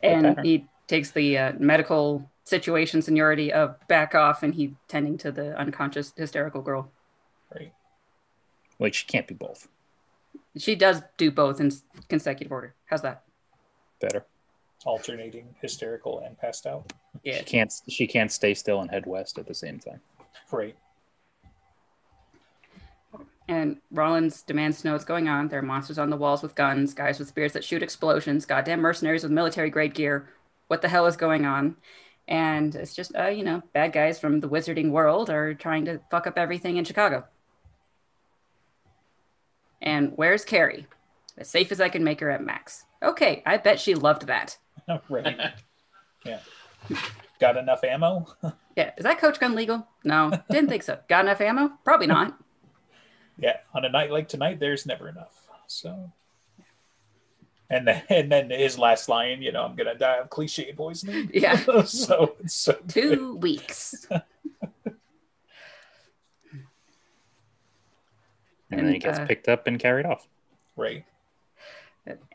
And 0.04 0.26
Okay. 0.28 0.42
he 0.44 0.66
takes 0.88 1.12
the 1.12 1.38
uh, 1.38 1.54
medical 1.60 2.30
situation 2.46 3.02
seniority 3.02 3.52
of 3.52 3.76
back 3.88 4.16
off 4.16 4.44
and 4.44 4.54
he 4.54 4.76
tending 4.88 5.18
to 5.18 5.32
the 5.32 5.58
unconscious 5.58 6.14
hysterical 6.16 6.62
girl. 6.62 6.92
Right. 7.54 7.74
Like 8.80 8.94
she 8.94 9.06
can't 9.06 9.28
be 9.28 9.34
both. 9.34 9.68
She 10.58 10.76
does 10.76 11.02
do 11.18 11.32
both 11.32 11.60
in 11.60 11.72
consecutive 12.08 12.52
order. 12.52 12.74
How's 12.86 13.02
that? 13.02 13.24
Better. 14.00 14.26
Alternating 14.86 15.56
hysterical 15.60 16.20
and 16.20 16.38
passed 16.38 16.66
out. 16.68 16.94
Yeah. 17.24 17.40
She 17.40 17.44
can't. 17.44 17.74
She 17.90 18.08
can't 18.08 18.32
stay 18.32 18.54
still 18.54 18.80
and 18.80 18.90
head 18.90 19.06
west 19.06 19.38
at 19.40 19.48
the 19.48 19.56
same 19.56 19.80
time. 19.80 20.00
Right. 20.52 20.76
And 23.48 23.78
Rawlins 23.92 24.42
demands 24.42 24.82
to 24.82 24.88
know 24.88 24.94
what's 24.94 25.06
going 25.06 25.28
on. 25.28 25.50
There 25.50 25.60
are 25.60 25.64
monsters 25.64 26.00
on 26.00 26.10
the 26.10 26.18
walls 26.18 26.42
with 26.42 26.56
guns, 26.56 26.94
guys 26.94 27.20
with 27.20 27.28
spears 27.28 27.54
that 27.54 27.64
shoot 27.64 27.84
explosions, 27.84 28.46
goddamn 28.46 28.82
mercenaries 28.82 29.24
with 29.24 29.32
military 29.32 29.70
grade 29.70 29.94
gear. 29.94 30.30
What 30.68 30.82
the 30.82 30.90
hell 30.90 31.06
is 31.06 31.16
going 31.16 31.46
on? 31.46 31.76
And 32.28 32.74
it's 32.76 32.96
just, 32.96 33.16
uh, 33.16 33.28
you 33.28 33.44
know, 33.44 33.62
bad 33.74 33.94
guys 33.94 34.20
from 34.20 34.40
the 34.40 34.50
wizarding 34.50 34.90
world 34.90 35.30
are 35.30 35.54
trying 35.54 35.86
to 35.86 36.00
fuck 36.10 36.26
up 36.26 36.38
everything 36.38 36.78
in 36.78 36.86
Chicago. 36.86 37.26
And 39.82 40.14
where's 40.16 40.44
Karrin? 40.44 40.86
As 41.38 41.50
safe 41.50 41.72
as 41.72 41.82
I 41.82 41.90
can 41.90 42.04
make 42.04 42.20
her 42.22 42.32
at 42.32 42.44
Mac's. 42.44 42.86
Okay, 43.04 43.44
I 43.46 43.58
bet 43.58 43.80
she 43.80 43.94
loved 43.94 44.28
that. 44.28 44.58
right. 45.10 45.38
Yeah. 46.26 46.40
Got 47.40 47.58
enough 47.58 47.84
ammo? 47.84 48.28
Yeah, 48.76 48.92
is 48.98 49.04
that 49.04 49.20
coach 49.20 49.40
gun 49.40 49.56
legal? 49.56 49.88
No, 50.04 50.32
didn't 50.50 50.68
think 50.68 50.84
so. 50.84 51.00
Got 51.08 51.24
enough 51.24 51.40
ammo? 51.40 51.72
Probably 51.86 52.08
not. 52.08 52.38
yeah. 53.38 53.60
On 53.74 53.86
a 53.86 53.90
night 53.90 54.12
like 54.12 54.28
tonight, 54.28 54.60
there's 54.60 54.86
never 54.86 55.08
enough. 55.08 55.34
So. 55.68 56.12
And 57.70 57.88
then, 57.88 58.04
and 58.10 58.32
then 58.32 58.50
his 58.50 58.78
last 58.78 59.10
line, 59.10 59.42
you 59.42 59.52
know, 59.52 59.64
I'm 59.64 59.76
gonna 59.76 59.96
die 59.96 60.18
of 60.18 60.30
cliche 60.30 60.74
poisoning. 60.74 61.32
Yeah. 61.34 61.58
so 61.86 62.36
it's 62.40 62.56
so 62.56 62.74
good. 62.74 62.90
Two 62.90 63.36
weeks. 63.38 64.08
And, 68.72 68.88
then 68.88 68.94
he 68.94 69.00
gets 69.00 69.20
uh, 69.20 69.26
picked 69.26 69.48
up 69.48 69.68
and 69.68 69.80
carried 69.80 70.06
off. 70.06 70.28
right. 70.76 71.06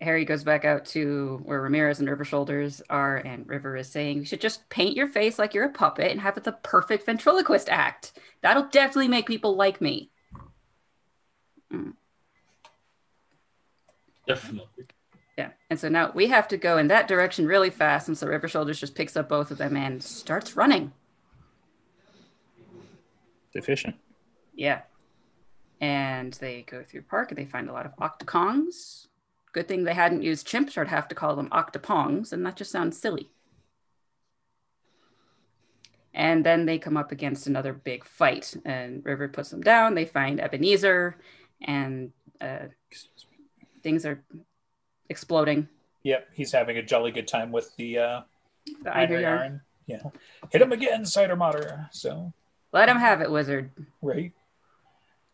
Harry 0.00 0.24
goes 0.24 0.42
back 0.42 0.64
out 0.64 0.84
to 0.84 1.40
where 1.44 1.60
Ramirez 1.60 2.00
and 2.00 2.08
River 2.08 2.24
Shoulders 2.24 2.82
are, 2.90 3.18
and 3.18 3.48
River 3.48 3.76
is 3.76 3.88
saying, 3.88 4.18
You 4.18 4.24
should 4.24 4.40
just 4.40 4.68
paint 4.68 4.96
your 4.96 5.06
face 5.06 5.38
like 5.38 5.54
you're 5.54 5.66
a 5.66 5.70
puppet 5.70 6.10
and 6.10 6.20
have 6.20 6.36
it 6.36 6.44
the 6.44 6.52
perfect 6.52 7.06
ventriloquist 7.06 7.68
act. 7.68 8.18
That'll 8.42 8.68
definitely 8.68 9.08
make 9.08 9.26
people 9.26 9.54
like 9.54 9.80
me. 9.80 10.10
Definitely. 14.26 14.86
Yeah. 15.40 15.52
And 15.70 15.80
so 15.80 15.88
now 15.88 16.12
we 16.14 16.26
have 16.26 16.48
to 16.48 16.58
go 16.58 16.76
in 16.76 16.88
that 16.88 17.08
direction 17.08 17.46
really 17.46 17.70
fast. 17.70 18.08
And 18.08 18.18
so 18.18 18.26
River 18.26 18.46
Shoulders 18.46 18.78
just 18.78 18.94
picks 18.94 19.16
up 19.16 19.30
both 19.30 19.50
of 19.50 19.56
them 19.56 19.74
and 19.74 20.02
starts 20.02 20.54
running. 20.54 20.92
Efficient. 23.54 23.96
Yeah. 24.54 24.82
And 25.80 26.34
they 26.34 26.60
go 26.70 26.84
through 26.84 27.04
park 27.04 27.30
and 27.30 27.38
they 27.38 27.46
find 27.46 27.70
a 27.70 27.72
lot 27.72 27.86
of 27.86 27.96
octokongs. 27.96 29.06
Good 29.54 29.66
thing 29.66 29.84
they 29.84 29.94
hadn't 29.94 30.22
used 30.22 30.46
chimps, 30.46 30.76
or 30.76 30.82
I'd 30.82 30.88
have 30.88 31.08
to 31.08 31.14
call 31.14 31.34
them 31.34 31.48
octopongs, 31.48 32.34
and 32.34 32.44
that 32.44 32.56
just 32.56 32.70
sounds 32.70 33.00
silly. 33.00 33.30
And 36.12 36.44
then 36.44 36.66
they 36.66 36.78
come 36.78 36.98
up 36.98 37.12
against 37.12 37.46
another 37.46 37.72
big 37.72 38.04
fight, 38.04 38.54
and 38.66 39.02
River 39.06 39.26
puts 39.26 39.48
them 39.48 39.62
down. 39.62 39.94
They 39.94 40.04
find 40.04 40.38
Ebenezer, 40.38 41.16
and 41.62 42.12
uh, 42.42 42.66
things 43.82 44.04
are 44.04 44.22
exploding. 45.10 45.68
Yep. 46.04 46.28
He's 46.32 46.52
having 46.52 46.78
a 46.78 46.82
jolly 46.82 47.10
good 47.10 47.28
time 47.28 47.52
with 47.52 47.76
the 47.76 47.98
uh, 47.98 48.20
The 48.82 48.90
ivory 48.96 49.16
ivory 49.18 49.22
yarn. 49.22 49.38
yarn. 49.38 49.60
Yeah. 49.86 50.02
Hit 50.50 50.62
him 50.62 50.72
again, 50.72 51.04
cider 51.04 51.36
mater. 51.36 51.88
So 51.92 52.32
Let 52.72 52.88
him 52.88 52.96
have 52.96 53.20
it, 53.20 53.30
wizard. 53.30 53.70
right. 54.00 54.32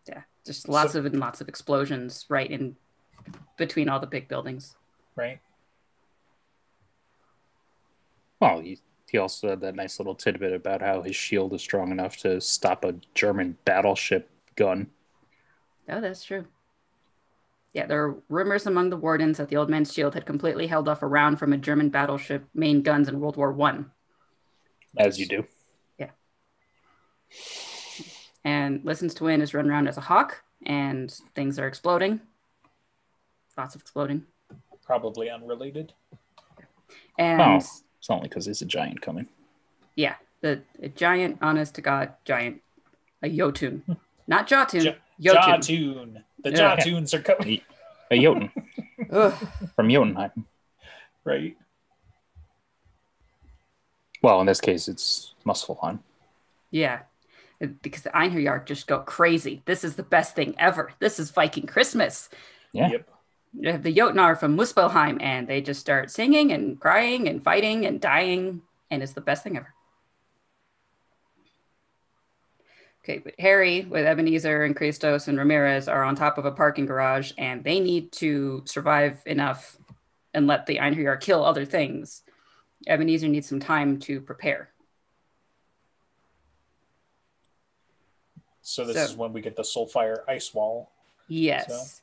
Yeah, 0.08 0.22
just 0.44 0.68
lots 0.68 0.94
So- 0.94 0.98
of 1.00 1.06
and 1.06 1.20
lots 1.20 1.40
of 1.40 1.48
explosions 1.48 2.24
right 2.28 2.50
in 2.50 2.76
between 3.56 3.88
all 3.88 4.00
the 4.00 4.06
big 4.06 4.26
buildings. 4.28 4.74
Right. 5.14 5.40
Well, 8.40 8.60
he, 8.60 8.78
he 9.10 9.18
also 9.18 9.48
had 9.50 9.60
that 9.60 9.74
nice 9.74 9.98
little 9.98 10.14
tidbit 10.14 10.52
about 10.52 10.80
how 10.82 11.02
his 11.02 11.16
shield 11.16 11.52
is 11.54 11.62
strong 11.62 11.90
enough 11.90 12.16
to 12.18 12.40
stop 12.40 12.84
a 12.84 12.94
German 13.14 13.56
battleship 13.64 14.30
gun. 14.56 14.88
Oh, 15.88 16.00
that's 16.00 16.24
true. 16.24 16.46
Yeah, 17.76 17.84
there 17.84 18.02
are 18.06 18.16
rumors 18.30 18.64
among 18.64 18.88
the 18.88 18.96
wardens 18.96 19.36
that 19.36 19.50
the 19.50 19.56
old 19.56 19.68
man's 19.68 19.92
shield 19.92 20.14
had 20.14 20.24
completely 20.24 20.66
held 20.66 20.88
off 20.88 21.02
a 21.02 21.06
round 21.06 21.38
from 21.38 21.52
a 21.52 21.58
German 21.58 21.90
battleship 21.90 22.46
main 22.54 22.80
guns 22.80 23.06
in 23.06 23.20
World 23.20 23.36
War 23.36 23.52
One. 23.52 23.90
As 24.96 25.20
you 25.20 25.26
do. 25.26 25.44
Yeah. 25.98 26.08
And 28.46 28.82
listens 28.82 29.12
to 29.16 29.24
wind 29.24 29.42
is 29.42 29.52
run 29.52 29.68
around 29.70 29.88
as 29.88 29.98
a 29.98 30.00
hawk, 30.00 30.42
and 30.64 31.12
things 31.34 31.58
are 31.58 31.66
exploding. 31.66 32.20
Lots 33.58 33.74
of 33.74 33.82
exploding. 33.82 34.24
Probably 34.82 35.28
unrelated. 35.28 35.92
And 37.18 37.42
Oh, 37.42 37.56
it's 37.56 37.82
only 38.08 38.28
because 38.28 38.46
there's 38.46 38.62
a 38.62 38.66
giant 38.66 39.02
coming. 39.02 39.28
yeah, 39.96 40.14
the, 40.40 40.62
the 40.80 40.88
giant, 40.88 41.36
honest 41.42 41.74
to 41.74 41.82
God, 41.82 42.14
giant, 42.24 42.62
a 43.22 43.28
Jotun. 43.28 43.82
Not 44.26 44.46
Jotun. 44.46 44.80
Jo- 44.80 44.94
Jotun. 45.20 45.60
Jotun. 45.62 46.24
The 46.42 46.50
Yeah. 46.50 46.76
Jotuns 46.76 47.14
are 47.14 47.22
coming, 47.22 47.60
A 48.10 48.20
Jotun 48.20 48.50
from 49.74 49.88
Jotunheim. 49.90 50.46
right? 51.24 51.56
Well, 54.22 54.40
in 54.40 54.46
this 54.46 54.60
case, 54.60 54.88
it's 54.88 55.34
Muspelheim. 55.44 56.00
Yeah. 56.70 57.00
Because 57.82 58.02
the 58.02 58.10
Einherjar 58.10 58.64
just 58.66 58.86
go 58.86 58.98
crazy. 59.00 59.62
This 59.64 59.84
is 59.84 59.96
the 59.96 60.02
best 60.02 60.34
thing 60.34 60.54
ever. 60.58 60.92
This 60.98 61.18
is 61.18 61.30
Viking 61.30 61.66
Christmas. 61.66 62.28
Yeah. 62.72 62.88
Yep. 62.90 63.08
You 63.58 63.72
have 63.72 63.82
the 63.82 63.94
Jotnar 63.94 64.38
from 64.38 64.56
Muspelheim, 64.56 65.22
and 65.22 65.48
they 65.48 65.62
just 65.62 65.80
start 65.80 66.10
singing 66.10 66.52
and 66.52 66.78
crying 66.78 67.28
and 67.28 67.42
fighting 67.42 67.86
and 67.86 68.00
dying, 68.00 68.60
and 68.90 69.02
it's 69.02 69.12
the 69.12 69.20
best 69.22 69.42
thing 69.44 69.56
ever. 69.56 69.72
Okay, 73.06 73.18
but 73.18 73.34
Harry 73.38 73.82
with 73.84 74.04
Ebenezer 74.04 74.64
and 74.64 74.74
Christos 74.74 75.28
and 75.28 75.38
Ramirez 75.38 75.86
are 75.86 76.02
on 76.02 76.16
top 76.16 76.38
of 76.38 76.44
a 76.44 76.50
parking 76.50 76.86
garage, 76.86 77.30
and 77.38 77.62
they 77.62 77.78
need 77.78 78.10
to 78.12 78.64
survive 78.64 79.22
enough 79.26 79.76
and 80.34 80.48
let 80.48 80.66
the 80.66 80.78
Einherjar 80.78 81.20
kill 81.20 81.44
other 81.44 81.64
things. 81.64 82.24
Ebenezer 82.88 83.28
needs 83.28 83.48
some 83.48 83.60
time 83.60 84.00
to 84.00 84.20
prepare. 84.20 84.70
So 88.60 88.84
this 88.84 88.96
So- 88.96 89.04
is 89.04 89.14
when 89.16 89.32
we 89.32 89.40
get 89.40 89.54
the 89.54 89.62
Soulfire 89.62 90.24
ice 90.26 90.52
wall. 90.52 90.90
Yes. 91.28 92.02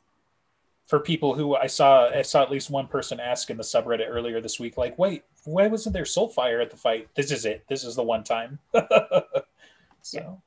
For 0.85 1.01
people 1.01 1.33
who 1.33 1.53
I 1.53 1.67
saw, 1.67 2.07
I 2.07 2.21
saw 2.21 2.43
at 2.43 2.49
least 2.49 2.69
one 2.69 2.87
person 2.87 3.19
ask 3.19 3.49
in 3.49 3.57
the 3.57 3.63
subreddit 3.63 4.07
earlier 4.07 4.39
this 4.39 4.57
week, 4.57 4.77
like, 4.77 4.97
"Wait, 4.97 5.25
why 5.43 5.67
wasn't 5.67 5.91
there 5.91 6.03
Soulfire 6.03 6.61
at 6.61 6.71
the 6.71 6.77
fight? 6.77 7.13
This 7.15 7.29
is 7.29 7.45
it. 7.45 7.67
This 7.67 7.83
is 7.83 7.95
the 7.95 8.03
one 8.03 8.23
time." 8.23 8.59
so, 10.01 10.41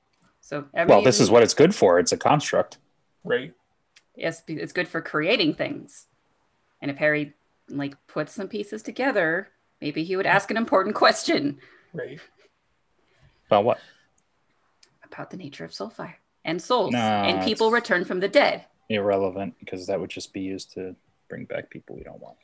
So 0.46 0.64
Well, 0.72 1.02
this 1.02 1.18
is 1.18 1.28
what 1.28 1.42
it's 1.42 1.54
good 1.54 1.74
for. 1.74 1.98
It's 1.98 2.12
a 2.12 2.16
construct. 2.16 2.78
right, 3.24 3.52
yes, 4.14 4.42
it's 4.46 4.72
good 4.72 4.86
for 4.86 5.00
creating 5.00 5.54
things. 5.54 6.06
And 6.80 6.88
if 6.88 6.98
Harry 6.98 7.34
like 7.68 7.96
puts 8.06 8.32
some 8.32 8.46
pieces 8.46 8.80
together, 8.80 9.48
maybe 9.80 10.04
he 10.04 10.14
would 10.14 10.24
ask 10.26 10.48
an 10.52 10.56
important 10.56 10.94
question 10.94 11.58
right. 11.92 12.20
About 13.48 13.64
what? 13.64 13.78
about 15.04 15.30
the 15.30 15.36
nature 15.36 15.64
of 15.64 15.70
soulfire 15.72 16.14
and 16.44 16.62
souls 16.62 16.92
No, 16.92 16.98
and 16.98 17.42
people 17.44 17.66
it's- 17.66 17.82
return 17.82 18.04
from 18.04 18.20
the 18.20 18.28
dead. 18.28 18.66
Irrelevant, 18.88 19.54
because 19.58 19.88
that 19.88 19.98
would 19.98 20.10
just 20.10 20.32
be 20.32 20.42
used 20.42 20.72
to 20.74 20.94
bring 21.28 21.44
back 21.44 21.70
people 21.70 21.96
we 21.96 22.04
don't 22.04 22.20
want. 22.20 22.36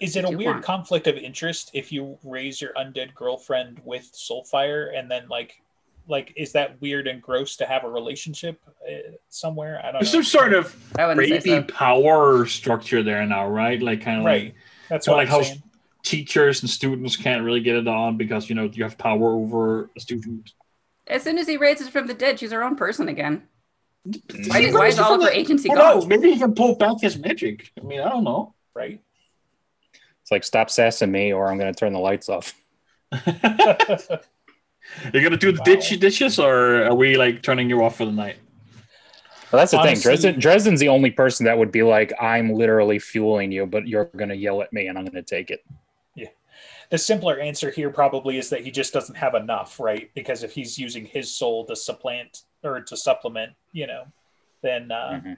Is 0.00 0.16
it 0.16 0.24
a 0.24 0.30
weird 0.30 0.54
want. 0.56 0.64
conflict 0.64 1.06
of 1.06 1.16
interest 1.16 1.70
if 1.74 1.92
you 1.92 2.18
raise 2.24 2.62
your 2.62 2.72
undead 2.74 3.12
girlfriend 3.14 3.78
with 3.84 4.10
Soulfire 4.14 4.96
and 4.98 5.10
then 5.10 5.28
like, 5.28 5.60
like, 6.08 6.32
is 6.36 6.52
that 6.52 6.80
weird 6.80 7.06
and 7.06 7.20
gross 7.20 7.56
to 7.56 7.66
have 7.66 7.84
a 7.84 7.88
relationship 7.88 8.60
uh, 8.88 9.12
somewhere? 9.28 9.80
I 9.80 9.92
don't 9.92 10.00
There's 10.00 10.12
know. 10.12 10.22
some 10.22 10.24
sort 10.24 10.54
of 10.54 10.76
I 10.98 11.06
wouldn't 11.06 11.26
say 11.26 11.40
crazy 11.40 11.50
so. 11.50 11.62
power 11.62 12.46
structure 12.46 13.02
there 13.02 13.24
now, 13.26 13.48
right? 13.48 13.80
Like 13.80 14.02
kind 14.02 14.20
of 14.20 14.24
right. 14.24 14.44
like 14.44 14.54
That's 14.88 15.08
what 15.08 15.16
like 15.16 15.28
I'm 15.28 15.34
how 15.34 15.42
saying. 15.42 15.62
teachers 16.02 16.62
and 16.62 16.70
students 16.70 17.16
can't 17.16 17.44
really 17.44 17.60
get 17.60 17.76
it 17.76 17.88
on 17.88 18.16
because 18.16 18.48
you 18.48 18.54
know 18.54 18.64
you 18.72 18.84
have 18.84 18.98
power 18.98 19.32
over 19.32 19.90
a 19.96 20.00
student. 20.00 20.52
As 21.06 21.22
soon 21.22 21.38
as 21.38 21.46
he 21.46 21.56
raises 21.56 21.88
from 21.88 22.06
the 22.06 22.14
dead, 22.14 22.40
she's 22.40 22.52
her 22.52 22.64
own 22.64 22.76
person 22.76 23.08
again. 23.08 23.42
Why, 24.48 24.62
he 24.62 24.72
why 24.72 24.86
is 24.86 24.98
all 24.98 25.14
of 25.14 25.22
her 25.22 25.30
agency 25.30 25.70
I 25.70 25.74
don't 25.74 26.00
know. 26.00 26.06
Maybe 26.06 26.32
he 26.32 26.38
can 26.38 26.54
pull 26.54 26.76
back 26.76 27.00
his 27.00 27.18
magic. 27.18 27.72
I 27.80 27.84
mean, 27.84 28.00
I 28.00 28.08
don't 28.08 28.24
know. 28.24 28.54
Right. 28.74 29.00
It's 30.22 30.30
like 30.30 30.44
stop 30.44 30.70
sassing 30.70 31.10
me, 31.10 31.32
or 31.32 31.48
I'm 31.48 31.58
going 31.58 31.72
to 31.72 31.78
turn 31.78 31.92
the 31.92 31.98
lights 31.98 32.28
off. 32.28 32.54
You're 35.12 35.22
gonna 35.22 35.36
do 35.36 35.52
the 35.52 35.58
Wow. 35.58 35.64
ditch 35.64 35.98
dishes, 36.00 36.38
or 36.38 36.84
are 36.84 36.94
we 36.94 37.16
like 37.16 37.42
turning 37.42 37.68
you 37.70 37.82
off 37.84 37.96
for 37.96 38.04
the 38.06 38.12
night? 38.12 38.36
Well, 39.52 39.60
that's 39.60 39.70
the 39.70 39.78
Honestly- 39.78 39.94
thing. 39.94 40.02
Dresden, 40.02 40.40
Dresden's 40.40 40.80
the 40.80 40.88
only 40.88 41.10
person 41.10 41.46
that 41.46 41.56
would 41.56 41.70
be 41.70 41.82
like, 41.82 42.12
"I'm 42.20 42.52
literally 42.52 42.98
fueling 42.98 43.52
you, 43.52 43.64
but 43.66 43.86
you're 43.86 44.06
going 44.06 44.28
to 44.30 44.36
yell 44.36 44.60
at 44.60 44.72
me, 44.72 44.88
and 44.88 44.98
I'm 44.98 45.04
going 45.04 45.14
to 45.14 45.22
take 45.22 45.50
it." 45.50 45.64
Yeah. 46.16 46.28
the 46.90 46.98
simpler 46.98 47.38
answer 47.40 47.70
here 47.70 47.90
probably 47.90 48.38
is 48.38 48.48
that 48.50 48.62
he 48.62 48.70
just 48.70 48.92
doesn't 48.92 49.14
have 49.16 49.34
enough, 49.34 49.78
right? 49.80 50.10
Because 50.14 50.42
if 50.42 50.52
he's 50.52 50.78
using 50.78 51.04
his 51.04 51.30
soul 51.32 51.64
to 51.66 51.74
supplant 51.76 52.42
or 52.64 52.80
to 52.80 52.96
supplement, 52.96 53.52
you 53.72 53.86
know, 53.86 54.04
then 54.62 54.90
uh, 54.90 55.20
Mhm. 55.24 55.36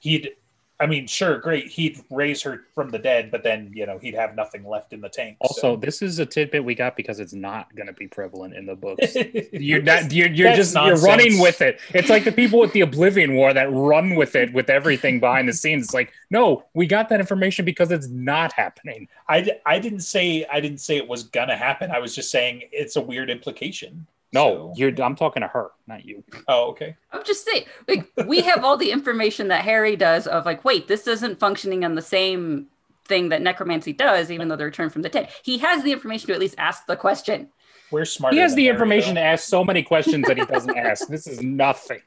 he'd. 0.00 0.32
I 0.80 0.86
mean, 0.86 1.08
sure, 1.08 1.38
great. 1.38 1.66
He'd 1.66 2.00
raise 2.08 2.40
her 2.42 2.62
from 2.74 2.90
the 2.90 2.98
dead, 2.98 3.32
but 3.32 3.42
then 3.42 3.72
you 3.74 3.84
know 3.84 3.98
he'd 3.98 4.14
have 4.14 4.36
nothing 4.36 4.64
left 4.64 4.92
in 4.92 5.00
the 5.00 5.08
tank. 5.08 5.36
Also, 5.40 5.60
so. 5.60 5.76
this 5.76 6.02
is 6.02 6.20
a 6.20 6.26
tidbit 6.26 6.64
we 6.64 6.76
got 6.76 6.94
because 6.94 7.18
it's 7.18 7.32
not 7.32 7.74
going 7.74 7.88
to 7.88 7.92
be 7.92 8.06
prevalent 8.06 8.54
in 8.54 8.64
the 8.64 8.76
books. 8.76 9.16
you're 9.52 9.82
not. 9.82 10.12
You're, 10.12 10.28
you're 10.28 10.54
just. 10.54 10.74
nonsense. 10.74 11.02
You're 11.02 11.08
running 11.08 11.40
with 11.40 11.60
it. 11.62 11.80
It's 11.94 12.08
like 12.08 12.22
the 12.22 12.32
people 12.32 12.60
with 12.60 12.72
the 12.72 12.82
Oblivion 12.82 13.34
War 13.34 13.52
that 13.52 13.72
run 13.72 14.14
with 14.14 14.36
it 14.36 14.52
with 14.52 14.70
everything 14.70 15.18
behind 15.18 15.48
the 15.48 15.52
scenes. 15.52 15.86
It's 15.86 15.94
like, 15.94 16.12
no, 16.30 16.64
we 16.74 16.86
got 16.86 17.08
that 17.08 17.18
information 17.18 17.64
because 17.64 17.90
it's 17.90 18.08
not 18.08 18.52
happening. 18.52 19.08
I, 19.28 19.50
I 19.66 19.80
didn't 19.80 20.00
say 20.00 20.46
I 20.50 20.60
didn't 20.60 20.78
say 20.78 20.96
it 20.96 21.08
was 21.08 21.24
gonna 21.24 21.56
happen. 21.56 21.90
I 21.90 21.98
was 21.98 22.14
just 22.14 22.30
saying 22.30 22.62
it's 22.70 22.94
a 22.94 23.00
weird 23.00 23.30
implication. 23.30 24.06
No, 24.32 24.50
So- 24.50 24.72
you're. 24.76 25.02
I'm 25.02 25.16
talking 25.16 25.40
to 25.40 25.48
her, 25.48 25.70
not 25.86 26.04
you. 26.04 26.22
oh, 26.48 26.68
okay. 26.70 26.96
I'm 27.12 27.24
just 27.24 27.46
saying, 27.46 27.64
like, 27.86 28.10
we 28.26 28.40
have 28.42 28.64
all 28.64 28.76
the 28.76 28.90
information 28.90 29.48
that 29.48 29.64
Harry 29.64 29.96
does 29.96 30.26
of 30.26 30.44
like, 30.44 30.64
wait, 30.64 30.86
this 30.88 31.06
isn't 31.06 31.40
functioning 31.40 31.84
on 31.84 31.94
the 31.94 32.02
same 32.02 32.66
thing 33.06 33.30
that 33.30 33.40
necromancy 33.40 33.94
does, 33.94 34.30
even 34.30 34.48
though 34.48 34.56
they're 34.56 34.66
return 34.66 34.90
from 34.90 35.00
the 35.02 35.08
dead. 35.08 35.30
He 35.42 35.56
has 35.58 35.82
the 35.82 35.92
information 35.92 36.26
to 36.26 36.34
at 36.34 36.40
least 36.40 36.56
ask 36.58 36.84
the 36.86 36.96
question. 36.96 37.48
We're 37.90 38.04
smart. 38.04 38.34
He 38.34 38.40
has 38.40 38.54
the 38.54 38.64
Harry, 38.64 38.74
information 38.74 39.14
to 39.14 39.20
ask 39.22 39.44
so 39.48 39.64
many 39.64 39.82
questions 39.82 40.26
that 40.28 40.36
he 40.36 40.44
doesn't 40.44 40.76
ask. 40.76 41.08
This 41.08 41.26
is 41.26 41.40
nothing 41.42 42.00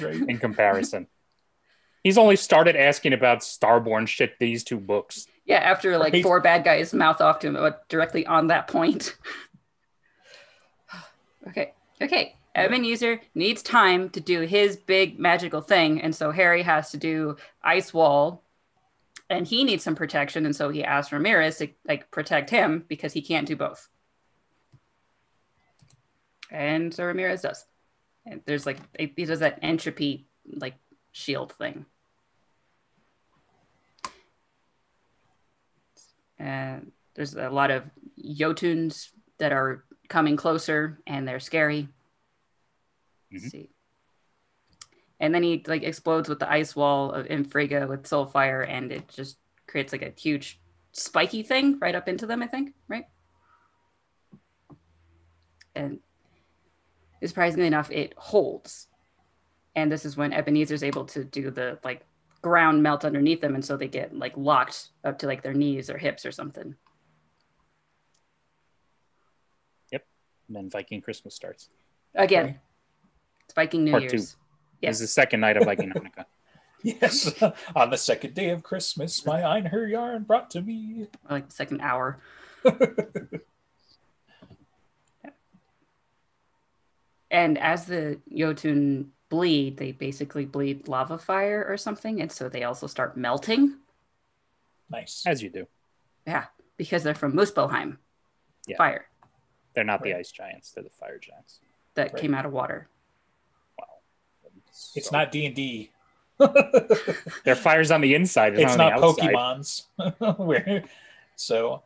Right. 0.00 0.14
in 0.26 0.38
comparison. 0.38 1.06
He's 2.02 2.16
only 2.16 2.36
started 2.36 2.74
asking 2.76 3.12
about 3.12 3.40
Starborn 3.40 4.08
shit 4.08 4.38
these 4.38 4.64
two 4.64 4.78
books. 4.78 5.26
Yeah, 5.44 5.58
after 5.58 5.98
like 5.98 6.14
Right. 6.14 6.22
four 6.22 6.40
bad 6.40 6.64
guys 6.64 6.94
mouth 6.94 7.20
off 7.20 7.40
to 7.40 7.48
him 7.48 7.56
uh, 7.56 7.72
directly 7.90 8.24
on 8.24 8.46
that 8.46 8.66
point. 8.68 9.14
Okay, 11.48 11.72
okay. 12.00 12.36
Evan 12.54 12.80
Ebenezer 12.80 13.20
needs 13.34 13.62
time 13.62 14.08
to 14.10 14.20
do 14.20 14.40
his 14.40 14.76
big 14.76 15.18
magical 15.18 15.60
thing, 15.60 16.00
and 16.00 16.14
so 16.14 16.30
Harry 16.30 16.62
has 16.62 16.90
to 16.92 16.96
do 16.96 17.36
ice 17.62 17.92
wall, 17.92 18.42
and 19.28 19.46
he 19.46 19.62
needs 19.62 19.84
some 19.84 19.94
protection, 19.94 20.46
and 20.46 20.56
so 20.56 20.70
he 20.70 20.82
asks 20.82 21.12
Ramirez 21.12 21.58
to 21.58 21.68
like 21.86 22.10
protect 22.10 22.48
him 22.48 22.84
because 22.88 23.12
he 23.12 23.20
can't 23.20 23.46
do 23.46 23.56
both. 23.56 23.88
And 26.50 26.94
so 26.94 27.04
Ramirez 27.04 27.42
does. 27.42 27.66
And 28.24 28.40
there's 28.46 28.64
like 28.64 28.78
he 28.98 29.24
does 29.24 29.40
that 29.40 29.58
entropy 29.62 30.26
like 30.46 30.76
shield 31.12 31.52
thing. 31.52 31.84
and 36.38 36.92
there's 37.14 37.34
a 37.34 37.50
lot 37.50 37.70
of 37.70 37.84
Jotuns 38.22 39.10
that 39.38 39.52
are 39.52 39.84
coming 40.08 40.36
closer 40.36 41.00
and 41.06 41.26
they're 41.26 41.40
scary. 41.40 41.88
Mhm. 43.32 43.50
see. 43.50 43.70
And 45.18 45.34
then 45.34 45.42
he 45.42 45.64
like 45.66 45.82
explodes 45.82 46.28
with 46.28 46.38
the 46.38 46.50
ice 46.50 46.76
wall 46.76 47.12
of 47.12 47.26
Infriga 47.26 47.88
with 47.88 48.04
Soulfire 48.04 48.68
and 48.68 48.92
it 48.92 49.08
just 49.08 49.38
creates 49.66 49.92
like 49.92 50.02
a 50.02 50.12
huge 50.18 50.60
spiky 50.92 51.42
thing 51.42 51.78
right 51.78 51.94
up 51.94 52.08
into 52.08 52.26
them, 52.26 52.42
I 52.42 52.46
think, 52.46 52.74
right? 52.88 53.06
And 55.74 56.00
surprisingly 57.24 57.66
enough, 57.66 57.90
it 57.90 58.14
holds. 58.16 58.88
And 59.74 59.90
this 59.90 60.04
is 60.04 60.16
when 60.16 60.32
Ebenezer's 60.32 60.82
able 60.82 61.04
to 61.06 61.24
do 61.24 61.50
the 61.50 61.78
like 61.82 62.04
ground 62.42 62.82
melt 62.82 63.04
underneath 63.04 63.40
them 63.40 63.54
and 63.54 63.64
so 63.64 63.76
they 63.76 63.88
get 63.88 64.16
like 64.16 64.36
locked 64.36 64.90
up 65.02 65.18
to 65.18 65.26
like 65.26 65.42
their 65.42 65.54
knees 65.54 65.90
or 65.90 65.98
hips 65.98 66.24
or 66.24 66.30
something 66.30 66.76
And 70.48 70.56
then 70.56 70.70
Viking 70.70 71.00
Christmas 71.00 71.34
starts. 71.34 71.68
again 72.14 72.44
Okay. 72.46 72.56
it's 73.44 73.54
viking 73.54 73.84
new 73.84 73.90
Part 73.92 74.02
year's 74.04 74.32
two. 74.32 74.38
Yeah. 74.82 74.90
This 74.90 75.00
is 75.00 75.08
the 75.08 75.12
second 75.12 75.40
night 75.40 75.56
of 75.56 75.64
Viking 75.64 75.90
Hanukkah. 75.90 76.24
Yes. 76.82 77.42
On 77.74 77.90
the 77.90 77.96
second 77.96 78.34
day 78.34 78.50
of 78.50 78.62
Christmas, 78.62 79.24
my 79.26 79.40
Einherjar 79.40 80.24
brought 80.24 80.50
to 80.50 80.60
me. 80.60 81.06
or 81.28 81.34
like 81.34 81.48
the 81.48 81.54
second 81.54 81.80
hour 81.80 82.20
and 87.30 87.58
as 87.58 87.86
the 87.86 88.20
jotun 88.34 89.10
bleed 89.28 89.76
they 89.78 89.92
basically 89.92 90.44
bleed 90.44 90.86
lava 90.88 91.18
fire 91.18 91.64
or 91.68 91.76
something 91.76 92.20
and 92.20 92.30
so 92.30 92.48
they 92.48 92.62
also 92.64 92.86
start 92.86 93.16
melting 93.16 93.74
Nice. 94.88 95.24
As 95.26 95.42
you 95.42 95.50
do. 95.50 95.66
yeah 96.26 96.44
because 96.76 97.02
they're 97.02 97.14
from 97.14 97.32
muspelheim 97.32 97.96
Yeah. 98.68 98.76
fire 98.76 99.06
They're 99.76 99.84
not 99.84 100.02
the 100.02 100.14
ice 100.14 100.32
giants, 100.32 100.72
they're 100.72 100.82
the 100.82 100.90
fire 100.90 101.18
giants. 101.18 101.60
that 101.94 102.12
Right. 102.12 102.20
came 102.22 102.34
out 102.34 102.44
of 102.46 102.52
water 102.52 102.88
Wow. 103.78 103.86
It's 104.96 105.12
not 105.12 105.30
D 105.30 105.46
and 105.46 105.54
D. 105.54 105.90
Their 107.44 107.54
fire's 107.54 107.90
on 107.92 108.00
the 108.00 108.14
inside. 108.14 108.54
It's, 108.54 108.62
It's 108.62 108.76
not, 108.76 108.94
not 109.00 109.02
on 109.02 109.14
the 109.14 109.36
outside. 109.36 109.86
Pokemon's. 110.10 110.88
So, 111.38 111.82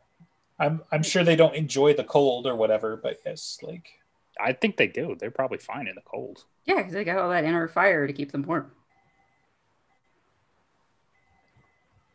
I'm 0.57 0.81
I'm 0.93 1.03
sure 1.03 1.25
they 1.25 1.35
don't 1.35 1.55
enjoy 1.55 1.93
the 1.93 2.05
cold 2.05 2.47
or 2.47 2.55
whatever. 2.55 2.95
But 2.95 3.19
yes, 3.25 3.57
like 3.61 3.99
I 4.39 4.53
think 4.53 4.77
they 4.77 4.87
do. 4.87 5.15
They're 5.19 5.29
probably 5.29 5.57
fine 5.57 5.87
in 5.89 5.95
the 5.95 6.01
cold. 6.01 6.45
Yeah, 6.65 6.77
because 6.77 6.93
they 6.93 7.03
got 7.03 7.17
all 7.17 7.29
that 7.31 7.43
inner 7.43 7.67
fire 7.67 8.07
to 8.07 8.13
keep 8.13 8.31
them 8.31 8.43
warm. 8.43 8.71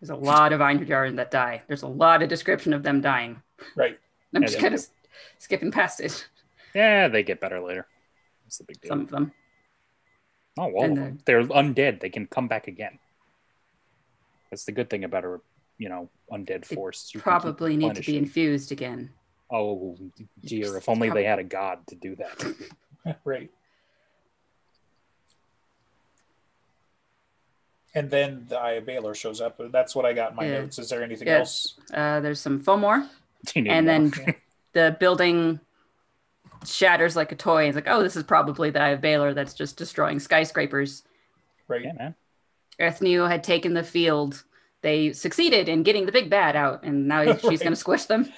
There's 0.00 0.08
a 0.10 0.16
lot 0.16 0.52
of 0.52 0.60
Einherjar 0.60 1.14
that 1.16 1.30
die. 1.30 1.62
There's 1.66 1.82
a 1.82 1.88
lot 1.88 2.22
of 2.22 2.28
description 2.30 2.72
of 2.72 2.82
them 2.82 3.00
dying. 3.02 3.42
Right. 3.76 3.98
I'm 4.34 4.42
Yeah, 4.42 4.46
just 4.48 4.56
they 4.56 4.62
kind 4.62 4.74
of 4.74 4.86
skipping 5.38 5.70
past 5.70 6.00
it. 6.00 6.26
Yeah, 6.74 7.08
they 7.08 7.22
get 7.22 7.40
better 7.40 7.60
later. 7.60 7.86
That's 8.44 8.58
the 8.58 8.64
big 8.64 8.80
deal. 8.80 8.90
Some 8.90 9.00
of 9.00 9.10
them. 9.10 9.32
Oh, 10.58 10.72
all 10.72 10.84
and 10.84 10.98
of 10.98 11.04
them. 11.04 11.18
They're 11.24 11.42
undead. 11.44 12.00
They 12.00 12.10
can 12.10 12.26
come 12.26 12.48
back 12.48 12.68
again. 12.68 12.98
That's 14.50 14.64
the 14.64 14.72
good 14.72 14.88
thing 14.90 15.04
about 15.04 15.24
a 15.24 15.38
you 15.78 15.88
know 15.88 16.08
undead 16.30 16.66
They 16.66 16.74
force. 16.76 17.10
You 17.14 17.20
Probably 17.20 17.76
need 17.76 17.94
to 17.96 18.02
be 18.02 18.16
infused 18.16 18.72
again. 18.72 19.10
Oh 19.50 19.96
dear! 20.44 20.76
If 20.76 20.88
only 20.88 21.10
they 21.10 21.24
had 21.24 21.38
a 21.38 21.44
god 21.44 21.86
to 21.88 21.94
do 21.94 22.16
that. 22.16 22.54
Right. 23.24 23.50
And 27.94 28.10
then 28.10 28.46
the 28.48 28.58
Eye 28.60 28.80
Balor 28.80 29.14
shows 29.14 29.40
up. 29.40 29.60
That's 29.70 29.94
what 29.94 30.04
I 30.04 30.12
got 30.12 30.30
in 30.30 30.36
my 30.36 30.44
Yeah. 30.44 30.60
notes. 30.60 30.78
Is 30.78 30.88
there 30.90 31.02
anything 31.02 31.28
Yeah. 31.28 31.38
else? 31.38 31.74
Uh, 31.92 32.20
there's 32.20 32.40
some 32.40 32.60
Fomor, 32.62 33.08
and 33.54 33.64
more. 33.66 33.82
then 33.84 34.10
the 34.76 34.94
building 35.00 35.58
shatters 36.66 37.16
like 37.16 37.32
a 37.32 37.34
toy. 37.34 37.64
It's 37.66 37.74
like, 37.74 37.88
oh, 37.88 38.02
this 38.02 38.14
is 38.14 38.22
probably 38.22 38.68
the 38.68 38.82
Eye 38.82 38.90
of 38.90 39.00
Balor 39.00 39.32
that's 39.32 39.54
just 39.54 39.78
destroying 39.78 40.20
skyscrapers. 40.20 41.02
Right. 41.66 41.82
yeah, 41.82 41.92
man. 41.94 42.14
Ethniu 42.78 43.26
had 43.26 43.42
taken 43.42 43.72
the 43.72 43.82
field. 43.82 44.44
They 44.82 45.14
succeeded 45.14 45.70
in 45.70 45.82
getting 45.82 46.04
the 46.04 46.12
big 46.12 46.28
bad 46.28 46.56
out, 46.56 46.82
and 46.84 47.08
now 47.08 47.24
she's 47.38 47.60
going 47.60 47.72
to 47.72 47.76
squish 47.76 48.04
them. 48.04 48.30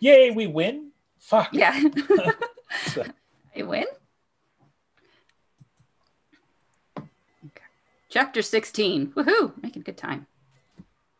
Yay, 0.00 0.32
we 0.32 0.48
win. 0.48 0.90
Fuck. 1.20 1.50
Yeah. 1.52 1.80
So- 2.86 3.04
I 3.56 3.62
win. 3.62 3.84
Okay. 6.98 7.62
Chapter 8.08 8.42
16. 8.42 9.12
Woohoo! 9.12 9.62
Making 9.62 9.82
good 9.82 9.96
time. 9.96 10.26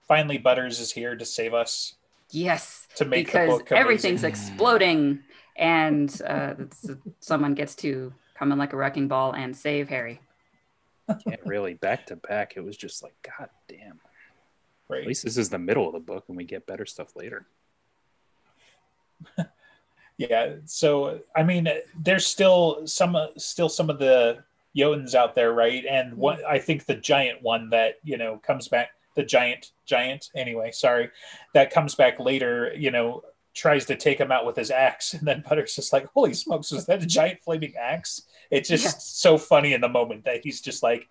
Finally, 0.09 0.39
Butters 0.39 0.81
is 0.81 0.91
here 0.91 1.15
to 1.15 1.25
save 1.25 1.55
us. 1.55 1.95
Yes. 2.35 2.87
To 2.97 3.05
make 3.05 3.27
the 3.27 3.33
because 3.33 3.59
book 3.59 3.73
everything's 3.73 4.25
exploding, 4.25 5.21
and 5.57 6.21
uh, 6.27 6.55
someone 7.21 7.55
gets 7.55 7.75
to 7.77 8.13
come 8.35 8.53
in 8.53 8.59
like 8.59 8.73
a 8.73 8.77
wrecking 8.77 9.09
ball 9.09 9.33
and 9.33 9.57
save 9.57 9.89
Harry. 9.89 10.21
Yeah, 11.27 11.37
really, 11.45 11.75
back 11.75 12.07
to 12.07 12.17
back. 12.17 12.55
It 12.57 12.65
was 12.65 12.77
just 12.77 13.03
like, 13.03 13.15
god 13.23 13.51
damn. 13.69 14.01
At 14.91 15.07
least 15.07 15.25
this 15.25 15.37
is 15.37 15.49
the 15.49 15.59
middle 15.59 15.87
of 15.87 15.93
the 15.93 16.01
book, 16.01 16.25
and 16.29 16.37
we 16.37 16.45
get 16.45 16.67
better 16.67 16.87
stuff 16.87 17.17
later. 17.17 17.47
Yeah. 20.17 20.57
So 20.65 21.21
I 21.35 21.43
mean, 21.43 21.69
there's 22.01 22.27
still 22.27 22.87
some 22.87 23.17
still 23.37 23.69
some 23.69 23.91
of 23.91 23.99
the 23.99 24.45
Jotuns 24.77 25.15
out 25.15 25.35
there, 25.35 25.53
right? 25.53 25.85
And 25.85 26.15
what 26.15 26.45
I 26.45 26.59
think 26.59 26.87
the 26.87 26.95
giant 26.95 27.43
one 27.43 27.71
that 27.71 27.99
you 28.05 28.17
know 28.17 28.39
comes 28.39 28.69
back, 28.69 28.91
the 29.15 29.23
giant 29.25 29.73
giant 29.87 30.31
anyway. 30.35 30.71
Sorry, 30.73 31.11
that 31.55 31.73
comes 31.73 31.95
back 31.95 32.19
later. 32.21 32.73
You 32.77 32.91
know, 32.91 33.23
tries 33.55 33.85
to 33.87 33.97
take 33.97 34.19
him 34.19 34.33
out 34.33 34.47
with 34.47 34.57
his 34.57 34.71
axe, 34.71 35.15
and 35.15 35.27
then 35.27 35.45
Butters 35.49 35.75
just 35.77 35.93
like, 35.93 36.07
"Holy 36.15 36.35
smokes, 36.35 36.71
was 36.73 36.87
that 36.87 37.03
a 37.03 37.07
giant 37.07 37.41
flaming 37.43 37.75
axe?" 37.77 38.23
It's 38.51 38.69
just 38.69 38.85
Yeah. 38.85 38.91
so 38.99 39.39
funny 39.39 39.73
in 39.75 39.81
the 39.81 39.89
moment 39.89 40.25
that 40.25 40.43
he's 40.45 40.61
just 40.61 40.83
like, 40.83 41.09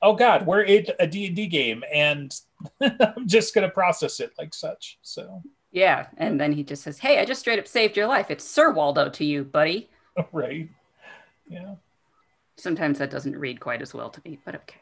"Oh 0.00 0.14
God, 0.14 0.46
we're 0.46 0.62
in 0.62 0.86
a 0.98 1.06
D 1.06 1.26
and 1.26 1.36
D 1.36 1.46
game, 1.46 1.84
and 1.92 2.34
I'm 2.80 3.26
just 3.28 3.54
gonna 3.54 3.70
process 3.70 4.20
it 4.20 4.32
like 4.38 4.54
such." 4.54 4.98
So 5.02 5.42
Yeah, 5.70 6.06
and 6.18 6.38
then 6.40 6.52
he 6.52 6.62
just 6.64 6.82
says, 6.82 6.98
"Hey, 6.98 7.18
I 7.18 7.24
just 7.24 7.40
straight 7.40 7.58
up 7.58 7.66
saved 7.68 7.96
your 7.96 8.06
life. 8.06 8.30
It's 8.30 8.44
Sir 8.44 8.70
Waldo 8.72 9.08
to 9.10 9.24
you, 9.24 9.44
buddy." 9.44 9.88
right, 10.32 10.68
yeah. 11.48 11.76
Sometimes 12.56 12.98
that 12.98 13.10
doesn't 13.10 13.36
read 13.38 13.60
quite 13.60 13.82
as 13.82 13.94
well 13.94 14.10
to 14.10 14.20
me, 14.24 14.38
but 14.44 14.54
okay. 14.54 14.81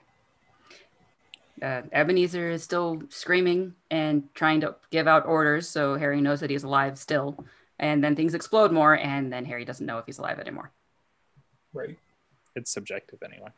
Uh, 1.63 1.83
Ebenezer 1.93 2.51
is 2.51 2.63
still 2.63 3.03
screaming 3.09 3.75
and 3.91 4.33
trying 4.35 4.61
to 4.63 4.77
give 4.91 5.07
out 5.07 5.27
orders, 5.27 5.69
so 5.69 5.97
Harry 5.97 6.21
knows 6.21 6.41
that 6.41 6.51
he's 6.51 6.65
alive 6.65 6.99
still. 6.99 7.45
And 7.79 8.05
then 8.05 8.15
things 8.15 8.35
explode 8.35 8.73
more, 8.73 8.97
and 8.97 9.33
then 9.33 9.45
Harry 9.45 9.65
doesn't 9.65 9.87
know 9.87 9.99
if 9.99 10.07
he's 10.07 10.19
alive 10.19 10.39
anymore. 10.39 10.71
Right. 11.73 11.99
It's 12.57 12.71
subjective 12.71 13.23
anyway. 13.23 13.51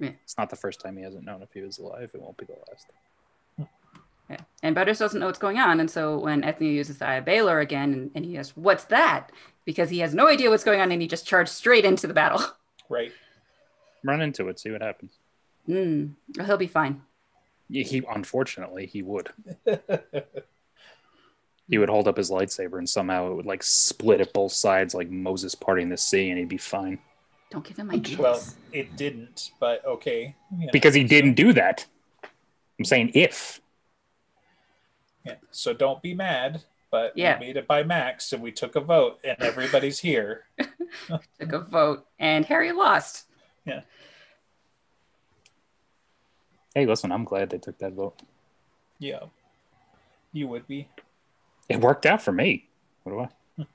Yeah. 0.00 0.10
It's 0.24 0.38
not 0.38 0.50
the 0.50 0.56
first 0.56 0.80
time 0.80 0.96
he 0.96 1.02
hasn't 1.02 1.24
known 1.24 1.42
if 1.42 1.52
he 1.52 1.60
was 1.60 1.78
alive. 1.78 2.10
It 2.14 2.20
won't 2.20 2.36
be 2.36 2.46
the 2.46 2.54
last. 2.68 2.86
Yeah. 4.30 4.36
And 4.62 4.74
Butters 4.74 4.98
doesn't 4.98 5.18
know 5.18 5.26
what's 5.26 5.38
going 5.38 5.58
on, 5.58 5.80
and 5.80 5.90
so 5.90 6.18
when 6.18 6.42
Ethniu 6.42 6.72
uses 6.72 6.98
the 6.98 7.06
Eye 7.06 7.14
of 7.14 7.24
Balor 7.24 7.60
again, 7.60 7.92
and, 7.92 8.10
and 8.14 8.24
he 8.26 8.36
asks, 8.36 8.56
"What's 8.56 8.84
that?" 8.84 9.30
because 9.68 9.90
he 9.90 9.98
has 9.98 10.14
no 10.14 10.26
idea 10.28 10.48
what's 10.48 10.64
going 10.64 10.80
on, 10.80 10.90
and 10.90 11.02
he 11.02 11.06
just 11.06 11.26
charged 11.26 11.50
straight 11.50 11.84
into 11.84 12.06
the 12.06 12.14
battle. 12.14 12.40
Right. 12.88 13.12
Run 14.02 14.22
into 14.22 14.48
it, 14.48 14.58
see 14.58 14.70
what 14.70 14.80
happens. 14.80 15.12
Hmm. 15.66 16.06
He'll 16.42 16.56
be 16.56 16.66
fine. 16.66 17.02
Yeah, 17.68 17.84
He 17.84 18.02
unfortunately 18.08 18.86
he 18.86 19.02
would. 19.02 19.30
He 21.70 21.76
would 21.76 21.90
hold 21.90 22.08
up 22.08 22.16
his 22.16 22.30
lightsaber 22.30 22.78
and 22.78 22.88
somehow 22.88 23.30
it 23.30 23.34
would 23.34 23.44
like 23.46 23.62
split 23.62 24.22
at 24.22 24.32
both 24.32 24.52
sides 24.52 24.94
like 24.94 25.10
Moses 25.10 25.54
parting 25.54 25.90
the 25.90 25.98
sea 25.98 26.30
and 26.30 26.38
he'd 26.38 26.48
be 26.48 26.56
fine. 26.56 26.98
Don't 27.50 27.62
give 27.64 27.76
him 27.78 27.90
ideas. 27.90 28.18
Well, 28.18 28.42
it 28.72 28.96
didn't, 28.96 29.50
but 29.60 29.84
okay. 29.84 30.34
you 30.58 30.66
know. 30.66 30.70
Because 30.72 30.94
he 30.94 31.04
didn't 31.04 31.34
do 31.34 31.52
that. 31.52 31.84
I'm 32.78 32.86
saying 32.86 33.10
if. 33.14 33.60
Yeah. 35.26 35.34
So 35.50 35.74
don't 35.74 36.00
be 36.02 36.14
mad, 36.14 36.62
but 36.90 37.12
Yeah. 37.16 37.38
we 37.38 37.46
made 37.48 37.56
it 37.58 37.66
by 37.66 37.82
Mac's 37.82 38.32
and 38.32 38.42
we 38.42 38.50
took 38.50 38.74
a 38.74 38.80
vote 38.80 39.18
and 39.22 39.36
everybody's 39.42 39.98
here. 39.98 40.44
took 41.38 41.52
a 41.52 41.58
vote, 41.60 42.06
and 42.18 42.46
Harry 42.46 42.72
lost. 42.72 43.26
Hey, 46.78 46.86
listen, 46.86 47.10
I'm 47.10 47.24
glad 47.24 47.50
they 47.50 47.58
took 47.58 47.76
that 47.78 47.94
vote. 47.94 48.22
Yeah. 49.00 49.24
You 50.32 50.46
would 50.46 50.68
be. 50.68 50.86
It 51.68 51.80
worked 51.80 52.06
out 52.06 52.22
for 52.22 52.30
me. 52.30 52.68
What 53.02 53.12
do 53.56 53.64
I? 53.64 53.66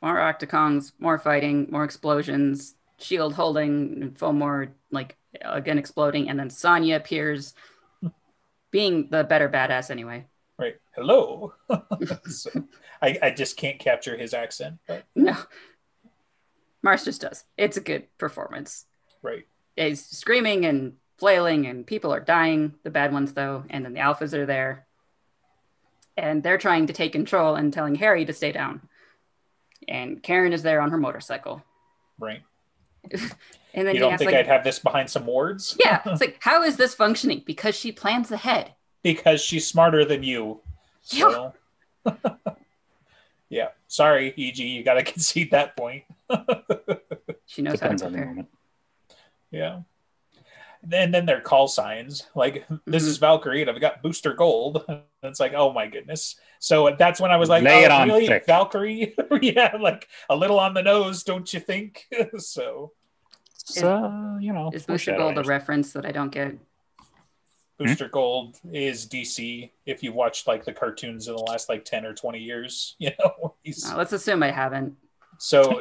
More 0.00 0.16
Octokongs, 0.16 0.92
more 0.98 1.18
fighting, 1.18 1.66
more 1.70 1.84
explosions, 1.84 2.74
shield 2.96 3.34
holding, 3.34 4.00
and 4.00 4.16
Fomor 4.18 4.70
like 4.90 5.18
again 5.42 5.76
exploding, 5.76 6.30
and 6.30 6.38
then 6.38 6.48
Sanya 6.48 6.96
appears, 6.96 7.52
being 8.70 9.08
the 9.10 9.24
better 9.24 9.50
badass 9.50 9.90
anyway. 9.90 10.24
Right. 10.58 10.76
Hello. 10.96 11.52
so, 12.30 12.50
I, 13.02 13.18
I 13.20 13.30
just 13.32 13.58
can't 13.58 13.78
capture 13.78 14.16
his 14.16 14.32
accent, 14.32 14.78
but 14.86 15.04
No, 15.14 15.36
Mars 16.82 17.04
just 17.04 17.20
does. 17.20 17.44
It's 17.58 17.76
a 17.76 17.82
good 17.82 18.06
performance. 18.16 18.86
right. 19.20 19.46
He's 19.78 20.04
screaming 20.04 20.64
and 20.64 20.94
flailing, 21.18 21.66
and 21.66 21.86
people 21.86 22.12
are 22.12 22.20
dying. 22.20 22.74
The 22.82 22.90
bad 22.90 23.12
ones, 23.12 23.32
though, 23.32 23.64
and 23.70 23.84
then 23.84 23.94
the 23.94 24.00
alphas 24.00 24.32
are 24.34 24.46
there, 24.46 24.86
and 26.16 26.42
they're 26.42 26.58
trying 26.58 26.86
to 26.88 26.92
take 26.92 27.12
control 27.12 27.54
and 27.54 27.72
telling 27.72 27.94
Harry 27.94 28.24
to 28.24 28.32
stay 28.32 28.52
down. 28.52 28.82
And 29.86 30.22
Karrin 30.22 30.52
is 30.52 30.62
there 30.62 30.80
on 30.80 30.90
her 30.90 30.98
motorcycle, 30.98 31.62
Right. 32.18 32.42
and 33.12 33.86
then 33.86 33.94
You 33.94 34.00
don't 34.00 34.12
asks, 34.14 34.18
think 34.20 34.32
like, 34.32 34.40
I'd 34.40 34.46
have 34.48 34.64
this 34.64 34.80
behind 34.80 35.08
some 35.08 35.24
wards? 35.24 35.76
Yeah, 35.78 36.02
it's 36.04 36.20
like, 36.20 36.36
how 36.40 36.62
is 36.64 36.76
this 36.76 36.94
functioning? 36.94 37.42
Because 37.46 37.74
she 37.76 37.92
plans 37.92 38.30
ahead. 38.32 38.74
because 39.02 39.40
she's 39.40 39.66
smarter 39.66 40.04
than 40.04 40.22
you. 40.24 40.60
Yeah. 41.04 41.52
So 42.04 42.16
Yeah. 43.48 43.68
Sorry, 43.86 44.34
EG, 44.36 44.58
you 44.58 44.82
gotta 44.82 45.02
concede 45.04 45.52
that 45.52 45.76
point. 45.76 46.04
She 47.46 47.62
knows 47.62 47.74
Depends 47.74 48.02
how 48.02 48.08
on 48.08 48.12
to 48.14 48.18
the 48.18 48.24
prepare. 48.26 48.46
Moment. 49.52 49.84
Yeah. 50.84 50.92
And 50.92 51.12
then 51.12 51.26
their 51.26 51.40
call 51.40 51.66
signs, 51.66 52.28
like 52.36 52.66
this 52.86 53.02
Mm-hmm. 53.02 53.10
is 53.10 53.16
Valkyrie, 53.18 53.62
and 53.62 53.70
I've 53.70 53.80
got 53.80 54.00
booster 54.02 54.32
gold. 54.32 54.84
And 54.88 55.00
it's 55.24 55.40
like, 55.40 55.52
oh 55.54 55.72
my 55.72 55.86
goodness. 55.88 56.36
So 56.60 56.94
that's 56.96 57.20
when 57.20 57.30
I 57.32 57.36
was 57.36 57.48
like, 57.48 57.64
Lay 57.64 57.82
oh, 57.82 57.84
it 57.86 57.90
on 57.90 58.08
really? 58.08 58.26
thick. 58.28 58.46
Valkyrie? 58.46 59.14
yeah, 59.42 59.76
like 59.80 60.08
a 60.30 60.36
little 60.36 60.58
on 60.60 60.74
the 60.74 60.82
nose, 60.82 61.24
don't 61.24 61.52
you 61.52 61.60
think? 61.60 62.06
so 62.38 62.92
So, 63.54 64.38
you 64.40 64.52
know, 64.52 64.70
Is 64.72 64.86
Booster 64.86 65.16
Gold 65.16 65.36
a 65.38 65.42
reference 65.42 65.92
that 65.92 66.06
I 66.06 66.12
don't 66.12 66.30
get? 66.30 66.56
Booster 67.78 68.08
Gold 68.08 68.58
is 68.72 69.06
DC. 69.06 69.70
If 69.86 70.02
you've 70.02 70.14
watched 70.14 70.46
like 70.48 70.64
the 70.64 70.72
cartoons 70.72 71.28
in 71.28 71.34
the 71.36 71.42
last 71.42 71.68
like 71.68 71.84
10 71.84 72.04
or 72.06 72.14
20 72.14 72.38
years, 72.38 72.96
you 72.98 73.10
know, 73.20 73.54
he's 73.62 73.88
Uh, 73.88 73.96
let's 73.96 74.12
assume 74.12 74.42
I 74.42 74.50
haven't. 74.50 74.96
so 75.38 75.80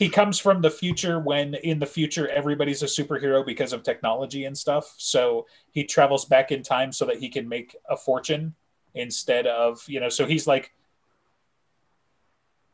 he 0.00 0.08
comes 0.08 0.38
from 0.38 0.62
the 0.62 0.70
future 0.70 1.20
when 1.20 1.52
in 1.56 1.78
the 1.78 1.84
future 1.84 2.26
everybody's 2.30 2.82
a 2.82 2.86
superhero 2.86 3.44
because 3.44 3.74
of 3.74 3.82
technology 3.82 4.46
and 4.46 4.56
stuff. 4.56 4.94
So 4.96 5.46
he 5.72 5.84
travels 5.84 6.24
back 6.24 6.50
in 6.50 6.62
time 6.62 6.90
so 6.90 7.04
that 7.04 7.18
he 7.18 7.28
can 7.28 7.46
make 7.46 7.76
a 7.86 7.98
fortune 7.98 8.54
instead 8.94 9.46
of 9.46 9.84
you 9.86 10.00
know 10.00 10.08
so 10.08 10.24
he's 10.24 10.46
like 10.46 10.72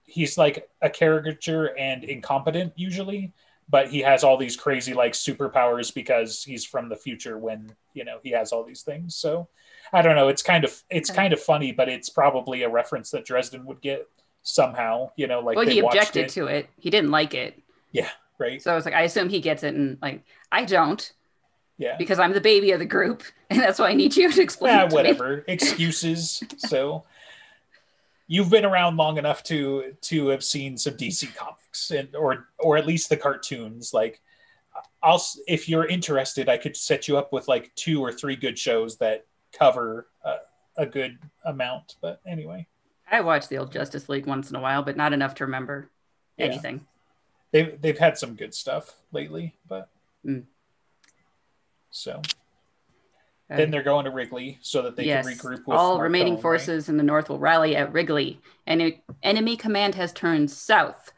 he's 0.05 0.39
like 0.39 0.71
a 0.81 0.89
caricature 0.89 1.77
and 1.77 2.05
incompetent 2.05 2.73
usually 2.77 3.33
but 3.69 3.89
he 3.89 3.99
has 3.99 4.23
all 4.23 4.37
these 4.37 4.57
crazy 4.57 4.95
like 4.95 5.13
superpowers 5.13 5.93
because 5.93 6.45
he's 6.45 6.65
from 6.65 6.89
the 6.89 6.95
future 6.95 7.39
when 7.39 7.75
you 7.93 8.05
know 8.05 8.19
he 8.23 8.31
has 8.31 8.53
all 8.53 8.63
these 8.63 8.83
things. 8.83 9.17
So 9.17 9.49
i 9.93 10.01
don't 10.01 10.15
know. 10.15 10.29
It's 10.29 10.43
kind 10.43 10.63
of 10.63 10.81
it's 10.91 11.11
kind 11.11 11.33
of 11.33 11.41
funny 11.41 11.73
but 11.73 11.89
it's 11.89 12.09
probably 12.09 12.63
a 12.63 12.69
reference 12.69 13.11
that 13.11 13.25
dresden 13.25 13.67
would 13.67 13.81
get 13.81 14.07
somehow. 14.47 15.11
You 15.17 15.27
know, 15.27 15.41
like 15.41 15.57
well, 15.57 15.67
he 15.67 15.81
objected 15.81 16.27
it, 16.27 16.29
to 16.31 16.47
it. 16.47 16.69
He 16.79 16.89
didn't 16.89 17.11
like 17.11 17.35
it. 17.35 17.61
Yeah, 17.93 18.11
right? 18.39 18.63
So 18.63 18.73
I 18.73 18.75
was 18.75 18.85
like, 18.85 18.95
I 18.95 19.03
assume 19.03 19.29
he 19.29 19.41
gets 19.41 19.63
it, 19.63 19.75
and 19.75 19.99
like 20.01 20.23
I 20.51 20.65
don't 20.65 21.13
Yeah. 21.77 21.97
because 21.99 22.19
I'm 22.19 22.33
the 22.33 22.41
baby 22.41 22.71
of 22.71 22.79
the 22.79 22.87
group, 22.87 23.23
and 23.51 23.61
that's 23.61 23.79
why 23.79 23.91
I 23.91 23.95
need 23.95 24.17
you 24.17 24.31
to 24.33 24.43
explain. 24.43 24.75
Yeah, 24.75 24.85
it 24.85 24.91
to 24.91 24.95
whatever. 24.95 25.45
Excuses. 25.47 26.43
So 26.59 27.05
you've 28.29 28.51
been 28.51 28.65
around 28.65 28.97
long 28.97 29.19
enough 29.19 29.43
to 29.45 29.95
to 30.01 30.29
have 30.29 30.43
seen 30.43 30.79
some 30.79 30.95
DC 30.95 31.35
comics 31.37 31.91
and 31.91 32.15
or 32.17 32.49
or 32.59 32.77
at 32.77 32.87
least 32.87 33.09
the 33.09 33.17
cartoons. 33.17 33.93
Like 33.93 34.21
I'll 35.03 35.23
if 35.47 35.69
you're 35.69 35.87
interested, 35.87 36.49
I 36.49 36.57
could 36.57 36.77
set 36.77 37.09
you 37.09 37.17
up 37.17 37.33
with 37.33 37.49
like 37.49 37.75
two 37.75 38.03
or 38.03 38.13
three 38.13 38.37
good 38.37 38.59
shows 38.59 38.97
that 38.99 39.27
cover 39.53 40.09
uh, 40.25 40.39
a 40.77 40.87
good 40.87 41.19
amount. 41.45 41.97
But 42.01 42.21
anyway, 42.27 42.67
I 43.11 43.21
watch 43.21 43.49
the 43.49 43.59
old 43.59 43.73
Justice 43.73 44.09
League 44.09 44.27
once 44.27 44.51
in 44.51 44.57
a 44.57 44.61
while, 44.61 44.83
but 44.83 44.97
not 44.97 45.13
enough 45.13 45.35
to 45.37 45.45
remember 45.47 45.91
Yeah. 46.37 46.47
anything. 46.47 46.87
they've 47.53 47.81
they've 47.81 47.99
had 47.99 48.19
some 48.19 48.35
good 48.35 48.53
stuff 48.55 49.01
lately. 49.13 49.57
But 49.67 49.89
Mm. 50.25 50.45
so 51.91 52.21
Uh, 53.49 53.57
then 53.57 53.71
they're 53.71 53.83
going 53.85 54.05
to 54.05 54.11
Wrigley 54.11 54.59
so 54.61 54.83
that 54.83 54.97
they 54.97 55.05
yes, 55.05 55.25
can 55.25 55.37
regroup 55.39 55.67
with 55.67 55.79
all 55.79 55.99
Marcone, 55.99 56.03
remaining 56.03 56.33
right? 56.35 56.43
forces 56.43 56.89
in 56.89 56.97
the 56.97 57.05
north 57.05 57.29
will 57.29 57.39
rally 57.39 57.77
at 57.77 57.93
Wrigley, 57.93 58.41
and 58.67 59.01
enemy 59.23 59.57
command 59.57 59.95
has 59.95 60.13
turned 60.13 60.51
south. 60.51 61.13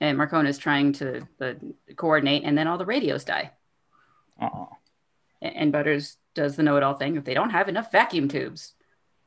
And 0.00 0.18
Marcone 0.18 0.48
is 0.48 0.58
trying 0.58 0.92
to 0.94 1.26
uh, 1.40 1.54
coordinate, 1.94 2.42
and 2.42 2.58
then 2.58 2.66
all 2.66 2.78
the 2.78 2.84
radios 2.84 3.24
die. 3.24 3.52
Uh-uh. 4.40 4.66
And 5.40 5.70
Butters 5.70 6.16
does 6.34 6.56
the 6.56 6.64
know-it-all 6.64 6.94
thing. 6.94 7.14
If 7.14 7.22
they 7.24 7.34
don't 7.34 7.50
have 7.50 7.68
enough 7.68 7.92
vacuum 7.92 8.26
tubes, 8.26 8.74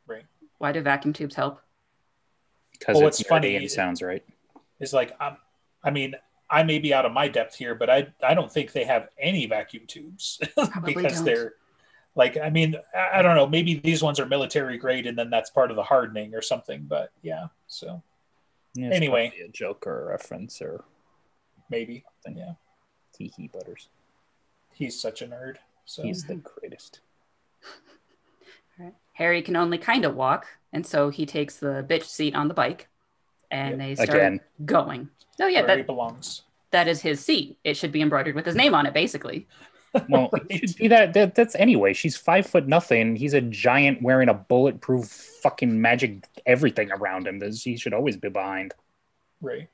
Right. 0.05 0.25
why 0.57 0.73
do 0.73 0.81
vacuum 0.81 1.13
tubes 1.13 1.35
help? 1.35 1.61
Because 2.79 2.97
Well, 2.97 3.07
it's 3.07 3.21
funny 3.21 3.47
funny- 3.53 3.55
and 3.57 3.71
sounds 3.71 4.01
right. 4.01 4.23
It's 4.79 4.93
like 4.93 5.15
um, 5.21 5.37
I 5.83 5.89
mean 5.91 6.15
I 6.49 6.63
may 6.63 6.79
be 6.79 6.93
out 6.93 7.05
of 7.05 7.11
my 7.11 7.27
depth 7.27 7.55
here, 7.55 7.73
but 7.75 7.89
I 7.89 8.07
I 8.21 8.33
don't 8.33 8.51
think 8.51 8.71
they 8.71 8.83
have 8.83 9.09
any 9.19 9.45
vacuum 9.45 9.83
tubes 9.87 10.39
because 10.85 11.13
don't. 11.15 11.25
they're 11.25 11.53
like 12.15 12.37
I 12.37 12.49
mean 12.49 12.75
I, 12.93 13.19
I 13.19 13.21
don't 13.21 13.35
know 13.35 13.47
maybe 13.47 13.75
these 13.79 14.03
ones 14.03 14.19
are 14.19 14.25
military 14.25 14.77
grade 14.77 15.07
and 15.07 15.17
then 15.17 15.29
that's 15.29 15.49
part 15.49 15.69
of 15.71 15.75
the 15.77 15.83
hardening 15.83 16.35
or 16.35 16.41
something, 16.41 16.83
but 16.87 17.11
yeah, 17.21 17.47
so 17.67 18.01
Yeah, 18.75 18.87
it's 18.87 18.95
Anyway. 18.97 19.33
a 19.43 19.47
joke 19.49 19.87
or 19.87 20.03
a 20.03 20.05
reference 20.11 20.61
or 20.61 20.83
maybe 21.69 22.03
something. 22.23 22.37
Yeah. 22.41 22.53
Tee 23.13 23.31
hee 23.35 23.47
butters. 23.47 23.87
he's 24.73 24.99
such 24.99 25.21
a 25.21 25.27
nerd. 25.27 25.55
So 25.85 26.03
He's 26.03 26.23
the 26.25 26.35
greatest. 26.35 26.99
Harry 29.15 29.41
can 29.41 29.55
only 29.55 29.77
kind 29.77 30.05
of 30.05 30.15
walk, 30.15 30.45
and 30.71 30.85
so 30.85 31.09
he 31.09 31.25
takes 31.25 31.57
the 31.57 31.85
bitch 31.89 32.03
seat 32.03 32.35
on 32.35 32.47
the 32.47 32.53
bike, 32.53 32.87
and 33.51 33.79
they 33.81 33.95
start 33.95 34.09
Again. 34.09 34.39
going. 34.65 35.09
Oh 35.41 35.47
yeah, 35.47 35.61
where 35.65 35.77
that 35.77 35.85
belongs. 35.87 36.43
that 36.71 36.87
is 36.87 37.01
his 37.01 37.19
seat. 37.19 37.57
It 37.63 37.75
should 37.75 37.91
be 37.91 38.01
embroidered 38.01 38.35
with 38.35 38.45
his 38.45 38.55
name 38.55 38.73
on 38.75 38.85
it, 38.85 38.93
basically. 38.93 39.47
Well, 40.09 40.29
Right. 40.33 40.41
it 40.49 40.69
should 40.71 40.77
be 40.77 40.87
that, 40.89 41.13
that. 41.13 41.35
That's 41.35 41.55
anyway. 41.55 41.93
She's 41.93 42.17
five 42.17 42.45
foot 42.45 42.67
nothing. 42.67 43.15
He's 43.15 43.33
a 43.33 43.39
giant 43.39 44.01
wearing 44.01 44.27
a 44.27 44.33
bulletproof 44.33 45.05
fucking 45.41 45.79
magic 45.81 46.27
everything 46.45 46.91
around 46.91 47.25
him. 47.27 47.39
This- 47.39 47.63
He 47.63 47.77
should 47.77 47.93
always 47.93 48.17
be 48.17 48.27
behind. 48.27 48.73
Right. 49.41 49.69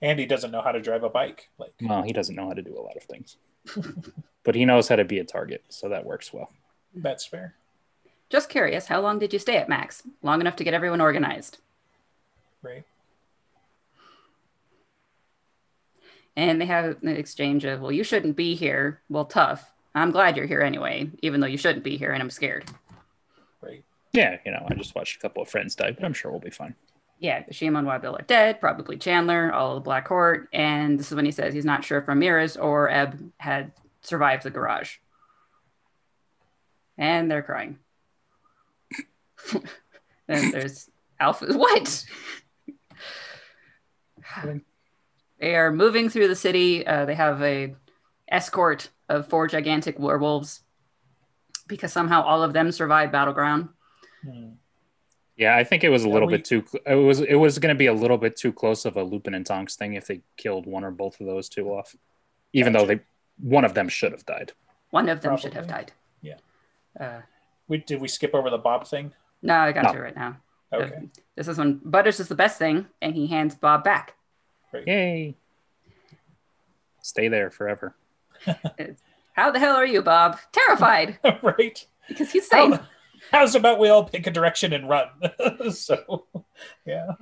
And 0.00 0.18
he 0.18 0.24
doesn't 0.24 0.50
know 0.50 0.62
how 0.62 0.72
to 0.72 0.80
drive 0.80 1.02
a 1.04 1.10
bike. 1.10 1.50
Like 1.58 1.74
Well, 1.82 2.02
he 2.04 2.14
doesn't 2.14 2.34
know 2.34 2.46
how 2.48 2.54
to 2.54 2.62
do 2.62 2.74
a 2.78 2.80
lot 2.80 2.96
of 2.96 3.02
things, 3.02 3.36
but 4.44 4.54
he 4.54 4.64
knows 4.64 4.88
how 4.88 4.96
to 4.96 5.04
be 5.04 5.18
a 5.18 5.24
target, 5.24 5.62
so 5.68 5.90
that 5.90 6.06
works 6.06 6.32
well. 6.32 6.50
that's 6.94 7.26
fair. 7.26 7.54
Just 8.34 8.48
curious, 8.48 8.86
how 8.86 9.00
long 9.00 9.20
did 9.20 9.32
you 9.32 9.38
stay 9.38 9.58
at 9.58 9.68
Mac's? 9.68 10.02
Long 10.20 10.40
enough 10.40 10.56
to 10.56 10.64
get 10.64 10.74
everyone 10.74 11.00
organized. 11.00 11.58
Right. 12.62 12.82
And 16.34 16.60
they 16.60 16.66
have 16.66 17.00
an 17.00 17.10
exchange 17.10 17.64
of, 17.64 17.80
well, 17.80 17.92
you 17.92 18.02
shouldn't 18.02 18.34
be 18.34 18.56
here. 18.56 19.00
Well, 19.08 19.24
tough. 19.24 19.70
I'm 19.94 20.10
glad 20.10 20.36
you're 20.36 20.46
here 20.46 20.62
anyway, 20.62 21.10
even 21.22 21.40
though 21.40 21.46
you 21.46 21.56
shouldn't 21.56 21.84
be 21.84 21.96
here, 21.96 22.10
and 22.10 22.20
I'm 22.20 22.28
scared. 22.28 22.64
Right. 23.62 23.84
Yeah, 24.12 24.38
you 24.44 24.50
know, 24.50 24.66
I 24.68 24.74
just 24.74 24.96
watched 24.96 25.14
a 25.16 25.20
couple 25.20 25.40
of 25.40 25.48
friends 25.48 25.76
die, 25.76 25.92
but 25.92 26.04
I'm 26.04 26.12
sure 26.12 26.32
we'll 26.32 26.40
be 26.40 26.50
fine. 26.50 26.74
Yeah, 27.20 27.44
Shima 27.52 27.78
and 27.78 27.86
Wild 27.86 28.02
Bill 28.02 28.16
are 28.16 28.22
dead, 28.22 28.60
probably 28.60 28.96
Chandler, 28.96 29.52
all 29.52 29.76
of 29.76 29.76
the 29.76 29.86
Black 29.86 30.06
Court, 30.06 30.48
and 30.52 30.98
this 30.98 31.12
is 31.12 31.14
when 31.14 31.24
he 31.24 31.30
says 31.30 31.54
he's 31.54 31.64
not 31.64 31.84
sure 31.84 31.98
if 31.98 32.08
Ramirez 32.08 32.56
or 32.56 32.90
Eb 32.90 33.30
had 33.38 33.70
survived 34.02 34.42
the 34.42 34.50
garage. 34.50 34.96
And 36.98 37.30
they're 37.30 37.40
crying. 37.40 37.78
then 40.26 40.50
there's 40.50 40.88
Alpha. 41.20 41.46
What? 41.52 42.04
they 45.40 45.54
are 45.54 45.72
moving 45.72 46.08
through 46.08 46.28
the 46.28 46.36
city. 46.36 46.86
Uh, 46.86 47.04
they 47.04 47.14
have 47.14 47.42
a 47.42 47.74
escort 48.28 48.88
of 49.08 49.28
four 49.28 49.46
gigantic 49.46 49.98
werewolves 49.98 50.62
because 51.66 51.92
somehow 51.92 52.22
all 52.22 52.42
of 52.42 52.52
them 52.52 52.72
survived 52.72 53.12
battleground. 53.12 53.68
Hmm. 54.24 54.50
Yeah, 55.36 55.56
I 55.56 55.64
think 55.64 55.82
it 55.82 55.88
was 55.88 56.04
a 56.04 56.08
little 56.08 56.28
we- 56.28 56.36
bit 56.36 56.44
too. 56.44 56.64
It 56.86 56.94
was 56.94 57.20
it 57.20 57.34
was 57.34 57.58
going 57.58 57.74
to 57.74 57.78
be 57.78 57.86
a 57.86 57.92
little 57.92 58.18
bit 58.18 58.36
too 58.36 58.52
close 58.52 58.84
of 58.84 58.96
a 58.96 59.02
Lupin 59.02 59.34
and 59.34 59.44
Tonks 59.44 59.76
thing 59.76 59.94
if 59.94 60.06
they 60.06 60.22
killed 60.36 60.66
one 60.66 60.84
or 60.84 60.90
both 60.90 61.20
of 61.20 61.26
those 61.26 61.48
two 61.48 61.68
off, 61.70 61.94
even 62.52 62.72
though 62.72 62.86
they 62.86 63.00
one 63.40 63.64
of 63.64 63.74
them 63.74 63.88
should 63.88 64.12
have 64.12 64.24
died. 64.24 64.52
One 64.90 65.08
of 65.08 65.20
them 65.20 65.36
should 65.36 65.54
have 65.54 65.66
died. 65.66 65.90
Yeah. 66.22 66.36
Uh, 66.98 67.22
We, 67.66 67.78
did 67.78 68.00
we 68.00 68.06
skip 68.06 68.32
over 68.32 68.48
the 68.48 68.58
Bob 68.58 68.86
thing? 68.86 69.12
No, 69.44 69.54
I 69.56 69.72
got 69.72 69.84
No. 69.84 69.92
you 69.92 70.00
right 70.00 70.16
now. 70.16 70.38
Okay. 70.72 71.08
This 71.36 71.46
is 71.48 71.58
when 71.58 71.80
Butters 71.84 72.18
is 72.18 72.28
the 72.28 72.34
best 72.34 72.58
thing, 72.58 72.86
and 73.02 73.14
he 73.14 73.26
hands 73.26 73.54
Bob 73.54 73.84
back. 73.84 74.14
Yay! 74.86 75.36
Stay 77.02 77.28
there 77.28 77.50
forever. 77.50 77.94
How 79.34 79.50
the 79.50 79.58
hell 79.58 79.76
are 79.76 79.84
you, 79.86 80.00
Bob? 80.02 80.38
Terrified 80.50 81.18
right. 81.42 81.86
because 82.08 82.32
he's 82.32 82.48
saying, 82.48 82.72
How, 82.72 82.86
how's 83.30 83.54
about 83.54 83.78
we 83.78 83.88
all 83.90 84.04
pick 84.04 84.26
a 84.26 84.30
direction 84.30 84.72
and 84.72 84.88
run? 84.88 85.08
so, 85.70 86.26
yeah. 86.86 87.12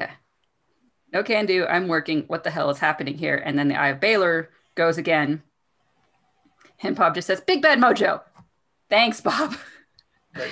"No 1.13 1.23
can 1.25 1.45
do. 1.45 1.67
I'm 1.67 1.89
working. 1.89 2.23
What 2.29 2.45
the 2.45 2.51
hell 2.51 2.71
is 2.71 2.79
happening 2.79 3.19
here?" 3.19 3.37
And 3.37 3.59
then 3.59 3.69
the 3.69 3.77
Eye 3.77 3.89
of 3.89 4.01
Balor 4.01 4.49
goes 4.77 4.97
again, 4.97 5.43
and 6.83 6.95
Bob 6.97 7.15
just 7.17 7.27
says, 7.27 7.41
"Big 7.41 7.61
bad 7.61 7.79
mojo." 7.79 8.21
Thanks, 8.89 9.21
Bob. 9.21 9.57
Right. 10.37 10.51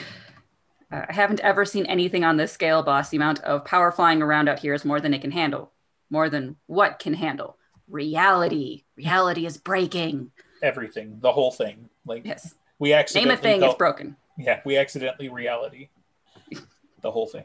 Uh, 0.93 1.03
I 1.09 1.13
haven't 1.13 1.41
ever 1.41 1.65
seen 1.65 1.87
anything 1.87 2.25
on 2.25 2.37
this 2.37 2.53
scale, 2.53 2.83
boss. 2.83 3.11
The 3.11 3.17
amount 3.17 3.41
of 3.41 3.65
power 3.65 3.93
flying 3.93 4.23
around 4.23 4.49
out 4.49 4.59
here 4.59 4.75
is 4.75 4.85
more 4.85 5.01
than 5.01 5.15
it 5.15 5.21
can 5.23 5.31
handle. 5.31 5.73
More 6.11 6.29
than 6.29 6.57
what 6.67 6.99
can 6.99 7.15
handle. 7.15 7.57
Reality. 7.89 8.85
Reality 8.97 9.47
is 9.47 9.57
breaking. 9.59 10.31
Everything, 10.63 11.19
the 11.21 11.33
whole 11.33 11.51
thing. 11.51 11.89
Like 12.05 12.25
Yes. 12.27 12.55
we 12.79 12.91
Name 12.91 12.99
accidentally 12.99 13.35
a 13.35 13.37
thing, 13.39 13.63
it's 13.63 13.75
broken. 13.75 14.17
Yeah, 14.37 14.61
we 14.65 14.77
accidentally 14.79 15.29
reality. 15.29 15.89
The 17.03 17.11
whole 17.11 17.27
thing. 17.27 17.45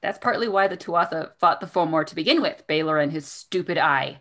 That's 0.00 0.18
partly 0.18 0.48
why 0.48 0.66
the 0.66 0.78
Tuatha 0.78 1.32
fought 1.38 1.60
the 1.60 1.66
Fomor 1.66 2.06
to 2.06 2.14
begin 2.14 2.40
with, 2.40 2.66
Balor 2.66 2.98
and 3.00 3.12
his 3.12 3.26
stupid 3.26 3.76
eye. 3.76 4.20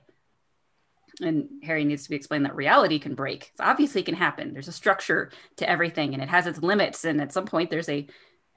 And 1.21 1.47
Harry 1.63 1.85
needs 1.85 2.03
to 2.03 2.09
be 2.09 2.17
explained 2.17 2.43
that 2.43 2.55
reality 2.55 2.99
can 2.99 3.15
break. 3.15 3.43
It 3.57 3.61
obviously 3.61 4.03
can 4.03 4.15
happen. 4.15 4.51
There's 4.51 4.67
a 4.67 4.73
structure 4.73 5.31
to 5.55 5.69
everything 5.69 6.13
and 6.13 6.21
it 6.21 6.27
has 6.27 6.47
its 6.47 6.59
limits. 6.61 7.05
And 7.05 7.21
at 7.21 7.31
some 7.31 7.45
point, 7.45 7.69
there's 7.69 7.87
a 7.87 8.07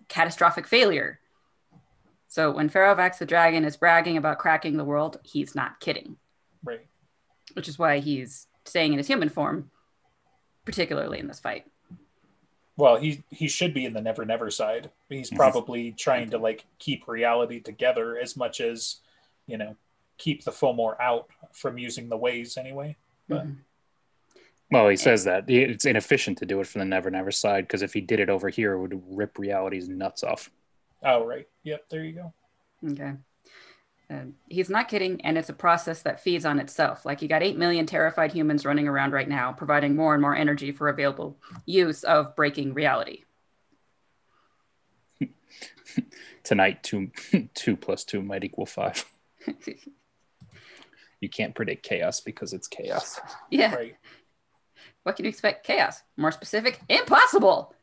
catastrophic 0.08 0.66
failure. 0.66 1.20
So 2.28 2.50
when 2.50 2.68
Ferrovax 2.68 3.18
the 3.18 3.26
dragon 3.26 3.64
is 3.64 3.76
bragging 3.76 4.16
about 4.16 4.38
cracking 4.38 4.76
the 4.76 4.84
world, 4.84 5.18
he's 5.22 5.54
not 5.54 5.78
kidding, 5.80 6.16
Right. 6.64 6.86
which 7.52 7.68
is 7.68 7.78
why 7.78 7.98
he's 8.00 8.48
staying 8.64 8.92
in 8.92 8.98
his 8.98 9.06
human 9.06 9.28
form, 9.28 9.70
particularly 10.64 11.18
in 11.18 11.28
this 11.28 11.40
fight. 11.40 11.66
Well, 12.76 12.96
he 12.96 13.22
he 13.30 13.46
should 13.46 13.72
be 13.72 13.84
in 13.84 13.92
the 13.92 14.00
never 14.00 14.24
never 14.24 14.50
side. 14.50 14.90
He's 15.08 15.30
Mhm. 15.30 15.36
probably 15.36 15.92
trying 15.92 16.30
to 16.30 16.38
like 16.38 16.64
keep 16.78 17.06
reality 17.06 17.60
together 17.60 18.18
as 18.18 18.36
much 18.36 18.60
as, 18.60 19.00
you 19.46 19.56
know, 19.56 19.76
keep 20.18 20.42
the 20.42 20.50
Fomor 20.50 20.96
out 21.00 21.28
from 21.52 21.78
using 21.78 22.08
the 22.08 22.16
ways 22.16 22.56
anyway. 22.56 22.96
But- 23.28 23.46
Mhm. 23.46 23.56
Well, 24.70 24.88
he 24.88 24.96
says 24.96 25.24
that 25.24 25.48
it's 25.48 25.84
inefficient 25.84 26.38
to 26.38 26.46
do 26.46 26.60
it 26.60 26.66
from 26.66 26.80
the 26.80 26.84
Never 26.86 27.10
Never 27.10 27.30
side 27.30 27.64
because 27.64 27.82
if 27.82 27.92
he 27.92 28.00
did 28.00 28.18
it 28.18 28.28
over 28.30 28.48
here, 28.48 28.72
it 28.72 28.80
would 28.80 29.02
rip 29.08 29.38
reality's 29.38 29.88
nuts 29.88 30.24
off. 30.24 30.50
Oh 31.02 31.24
right. 31.24 31.46
Yep, 31.64 31.88
there 31.90 32.04
you 32.04 32.12
go. 32.12 32.32
Okay. 32.90 33.12
Uh, 34.10 34.24
he's 34.48 34.68
not 34.68 34.88
kidding, 34.88 35.20
and 35.22 35.38
it's 35.38 35.48
a 35.48 35.54
process 35.54 36.02
that 36.02 36.20
feeds 36.20 36.44
on 36.44 36.58
itself. 36.58 37.06
Like 37.06 37.22
you 37.22 37.28
got 37.28 37.42
8 37.42 37.56
million 37.56 37.86
terrified 37.86 38.32
humans 38.32 38.66
running 38.66 38.86
around 38.86 39.12
right 39.12 39.28
now, 39.28 39.52
providing 39.52 39.96
more 39.96 40.12
and 40.12 40.20
more 40.20 40.34
energy 40.36 40.72
for 40.72 40.88
available 40.88 41.38
use 41.66 42.04
of 42.04 42.34
breaking 42.36 42.74
reality. 42.74 43.22
Tonight, 46.42 46.82
two 46.82 47.10
two 47.54 47.76
plus 47.76 48.04
two 48.04 48.22
might 48.22 48.44
equal 48.44 48.66
five. 48.66 49.04
You 51.20 51.30
can't 51.30 51.54
predict 51.54 51.84
chaos 51.84 52.20
because 52.20 52.52
it's 52.52 52.68
chaos. 52.68 53.18
yeah. 53.50 53.74
Right. 53.74 53.96
What 55.04 55.16
can 55.16 55.24
you 55.26 55.28
expect? 55.28 55.66
Chaos. 55.66 56.02
More 56.16 56.32
specific, 56.32 56.80
impossible. 56.88 57.74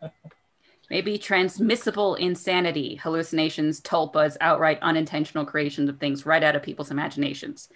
Maybe 0.90 1.18
transmissible 1.18 2.16
insanity, 2.16 2.96
hallucinations, 2.96 3.80
tulpas, 3.80 4.36
outright 4.40 4.78
unintentional 4.82 5.44
creations 5.44 5.88
of 5.88 6.00
things 6.00 6.26
right 6.26 6.42
out 6.42 6.56
of 6.56 6.62
people's 6.62 6.90
imaginations. 6.90 7.68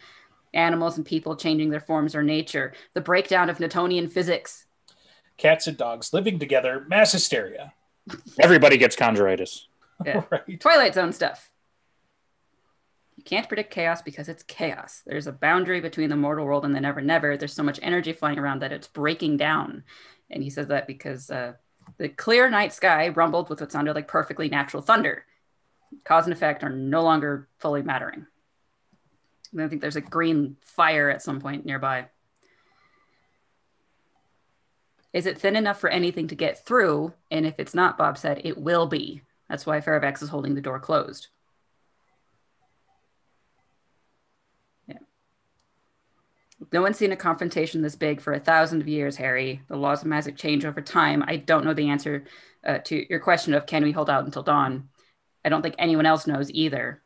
Animals 0.52 0.96
and 0.96 1.06
people 1.06 1.36
changing 1.36 1.70
their 1.70 1.80
forms 1.80 2.14
or 2.14 2.22
nature. 2.22 2.72
The 2.94 3.00
breakdown 3.00 3.50
of 3.50 3.60
Newtonian 3.60 4.08
physics. 4.08 4.66
Cats 5.36 5.66
and 5.66 5.76
dogs 5.76 6.12
living 6.12 6.38
together, 6.38 6.84
mass 6.88 7.12
hysteria. 7.12 7.72
Everybody 8.40 8.78
gets 8.78 8.96
conjuritis. 8.96 9.66
Yeah. 10.04 10.22
right. 10.30 10.60
Twilight 10.60 10.94
Zone 10.94 11.12
stuff. 11.12 11.50
You 13.24 13.30
can't 13.30 13.48
predict 13.48 13.72
chaos 13.72 14.02
because 14.02 14.28
it's 14.28 14.42
chaos. 14.42 15.02
There's 15.06 15.26
a 15.26 15.32
boundary 15.32 15.80
between 15.80 16.10
the 16.10 16.16
mortal 16.16 16.44
world 16.44 16.66
and 16.66 16.76
the 16.76 16.80
never 16.80 17.00
never. 17.00 17.38
There's 17.38 17.54
so 17.54 17.62
much 17.62 17.80
energy 17.80 18.12
flying 18.12 18.38
around 18.38 18.60
that 18.60 18.72
it's 18.72 18.86
breaking 18.86 19.38
down. 19.38 19.82
And 20.28 20.42
he 20.42 20.50
says 20.50 20.66
that 20.66 20.86
because 20.86 21.30
uh, 21.30 21.54
the 21.96 22.10
clear 22.10 22.50
night 22.50 22.74
sky 22.74 23.08
rumbled 23.08 23.48
with 23.48 23.62
what 23.62 23.72
sounded 23.72 23.94
like 23.94 24.08
perfectly 24.08 24.50
natural 24.50 24.82
thunder. 24.82 25.24
Cause 26.04 26.26
and 26.26 26.34
effect 26.34 26.62
are 26.64 26.68
no 26.68 27.02
longer 27.02 27.48
fully 27.56 27.80
mattering. 27.80 28.26
And 29.52 29.62
I 29.62 29.68
think 29.68 29.80
there's 29.80 29.96
a 29.96 30.02
green 30.02 30.56
fire 30.60 31.08
at 31.08 31.22
some 31.22 31.40
point 31.40 31.64
nearby. 31.64 32.08
Is 35.14 35.24
it 35.24 35.38
thin 35.38 35.56
enough 35.56 35.80
for 35.80 35.88
anything 35.88 36.28
to 36.28 36.34
get 36.34 36.66
through? 36.66 37.14
And 37.30 37.46
if 37.46 37.54
it's 37.56 37.74
not, 37.74 37.96
Bob 37.96 38.18
said, 38.18 38.42
it 38.44 38.58
will 38.58 38.86
be. 38.86 39.22
That's 39.48 39.64
why 39.64 39.80
Ferrovax 39.80 40.22
is 40.22 40.28
holding 40.28 40.54
the 40.54 40.60
door 40.60 40.78
closed. 40.78 41.28
No 46.72 46.82
one's 46.82 46.96
seen 46.98 47.12
a 47.12 47.16
confrontation 47.16 47.82
this 47.82 47.96
big 47.96 48.20
for 48.20 48.32
a 48.32 48.40
thousand 48.40 48.80
of 48.80 48.88
years, 48.88 49.16
Harry. 49.16 49.62
The 49.68 49.76
laws 49.76 50.02
of 50.02 50.08
magic 50.08 50.36
change 50.36 50.64
over 50.64 50.80
time. 50.80 51.24
I 51.26 51.36
don't 51.36 51.64
know 51.64 51.74
the 51.74 51.90
answer 51.90 52.24
uh, 52.64 52.78
to 52.84 53.06
your 53.08 53.20
question 53.20 53.54
of 53.54 53.66
can 53.66 53.82
we 53.82 53.92
hold 53.92 54.10
out 54.10 54.24
until 54.24 54.42
dawn. 54.42 54.88
I 55.44 55.48
don't 55.48 55.62
think 55.62 55.74
anyone 55.78 56.06
else 56.06 56.26
knows 56.26 56.50
either. 56.50 57.02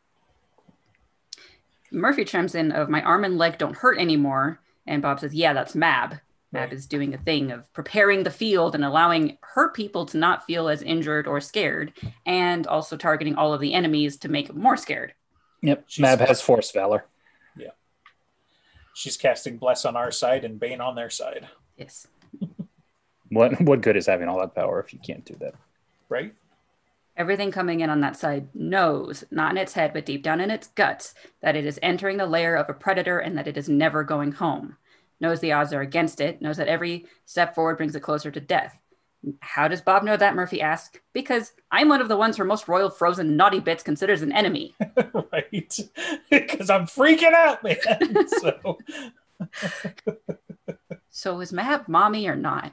Murphy 1.90 2.24
chimes 2.24 2.54
in 2.54 2.72
of 2.72 2.88
my 2.88 3.02
arm 3.02 3.24
and 3.24 3.38
leg 3.38 3.59
don't 3.59 3.76
hurt 3.76 3.98
anymore, 3.98 4.61
and 4.86 5.02
Bob 5.02 5.20
says, 5.20 5.34
"Yeah, 5.34 5.52
that's 5.52 5.74
Mab. 5.74 6.20
Mab 6.52 6.68
Right. 6.68 6.72
is 6.72 6.86
doing 6.86 7.14
a 7.14 7.18
thing 7.18 7.50
of 7.50 7.70
preparing 7.72 8.22
the 8.22 8.30
field 8.30 8.74
and 8.74 8.84
allowing 8.84 9.38
her 9.42 9.70
people 9.70 10.06
to 10.06 10.18
not 10.18 10.44
feel 10.46 10.68
as 10.68 10.82
injured 10.82 11.26
or 11.26 11.40
scared, 11.40 11.92
and 12.24 12.66
also 12.66 12.96
targeting 12.96 13.34
all 13.34 13.52
of 13.52 13.61
the 13.61 13.74
enemies 13.74 14.16
to 14.18 14.28
make 14.28 14.48
them 14.48 14.61
more 14.61 14.76
scared." 14.76 15.14
Yep. 15.62 15.84
She's 15.88 16.02
Mab 16.02 16.20
has 16.20 16.40
force 16.40 16.70
valor. 16.70 17.04
She's 18.99 19.16
casting 19.16 19.59
Bless 19.59 19.84
on 19.84 19.94
our 19.94 20.11
side 20.11 20.44
and 20.44 20.59
Bane 20.59 20.80
on 20.80 20.96
their 20.96 21.09
side. 21.09 21.46
Yes. 21.76 22.07
What 23.30 23.61
what 23.61 23.82
good 23.82 23.99
is 23.99 24.07
having 24.07 24.26
all 24.26 24.40
that 24.40 24.55
power 24.55 24.80
if 24.80 24.94
you 24.94 24.99
can't 24.99 25.22
do 25.22 25.36
that? 25.40 25.53
Right? 26.09 26.32
Everything 27.14 27.53
coming 27.53 27.80
in 27.80 27.90
on 27.90 28.01
that 28.01 28.16
side 28.16 28.49
knows, 28.55 29.22
not 29.30 29.51
in 29.51 29.59
its 29.59 29.74
head, 29.74 29.92
but 29.92 30.07
deep 30.07 30.22
down 30.22 30.40
in 30.40 30.51
its 30.51 30.68
guts, 30.68 31.12
that 31.42 31.55
it 31.55 31.66
is 31.66 31.78
entering 31.82 32.16
the 32.16 32.24
lair 32.24 32.57
of 32.57 32.70
a 32.70 32.72
predator 32.72 33.18
and 33.18 33.36
that 33.36 33.46
it 33.46 33.59
is 33.59 33.68
never 33.68 34.03
going 34.03 34.32
home. 34.32 34.78
Knows 35.20 35.40
the 35.40 35.53
odds 35.53 35.74
are 35.74 35.82
against 35.82 36.22
it, 36.22 36.40
knows 36.40 36.57
that 36.57 36.68
every 36.68 37.05
step 37.26 37.55
forward 37.55 37.76
brings 37.76 37.94
it 37.94 38.01
closer 38.01 38.30
to 38.30 38.40
death. 38.40 38.78
How 39.40 39.66
does 39.68 39.80
Bob 39.80 40.04
know 40.04 40.16
that? 40.16 40.34
Murphy 40.34 40.60
asked. 40.60 41.00
Because 41.12 41.52
I'm 41.70 41.88
one 41.88 42.00
of 42.00 42.08
the 42.08 42.16
ones 42.16 42.36
her 42.36 42.44
most 42.44 42.68
royal 42.68 42.88
frozen 42.90 43.36
naughty 43.36 43.60
bits 43.60 43.82
considers 43.82 44.22
an 44.22 44.32
enemy. 44.32 44.74
right. 45.32 45.78
Because 46.30 46.70
I'm 46.70 46.86
freaking 46.86 47.32
out, 47.32 47.62
man. 47.64 48.28
so 48.28 48.78
So 51.10 51.40
is 51.40 51.52
Mab 51.52 51.88
mommy 51.88 52.28
or 52.28 52.36
not? 52.36 52.72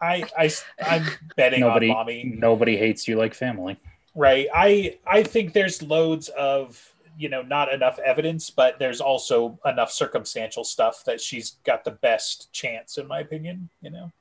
I, 0.00 0.24
I 0.38 0.50
I'm 0.80 1.04
betting 1.36 1.60
Nobody 1.60 1.88
on 1.90 1.96
mommy. 1.96 2.24
nobody 2.24 2.76
hates 2.76 3.08
you 3.08 3.16
like 3.16 3.34
family. 3.34 3.78
Right. 4.14 4.46
I 4.54 4.98
I 5.06 5.22
think 5.22 5.52
there's 5.54 5.82
loads 5.82 6.28
of 6.30 6.94
you 7.16 7.28
know 7.28 7.42
not 7.42 7.72
enough 7.72 7.98
evidence, 7.98 8.50
but 8.50 8.78
there's 8.78 9.00
also 9.00 9.58
enough 9.64 9.90
circumstantial 9.90 10.62
stuff 10.64 11.02
that 11.06 11.20
she's 11.20 11.56
got 11.64 11.84
the 11.84 11.90
best 11.90 12.52
chance, 12.52 12.98
in 12.98 13.08
my 13.08 13.20
opinion. 13.20 13.70
You 13.80 13.90
know. 13.90 14.12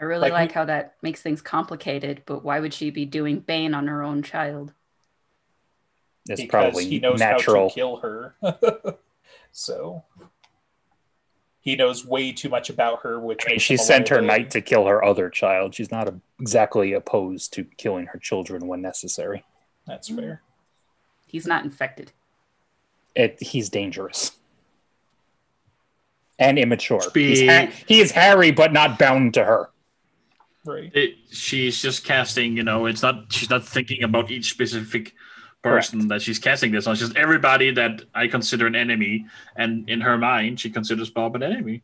I 0.00 0.04
really 0.04 0.22
Like 0.22 0.32
like, 0.32 0.50
we- 0.50 0.54
how 0.54 0.64
that 0.66 0.94
makes 1.02 1.22
things 1.22 1.42
complicated, 1.42 2.22
but 2.26 2.44
why 2.44 2.60
would 2.60 2.72
she 2.74 2.90
be 2.90 3.04
doing 3.04 3.40
Bane 3.40 3.74
on 3.74 3.86
her 3.88 4.02
own 4.02 4.22
child? 4.22 4.72
It's 6.28 6.44
probably 6.44 6.84
he 6.84 6.98
knows 7.00 7.18
natural. 7.18 7.64
how 7.64 7.68
to 7.68 7.74
kill 7.74 7.96
her. 7.98 8.34
so 9.52 10.04
he 11.60 11.74
knows 11.74 12.04
way 12.06 12.32
too 12.32 12.48
much 12.50 12.68
about 12.70 13.00
her, 13.02 13.18
which 13.18 13.44
I 13.46 13.52
mean, 13.52 13.58
she 13.58 13.76
sent 13.78 14.08
her 14.08 14.16
liability. 14.16 14.42
knight 14.42 14.50
to 14.52 14.60
kill 14.60 14.86
her 14.86 15.02
other 15.02 15.30
child. 15.30 15.74
She's 15.74 15.90
not 15.90 16.06
a, 16.08 16.14
exactly 16.38 16.92
opposed 16.92 17.52
to 17.54 17.64
killing 17.64 18.06
her 18.06 18.18
children 18.18 18.66
when 18.68 18.82
necessary. 18.82 19.42
That's 19.86 20.08
fair. 20.08 20.42
He's 21.26 21.46
not 21.46 21.64
infected. 21.64 22.12
It, 23.14 23.42
he's 23.42 23.68
dangerous 23.70 24.32
and 26.38 26.58
immature. 26.58 27.00
Speak. 27.00 27.28
He's 27.38 27.48
ha- 27.50 27.72
he 27.86 28.00
is 28.00 28.12
Harry, 28.12 28.50
but 28.50 28.72
not 28.72 28.98
bound 28.98 29.34
to 29.34 29.44
her. 29.44 29.70
Right. 30.68 30.94
It, 30.94 31.14
she's 31.30 31.80
just 31.80 32.04
casting. 32.04 32.56
You 32.56 32.62
know, 32.62 32.84
it's 32.84 33.02
not. 33.02 33.32
She's 33.32 33.48
not 33.48 33.66
thinking 33.66 34.02
about 34.02 34.30
each 34.30 34.50
specific 34.50 35.14
person 35.62 36.08
that 36.08 36.20
she's 36.20 36.38
casting 36.38 36.72
this 36.72 36.86
on. 36.86 36.92
It's 36.92 37.00
just 37.00 37.16
everybody 37.16 37.70
that 37.70 38.02
I 38.14 38.28
consider 38.28 38.66
an 38.66 38.76
enemy, 38.76 39.26
and 39.56 39.88
in 39.88 40.02
her 40.02 40.18
mind, 40.18 40.60
she 40.60 40.68
considers 40.68 41.08
Bob 41.08 41.36
an 41.36 41.42
enemy. 41.42 41.82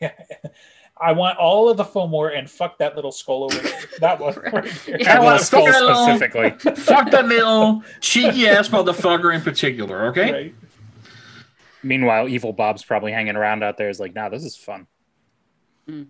Yeah. 0.00 0.12
I 1.00 1.10
want 1.10 1.38
all 1.38 1.68
of 1.68 1.76
the 1.76 1.84
Fomor 1.84 2.38
and 2.38 2.48
fuck 2.48 2.78
that 2.78 2.94
little 2.94 3.10
skull 3.10 3.44
over 3.44 3.58
there. 3.58 3.80
That 3.98 4.20
one. 4.20 4.34
Right 4.36 4.72
there. 4.86 5.00
Yeah, 5.00 5.20
I 5.20 5.36
skull 5.38 5.64
fuck 5.66 5.72
that 5.74 5.82
little- 5.82 6.04
specifically. 6.04 6.50
Fuck 6.76 7.10
that 7.10 7.26
little 7.26 7.82
cheeky 8.00 8.46
ass 8.46 8.68
motherfucker 8.68 9.34
in 9.34 9.40
particular. 9.42 10.06
Okay. 10.06 10.32
Right. 10.32 10.54
Meanwhile, 11.82 12.28
evil 12.28 12.52
Bob's 12.52 12.84
probably 12.84 13.10
hanging 13.10 13.34
around 13.34 13.64
out 13.64 13.76
there. 13.76 13.90
Is 13.90 13.98
like, 13.98 14.14
nah, 14.14 14.28
this 14.28 14.44
is 14.44 14.56
fun. 14.56 14.86
Mm, 15.88 16.06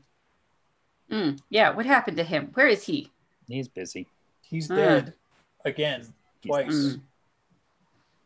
yeah, 1.50 1.70
what 1.70 1.86
happened 1.86 2.16
to 2.16 2.24
him? 2.24 2.50
Where 2.54 2.66
is 2.68 2.84
he? 2.84 3.10
He's 3.48 3.68
busy. 3.68 4.06
He's 4.42 4.70
Ah. 4.70 4.74
dead 4.76 5.14
again, 5.64 6.12
twice. 6.44 6.66
Mm. 6.74 7.00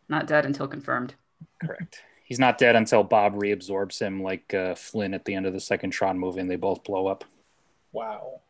Not 0.08 0.26
dead 0.26 0.46
until 0.46 0.66
confirmed. 0.68 1.14
Correct. 1.62 2.02
He's 2.24 2.38
not 2.38 2.58
dead 2.58 2.76
until 2.76 3.02
Bob 3.04 3.34
reabsorbs 3.34 4.00
him, 4.00 4.22
like 4.22 4.52
uh, 4.54 4.74
Flynn 4.74 5.14
at 5.14 5.24
the 5.24 5.34
end 5.34 5.46
of 5.46 5.52
the 5.52 5.60
second 5.60 5.90
Tron 5.90 6.18
movie, 6.18 6.40
and 6.40 6.50
they 6.50 6.56
both 6.56 6.84
blow 6.84 7.06
up. 7.06 7.24
Wow. 7.92 8.40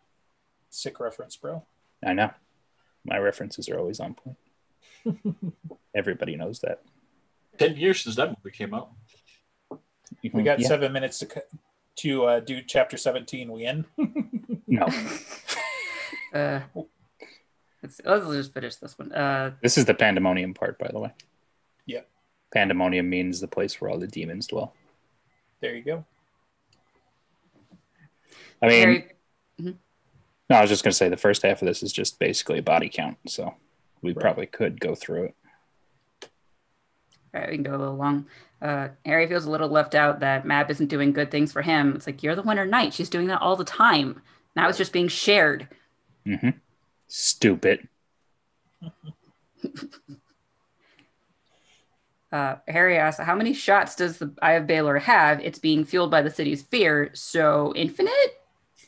Sick 0.70 0.99
reference, 1.01 1.36
bro. 1.36 1.64
I 2.05 2.12
know. 2.12 2.30
My 3.05 3.18
references 3.18 3.68
are 3.68 3.78
always 3.78 4.01
on 4.01 4.14
point. 4.14 4.36
Everybody 5.95 6.36
knows 6.36 6.61
that. 6.61 6.82
Ten 7.57 7.76
years 7.76 8.03
since 8.03 8.16
that 8.16 8.28
movie 8.30 8.55
came 8.57 8.74
out. 8.74 8.91
We 10.32 10.43
got 10.43 10.59
Yeah. 10.61 10.68
seven 10.68 10.93
minutes 10.93 11.18
to 11.20 11.26
cu- 11.26 11.41
to 11.99 12.24
uh, 12.24 12.40
do 12.40 12.62
chapter 12.62 12.96
seventeen. 12.96 13.53
We 13.53 13.64
in? 13.66 13.84
No, 14.70 14.86
Uh, 16.34 16.61
let's, 17.82 18.01
let's 18.05 18.26
just 18.26 18.53
finish 18.53 18.76
this 18.76 18.99
one. 18.99 19.11
Uh, 19.12 19.53
this 19.62 19.78
is 19.78 19.86
the 19.86 19.94
pandemonium 19.94 20.53
part, 20.53 20.78
by 20.78 20.88
the 20.92 20.99
way. 20.99 21.11
Yep. 21.86 22.07
Pandemonium 22.53 23.09
means 23.09 23.40
the 23.40 23.49
place 23.49 23.80
where 23.80 23.90
all 23.90 23.99
the 23.99 24.07
demons 24.07 24.46
dwell. 24.46 24.74
There 25.61 25.74
you 25.74 25.82
go. 25.82 26.05
I 28.61 28.68
mean, 28.68 28.80
Harry, 28.82 29.05
no, 30.51 30.57
I 30.57 30.61
was 30.61 30.68
just 30.68 30.84
going 30.84 30.90
to 30.92 30.96
say 30.96 31.09
the 31.09 31.16
first 31.16 31.40
half 31.42 31.62
of 31.62 31.66
this 31.66 31.82
is 31.82 31.92
just 31.94 32.18
basically 32.18 32.59
a 32.59 32.62
body 32.62 32.90
count, 32.90 33.16
so 33.26 33.55
we 34.03 34.12
Right. 34.12 34.20
probably 34.20 34.46
could 34.46 34.80
go 34.80 34.94
through 34.94 35.24
it. 35.24 35.34
all 37.34 37.40
right, 37.40 37.49
we 37.51 37.57
can 37.57 37.62
go 37.62 37.74
a 37.74 37.78
little 37.78 37.96
long. 37.96 38.26
Uh, 38.61 38.89
Harry 39.07 39.27
feels 39.29 39.45
a 39.45 39.51
little 39.51 39.69
left 39.69 39.95
out 39.95 40.21
that 40.21 40.45
Mab 40.45 40.71
isn't 40.71 40.89
doing 40.89 41.13
good 41.13 41.31
things 41.31 41.53
for 41.53 41.63
him. 41.63 41.95
It's 41.95 42.07
like, 42.07 42.23
you're 42.23 42.35
the 42.35 42.43
winter 42.43 42.67
knight. 42.67 42.93
She's 42.93 43.09
doing 43.09 43.29
that 43.29 43.41
all 43.41 43.55
the 43.57 43.65
time. 43.65 44.21
Now 44.57 44.69
it's 44.69 44.79
just 44.79 44.93
being 44.93 45.09
shared. 45.09 45.69
hmm 46.25 46.51
Stupid. 47.07 47.89
Uh, 52.31 52.57
Harry 52.69 52.99
asks, 52.99 53.23
How 53.25 53.35
many 53.35 53.55
shots 53.55 53.97
does 53.97 54.19
the 54.19 54.31
Eye 54.43 54.53
of 54.53 54.67
Balor 54.67 54.99
have? 54.99 55.41
It's 55.41 55.59
being 55.59 55.85
fueled 55.85 56.11
by 56.11 56.21
the 56.23 56.31
city's 56.31 56.63
fear, 56.63 57.11
so 57.15 57.73
infinite? 57.75 58.43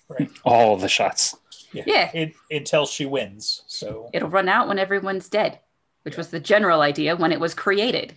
Right. 0.08 0.30
All 0.44 0.76
the 0.76 0.88
shots. 0.88 1.36
Yeah. 1.72 1.84
Yeah. 1.86 2.10
It, 2.12 2.34
until 2.50 2.84
she 2.84 3.06
wins. 3.06 3.62
So 3.66 4.10
It'll 4.12 4.28
run 4.28 4.48
out 4.48 4.68
when 4.68 4.78
everyone's 4.78 5.28
dead, 5.28 5.58
which 6.02 6.16
was 6.16 6.28
the 6.28 6.40
general 6.40 6.82
idea 6.82 7.16
when 7.16 7.32
it 7.32 7.40
was 7.40 7.54
created. 7.54 8.14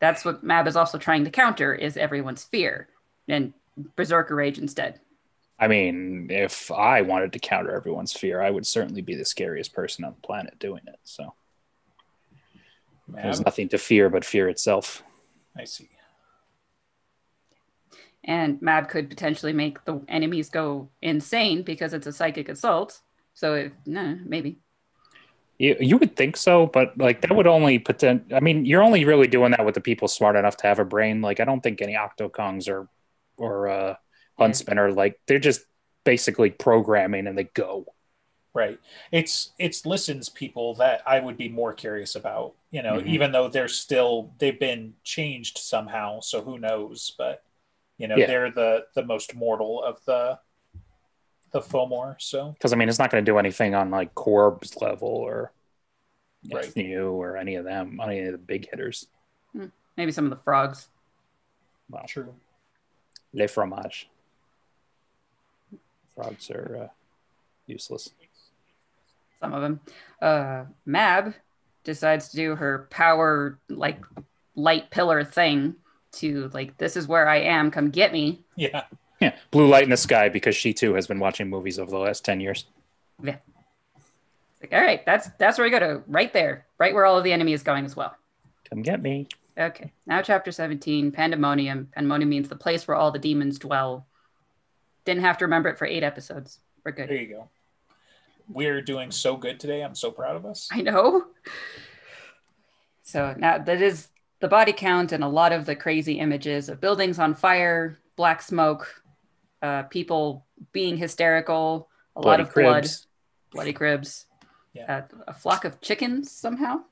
That's 0.00 0.24
what 0.24 0.42
Mab 0.42 0.66
is 0.66 0.76
also 0.76 0.98
trying 0.98 1.24
to 1.24 1.30
counter 1.30 1.74
is 1.74 1.96
everyone's 1.96 2.44
fear 2.44 2.88
and 3.28 3.52
berserker 3.96 4.34
rage 4.34 4.58
instead. 4.58 5.00
I 5.58 5.68
mean, 5.68 6.28
if 6.30 6.70
I 6.70 7.02
wanted 7.02 7.32
to 7.32 7.38
counter 7.38 7.74
everyone's 7.74 8.12
fear, 8.12 8.40
I 8.42 8.50
would 8.50 8.66
certainly 8.66 9.02
be 9.02 9.14
the 9.14 9.24
scariest 9.24 9.72
person 9.72 10.04
on 10.04 10.14
the 10.14 10.26
planet 10.26 10.58
doing 10.58 10.82
it. 10.86 10.98
So 11.04 11.34
there's 13.08 13.40
nothing 13.40 13.68
to 13.68 13.78
fear 13.78 14.10
but 14.10 14.24
fear 14.24 14.48
itself. 14.48 15.02
I 15.56 15.64
see. 15.64 15.90
and 18.24 18.60
Mab 18.62 18.88
could 18.88 19.08
potentially 19.08 19.52
make 19.52 19.84
the 19.84 20.00
enemies 20.08 20.48
go 20.48 20.88
insane 21.02 21.62
because 21.62 21.92
it's 21.92 22.06
a 22.06 22.12
psychic 22.12 22.48
assault. 22.48 23.00
So 23.34 23.54
if 23.54 23.72
no, 23.86 24.18
maybe. 24.24 24.58
You, 25.58 25.76
you 25.78 25.98
would 25.98 26.16
think 26.16 26.36
so, 26.36 26.66
but 26.66 26.98
like 26.98 27.20
that 27.20 27.34
would 27.34 27.46
only 27.46 27.78
pretend. 27.78 28.32
I 28.34 28.40
mean, 28.40 28.64
you're 28.64 28.82
only 28.82 29.04
really 29.04 29.28
doing 29.28 29.52
that 29.52 29.64
with 29.64 29.74
the 29.76 29.80
people 29.80 30.08
smart 30.08 30.34
enough 30.36 30.56
to 30.58 30.66
have 30.66 30.80
a 30.80 30.84
brain. 30.84 31.22
Like, 31.22 31.38
I 31.40 31.44
don't 31.44 31.60
think 31.62 31.80
any 31.80 31.94
Octokongs 31.94 32.68
or 32.68 32.88
or 33.36 33.68
uh, 33.68 33.94
Huntsmen 34.38 34.78
are 34.78 34.90
like 34.92 35.20
they're 35.26 35.38
just 35.38 35.62
basically 36.04 36.50
programming 36.50 37.26
and 37.26 37.38
they 37.38 37.44
go. 37.44 37.86
Right. 38.52 38.78
It's 39.10 39.52
it's 39.58 39.84
listens 39.86 40.28
people 40.28 40.74
that 40.76 41.02
I 41.06 41.18
would 41.20 41.36
be 41.36 41.48
more 41.48 41.72
curious 41.72 42.14
about. 42.14 42.54
You 42.70 42.82
know, 42.82 42.94
Mhm. 43.00 43.06
even 43.06 43.32
though 43.32 43.48
they're 43.48 43.68
still 43.68 44.32
they've 44.38 44.58
been 44.58 44.94
changed 45.04 45.58
somehow, 45.58 46.20
so 46.20 46.40
who 46.42 46.58
knows? 46.58 47.14
But 47.16 47.42
you 47.98 48.08
know, 48.08 48.16
Yeah. 48.16 48.26
they're 48.26 48.50
the 48.50 48.86
the 48.94 49.04
most 49.04 49.34
mortal 49.34 49.82
of 49.82 50.04
the 50.04 50.38
the 51.54 51.60
Fomor. 51.60 52.16
So 52.18 52.50
Because 52.50 52.72
I 52.72 52.76
mean, 52.76 52.88
it's 52.88 52.98
not 52.98 53.10
going 53.10 53.24
to 53.24 53.30
do 53.30 53.38
anything 53.38 53.74
on 53.74 53.90
like 53.90 54.14
Corb's 54.14 54.76
level 54.82 55.08
or 55.08 55.52
Right. 56.52 56.66
Ethniu 56.66 57.12
or 57.12 57.38
any 57.38 57.54
of 57.54 57.64
them, 57.64 57.98
any 58.02 58.20
of 58.20 58.32
the 58.32 58.38
big 58.38 58.68
hitters. 58.68 59.06
Maybe 59.96 60.12
some 60.12 60.24
of 60.24 60.30
the 60.30 60.36
frogs. 60.44 60.88
Wow. 61.88 62.04
true. 62.06 62.34
Le 63.32 63.48
fromage. 63.48 64.10
Frogs 66.14 66.50
are 66.50 66.84
uh, 66.84 66.88
useless. 67.66 68.10
Some 69.40 69.54
of 69.54 69.62
them. 69.62 69.80
Uh, 70.20 70.64
Mab 70.84 71.34
decides 71.84 72.28
to 72.30 72.36
do 72.36 72.56
her 72.56 72.88
power 72.90 73.58
like 73.68 74.04
light 74.54 74.90
pillar 74.90 75.24
thing 75.24 75.76
to 76.12 76.50
like 76.52 76.76
this 76.76 76.96
is 76.96 77.08
where 77.08 77.28
I 77.28 77.36
am. 77.38 77.70
Come 77.70 77.90
get 77.90 78.12
me. 78.12 78.42
Yeah. 78.56 78.84
Yeah, 79.20 79.34
blue 79.50 79.68
light 79.68 79.84
in 79.84 79.90
the 79.90 79.96
sky 79.96 80.28
because 80.28 80.56
she 80.56 80.72
too 80.72 80.94
has 80.94 81.06
been 81.06 81.18
watching 81.18 81.48
movies 81.48 81.78
over 81.78 81.90
the 81.90 81.98
last 81.98 82.24
ten 82.24 82.40
years. 82.40 82.66
Yeah. 83.22 83.36
Like, 84.60 84.72
all 84.72 84.80
right, 84.80 85.04
that's 85.04 85.28
that's 85.38 85.58
where 85.58 85.66
we 85.66 85.70
go 85.70 85.78
to 85.78 86.02
right 86.06 86.32
there, 86.32 86.66
right 86.78 86.94
where 86.94 87.04
all 87.04 87.18
of 87.18 87.24
the 87.24 87.32
enemy 87.32 87.52
is 87.52 87.62
going 87.62 87.84
as 87.84 87.94
well. 87.94 88.16
Come 88.68 88.82
get 88.82 89.02
me. 89.02 89.28
Okay, 89.56 89.92
now 90.06 90.20
chapter 90.20 90.50
17, 90.50 91.12
Pandemonium. 91.12 91.88
Pandemonium 91.94 92.28
means 92.28 92.48
the 92.48 92.56
place 92.56 92.88
where 92.88 92.96
all 92.96 93.12
the 93.12 93.18
demons 93.18 93.58
dwell. 93.58 94.06
Didn't 95.04 95.22
have 95.22 95.38
to 95.38 95.44
remember 95.44 95.68
it 95.68 95.78
for 95.78 95.86
eight 95.86 96.02
episodes. 96.02 96.58
We're 96.84 96.92
good. 96.92 97.08
There 97.08 97.16
you 97.16 97.28
go. 97.28 97.48
We're 98.48 98.82
doing 98.82 99.10
so 99.10 99.36
good 99.36 99.60
today. 99.60 99.82
I'm 99.82 99.94
so 99.94 100.10
proud 100.10 100.36
of 100.36 100.44
us. 100.44 100.68
I 100.72 100.80
know. 100.80 101.26
So 103.02 103.34
now 103.38 103.58
that 103.58 103.80
is 103.80 104.08
the 104.40 104.48
body 104.48 104.72
count 104.72 105.12
and 105.12 105.22
a 105.22 105.28
lot 105.28 105.52
of 105.52 105.66
the 105.66 105.76
crazy 105.76 106.18
images 106.18 106.68
of 106.68 106.80
buildings 106.80 107.18
on 107.18 107.34
fire, 107.34 107.98
black 108.16 108.42
smoke, 108.42 109.02
uh, 109.62 109.82
people 109.84 110.44
being 110.72 110.96
hysterical, 110.96 111.88
a 112.16 112.20
lot 112.20 112.24
Bloody 112.38 112.42
of 112.44 112.54
blood, 112.54 112.86
bloody 113.50 113.72
cribs, 113.72 114.26
Yeah. 114.72 115.02
uh, 115.12 115.16
a 115.28 115.34
flock 115.34 115.64
of 115.64 115.80
chickens 115.80 116.30
somehow, 116.30 116.82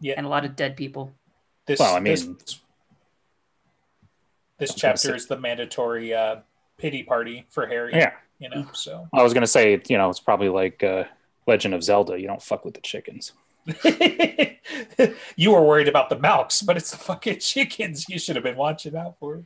Yeah. 0.00 0.14
and 0.16 0.26
a 0.26 0.28
lot 0.28 0.44
of 0.44 0.56
dead 0.56 0.76
people. 0.76 1.12
This, 1.66 1.78
Well, 1.80 1.94
I 1.94 2.00
mean- 2.00 2.38
this 4.58 4.72
I'm 4.72 4.76
chapter 4.76 5.14
is 5.14 5.26
the 5.26 5.38
mandatory 5.38 6.12
uh, 6.14 6.36
pity 6.76 7.02
party 7.02 7.46
for 7.50 7.66
Harry. 7.66 7.92
Yeah, 7.94 8.12
You 8.38 8.48
know, 8.50 8.66
so 8.72 9.08
I 9.12 9.22
was 9.22 9.32
gonna 9.34 9.46
say, 9.46 9.80
you 9.88 9.96
know, 9.98 10.10
it's 10.10 10.20
probably 10.20 10.48
like 10.48 10.82
uh, 10.82 11.04
Legend 11.46 11.74
of 11.74 11.82
Zelda. 11.82 12.20
You 12.20 12.26
don't 12.26 12.42
fuck 12.42 12.64
with 12.64 12.74
the 12.74 12.80
chickens. 12.80 13.32
you 15.36 15.52
were 15.52 15.62
worried 15.62 15.88
about 15.88 16.08
the 16.10 16.16
Malks, 16.16 16.64
but 16.64 16.76
it's 16.76 16.90
the 16.90 16.96
fucking 16.96 17.38
chickens 17.40 18.08
you 18.08 18.18
should 18.18 18.36
have 18.36 18.42
been 18.42 18.56
watching 18.56 18.96
out 18.96 19.18
for. 19.18 19.44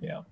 Yeah. 0.00 0.22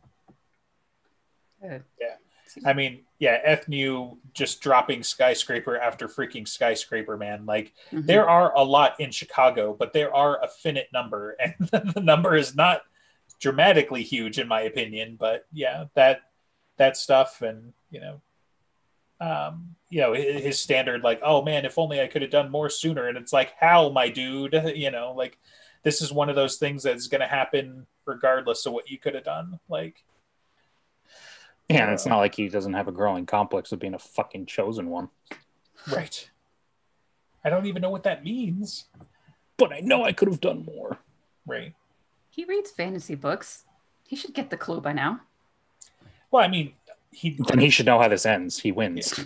Yeah. 2.01 2.17
I 2.65 2.73
mean, 2.73 3.03
yeah, 3.19 3.57
Ethniu 3.57 4.19
just 4.33 4.61
dropping 4.61 5.03
skyscraper 5.03 5.77
after 5.77 6.09
freaking 6.09 6.47
skyscraper, 6.47 7.17
man. 7.17 7.47
Like 7.47 7.73
mhm. 7.93 8.07
there 8.07 8.29
are 8.29 8.55
a 8.55 8.63
lot 8.63 9.01
in 9.01 9.11
Chicago, 9.11 9.75
but 9.77 9.93
there 9.93 10.15
are 10.15 10.43
a 10.43 10.49
finite 10.49 10.93
number, 10.93 11.37
and 11.41 11.55
the 11.95 12.01
number 12.01 12.37
is 12.37 12.55
not 12.55 12.83
dramatically 13.41 14.03
huge 14.03 14.39
in 14.39 14.47
my 14.47 14.63
opinion. 14.63 15.17
But 15.19 15.47
yeah, 15.53 15.87
that 15.95 16.23
that 16.77 16.97
stuff, 16.97 17.43
and 17.43 17.73
you 17.91 18.01
know, 18.01 18.21
um, 19.21 19.75
you 19.89 20.01
know, 20.01 20.13
his, 20.13 20.43
his 20.43 20.61
standard 20.61 21.03
like, 21.03 21.21
oh 21.23 21.43
man, 21.43 21.65
if 21.65 21.79
only 21.79 22.01
I 22.01 22.07
could 22.07 22.23
have 22.23 22.31
done 22.31 22.51
more 22.51 22.71
sooner, 22.71 23.09
and 23.09 23.19
it's 23.19 23.33
like, 23.33 23.55
how, 23.59 23.89
my 23.91 24.09
dude, 24.09 24.55
you 24.77 24.91
know, 24.91 25.13
like 25.17 25.39
this 25.83 26.03
is 26.03 26.13
one 26.13 26.29
of 26.29 26.37
those 26.37 26.57
things 26.57 26.83
that's 26.83 27.09
going 27.09 27.21
to 27.21 27.27
happen 27.27 27.87
regardless 28.07 28.67
of 28.67 28.73
what 28.73 28.91
you 28.91 28.99
could 28.99 29.15
have 29.15 29.25
done. 29.25 29.59
Like, 29.69 30.05
Yeah, 31.69 31.85
and 31.85 31.93
it's 31.93 32.07
not 32.07 32.19
like 32.19 32.35
he 32.35 32.49
doesn't 32.49 32.75
have 32.75 32.89
a 32.89 32.93
growing 32.93 33.25
complex 33.27 33.73
of 33.73 33.79
being 33.79 33.95
a 33.95 33.99
fucking 33.99 34.47
chosen 34.47 34.91
one. 34.91 35.09
right. 35.91 36.31
I 37.45 37.51
don't 37.51 37.67
even 37.67 37.83
know 37.83 37.91
what 37.91 38.05
that 38.05 38.25
means. 38.25 38.85
But 39.57 39.73
I 39.73 39.81
know 39.81 40.03
I 40.05 40.13
could 40.13 40.29
have 40.29 40.41
done 40.41 40.65
more. 40.65 40.99
Right. 41.47 41.75
he 42.31 42.45
reads 42.45 42.71
fantasy 42.71 43.15
books. 43.15 43.65
He 44.07 44.17
should 44.17 44.35
get 44.35 44.51
the 44.51 44.57
clue 44.57 44.81
by 44.81 44.93
now. 44.93 45.21
Well, 46.31 46.43
I 46.43 46.49
mean, 46.49 46.73
he 47.13 47.37
Then 47.49 47.59
he 47.61 47.71
should 47.71 47.87
know 47.87 47.99
how 48.01 48.09
this 48.09 48.27
ends. 48.27 48.59
He 48.61 48.73
wins. 48.73 49.21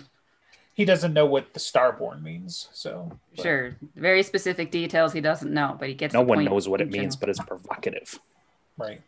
he 0.75 0.85
doesn't 0.85 1.13
know 1.13 1.25
what 1.25 1.53
the 1.53 1.59
starborn 1.59 2.21
means. 2.21 2.69
So 2.73 3.11
but- 3.35 3.43
Sure, 3.43 3.75
very 3.95 4.21
specific 4.23 4.69
details 4.71 5.11
he 5.13 5.21
doesn't 5.21 5.51
know, 5.53 5.75
but 5.79 5.87
he 5.87 5.93
gets. 5.95 6.13
No 6.13 6.21
the 6.21 6.27
one 6.27 6.37
point 6.39 6.49
knows 6.51 6.67
what 6.69 6.81
it 6.81 6.85
in 6.85 6.91
means, 6.91 7.15
general. 7.15 7.19
but 7.21 7.29
it's 7.29 7.39
provocative. 7.39 8.19
right. 8.77 9.01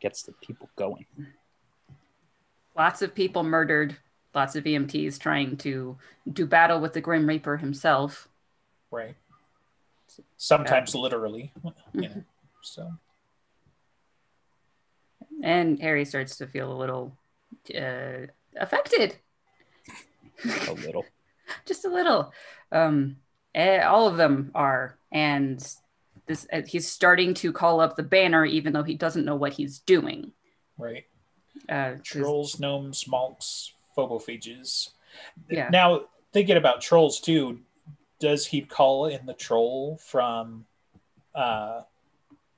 Gets 0.00 0.22
the 0.24 0.32
people 0.32 0.68
going. 0.76 1.06
Lots 2.76 3.02
of 3.02 3.14
people 3.14 3.42
murdered, 3.42 3.96
lots 4.34 4.56
of 4.56 4.64
EMTs 4.64 5.18
trying 5.18 5.56
to 5.58 5.96
do 6.32 6.46
battle 6.46 6.80
with 6.80 6.92
the 6.92 7.00
Grim 7.00 7.26
Reaper 7.26 7.56
himself. 7.56 8.28
Right. 8.90 9.14
Sometimes 10.36 10.94
literally, 10.94 11.52
you 11.92 12.02
know. 12.02 12.24
So 12.62 12.90
And 15.42 15.80
Harry 15.80 16.04
starts 16.04 16.36
to 16.38 16.46
feel 16.46 16.72
a 16.72 16.76
little 16.76 17.16
uh, 17.74 18.26
affected, 18.58 19.16
A 20.68 20.72
little. 20.72 21.04
just 21.66 21.84
a 21.84 21.88
little. 21.88 22.32
Um, 22.72 23.16
eh, 23.54 23.80
all 23.80 24.08
of 24.08 24.16
them 24.16 24.50
are, 24.54 24.98
and 25.12 25.58
this 26.26 26.46
uh, 26.52 26.62
he's 26.66 26.88
starting 26.88 27.34
to 27.34 27.52
call 27.52 27.80
up 27.80 27.96
the 27.96 28.02
banner, 28.02 28.44
even 28.44 28.72
though 28.72 28.82
he 28.82 28.94
doesn't 28.94 29.24
know 29.24 29.36
what 29.36 29.52
he's 29.52 29.80
doing. 29.80 30.32
right. 30.78 31.04
Uh, 31.68 31.92
'cause- 31.92 32.02
Trolls, 32.02 32.60
gnomes, 32.60 33.06
monks, 33.08 33.72
phobophages. 33.96 34.90
Yeah. 35.48 35.68
Now 35.70 36.06
thinking 36.32 36.56
about 36.56 36.80
trolls 36.80 37.20
too, 37.20 37.60
does 38.18 38.46
he 38.46 38.60
call 38.62 39.06
in 39.06 39.24
the 39.26 39.34
troll 39.34 39.96
from 39.98 40.66
uh 41.34 41.82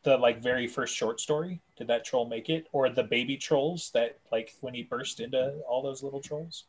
the 0.04 0.16
like 0.16 0.40
very 0.42 0.66
first 0.66 0.94
short 0.94 1.20
story? 1.20 1.60
Did 1.76 1.86
that 1.88 2.04
troll 2.04 2.26
make 2.26 2.48
it? 2.48 2.66
Or 2.72 2.88
the 2.88 3.02
baby 3.04 3.36
trolls 3.36 3.90
that 3.92 4.18
like 4.32 4.54
when 4.60 4.74
he 4.74 4.82
burst 4.82 5.20
into 5.20 5.60
all 5.68 5.82
those 5.82 6.02
little 6.02 6.20
trolls? 6.20 6.64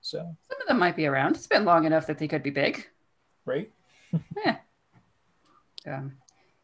So 0.00 0.18
some 0.48 0.60
of 0.60 0.68
them 0.68 0.78
might 0.78 0.94
be 0.96 1.06
around. 1.06 1.36
It's 1.36 1.46
been 1.46 1.64
long 1.64 1.84
enough 1.84 2.06
that 2.06 2.18
they 2.18 2.28
could 2.28 2.42
be 2.42 2.50
big. 2.50 2.86
right? 3.44 3.70
yeah. 4.44 4.58
Um, 5.86 6.16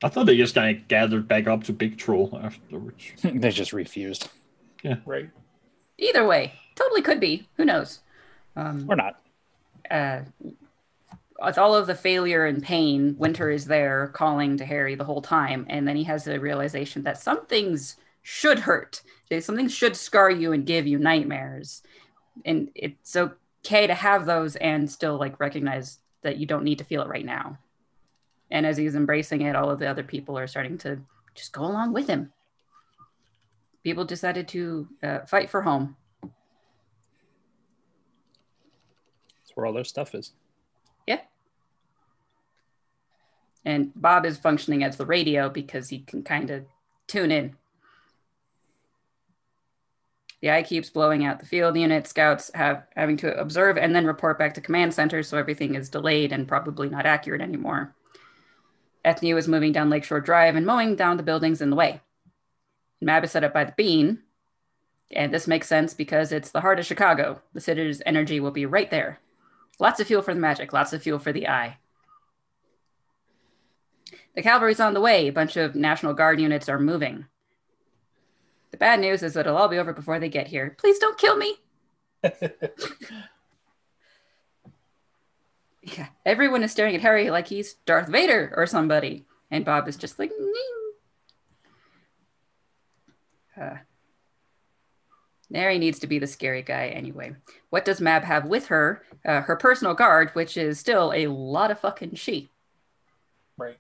I 0.03 0.09
thought 0.09 0.27
they 0.27 0.37
just 0.37 0.55
kind 0.55 0.77
of 0.77 0.89
gathered 0.89 1.29
back 1.29 1.47
up 1.47 1.63
to 1.65 1.73
Big 1.73 1.97
Troll 1.97 2.39
afterwards. 2.43 3.13
they 3.23 3.51
just 3.51 3.73
refused. 3.73 4.29
Right. 5.07 5.31
either 5.99 6.27
way, 6.27 6.53
totally 6.75 7.03
could 7.03 7.21
be. 7.21 7.49
Who 7.57 7.65
knows? 7.65 8.01
Um, 8.57 8.87
Or 8.89 8.97
not. 8.97 9.21
uh, 9.91 10.21
with 11.41 11.59
all 11.59 11.75
of 11.75 11.87
the 11.87 11.95
failure 11.95 12.47
and 12.47 12.63
pain, 12.63 13.17
Winter 13.19 13.51
is 13.51 13.65
there 13.67 14.09
calling 14.09 14.57
to 14.59 14.65
Harry 14.65 14.95
the 14.95 15.05
whole 15.05 15.23
time, 15.23 15.67
and 15.69 15.87
then 15.87 15.97
he 15.97 16.05
has 16.05 16.27
a 16.27 16.39
realization 16.39 17.03
that 17.03 17.19
some 17.19 17.47
things 17.47 17.97
should 18.23 18.61
hurt. 18.61 19.03
That 19.31 19.43
Some 19.43 19.57
things 19.57 19.73
should 19.75 19.97
scar 19.97 20.31
you 20.31 20.53
and 20.53 20.67
give 20.67 20.87
you 20.87 20.99
nightmares, 20.99 21.83
and 22.45 22.71
it's 22.75 23.17
okay 23.17 23.87
to 23.87 23.95
have 23.95 24.27
those 24.27 24.57
and 24.57 24.91
still 24.91 25.17
like 25.19 25.41
recognize 25.41 25.99
that 26.23 26.37
you 26.37 26.47
don't 26.47 26.65
need 26.65 26.79
to 26.79 26.85
feel 26.85 27.03
it 27.03 27.09
right 27.09 27.25
now. 27.25 27.59
And 28.51 28.67
as 28.67 28.77
he's 28.77 28.95
embracing 28.95 29.41
it, 29.43 29.57
all 29.57 29.71
of 29.71 29.79
the 29.79 29.87
other 29.87 30.03
people 30.05 30.39
are 30.39 30.47
starting 30.47 30.79
to 30.79 31.01
just 31.35 31.53
go 31.53 31.63
along 31.63 31.93
with 31.95 32.07
him. 32.07 32.33
People 33.85 34.05
decided 34.05 34.49
to 34.49 34.89
uh, 35.03 35.21
fight 35.21 35.51
for 35.51 35.63
home. 35.63 35.97
That's 36.23 36.31
where 39.55 39.67
all 39.67 39.73
their 39.73 39.85
stuff 39.85 40.15
is. 40.15 40.33
Yeah. 41.07 41.21
And 43.65 43.93
Bob 43.95 44.25
is 44.25 44.39
functioning 44.39 44.85
as 44.85 44.97
the 44.97 45.07
radio 45.07 45.49
because 45.49 45.89
he 45.89 46.01
can 46.01 46.23
kind 46.23 46.51
of 46.51 46.65
tune 47.09 47.33
in. 47.33 47.57
The 50.41 50.51
eye 50.51 50.63
keeps 50.65 50.91
blowing 50.91 51.25
out 51.25 51.39
the 51.39 51.47
field 51.47 51.77
unit. 51.77 52.09
Scouts 52.09 52.51
have 52.55 52.85
having 52.97 53.17
to 53.19 53.37
observe 53.39 53.79
and 53.79 53.95
then 53.95 54.05
report 54.07 54.39
back 54.41 54.55
to 54.55 54.61
command 54.61 54.93
center, 54.93 55.23
so 55.23 55.39
everything 55.39 55.77
is 55.77 55.89
delayed 55.89 56.33
and 56.33 56.49
probably 56.49 56.89
not 56.89 57.07
accurate 57.07 57.41
anymore. 57.41 57.95
Ethniu 59.05 59.37
is 59.37 59.47
moving 59.47 59.73
down 59.73 59.91
Lakeshore 59.91 60.21
Drive 60.21 60.57
and 60.57 60.67
mowing 60.67 60.97
down 60.97 61.17
the 61.17 61.23
buildings 61.23 61.61
in 61.61 61.71
the 61.71 61.77
way. 61.77 62.01
Mab 63.05 63.25
is 63.25 63.31
set 63.31 63.45
up 63.45 63.53
by 63.53 63.65
the 63.65 63.75
bean. 63.77 64.21
And 65.11 65.33
this 65.33 65.47
makes 65.47 65.69
sense 65.69 65.93
because 65.93 66.33
it's 66.33 66.51
the 66.51 66.61
heart 66.61 66.79
of 66.79 66.87
Chicago. 66.87 67.43
The 67.53 67.61
city's 67.61 68.01
energy 68.07 68.41
will 68.41 68.51
be 68.51 68.65
right 68.65 68.91
there. 68.91 69.21
Lots 69.79 70.01
of 70.01 70.07
fuel 70.07 70.23
for 70.23 70.33
the 70.33 70.41
magic, 70.41 70.73
lots 70.73 70.93
of 70.93 71.03
fuel 71.03 71.19
for 71.19 71.33
the 71.33 71.49
eye. 71.49 71.79
The 74.35 74.43
cavalry's 74.43 74.81
on 74.81 74.95
the 74.95 75.01
way. 75.01 75.29
A 75.29 75.33
bunch 75.33 75.57
of 75.57 75.75
National 75.75 76.15
Guard 76.15 76.41
units 76.41 76.69
are 76.69 76.79
moving. 76.79 77.27
The 78.71 78.79
bad 78.79 79.01
news 79.01 79.23
is 79.23 79.35
that 79.35 79.47
it'll 79.47 79.59
all 79.59 79.69
be 79.69 79.79
over 79.79 79.93
before 79.93 80.19
they 80.19 80.31
get 80.31 80.47
here. 80.47 80.75
Please 80.79 80.99
don't 80.99 81.19
kill 81.19 81.37
me. 81.37 81.57
Yeah, 85.83 86.07
everyone 86.25 86.63
is 86.63 86.71
staring 86.71 86.95
at 86.95 87.01
Harry 87.01 87.31
like 87.31 87.49
he's 87.49 87.75
Darth 87.87 88.09
Vader 88.09 88.55
or 88.57 88.67
somebody, 88.67 89.27
and 89.51 89.65
Bob 89.65 89.89
is 89.89 89.97
just 89.97 90.19
like, 90.19 90.31
uh, 93.61 93.77
Harry 95.55 95.79
needs 95.79 95.99
to 95.99 96.07
be 96.07 96.19
the 96.19 96.27
scary 96.27 96.63
guy 96.63 96.89
anyway. 96.89 97.35
What 97.71 97.85
does 97.85 98.01
Mab 98.01 98.25
have 98.25 98.47
with 98.47 98.67
her? 98.67 99.05
Uh, 99.25 99.43
her 99.43 99.57
personal 99.57 99.95
guard, 99.95 100.31
which 100.33 100.57
is 100.57 100.79
still 100.81 101.13
a 101.15 101.27
lot 101.27 101.71
of 101.71 101.81
fucking 101.81 102.15
she. 102.15 102.51
Right. 103.57 103.79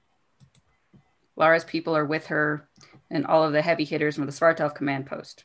Lara's 1.36 1.64
people 1.64 1.96
are 1.96 2.04
with 2.04 2.26
her, 2.26 2.68
and 3.10 3.26
all 3.26 3.42
of 3.42 3.52
the 3.52 3.62
heavy 3.62 3.84
hitters 3.84 4.16
from 4.16 4.26
the 4.26 4.32
Svartalf 4.32 4.74
command 4.74 5.06
post. 5.06 5.44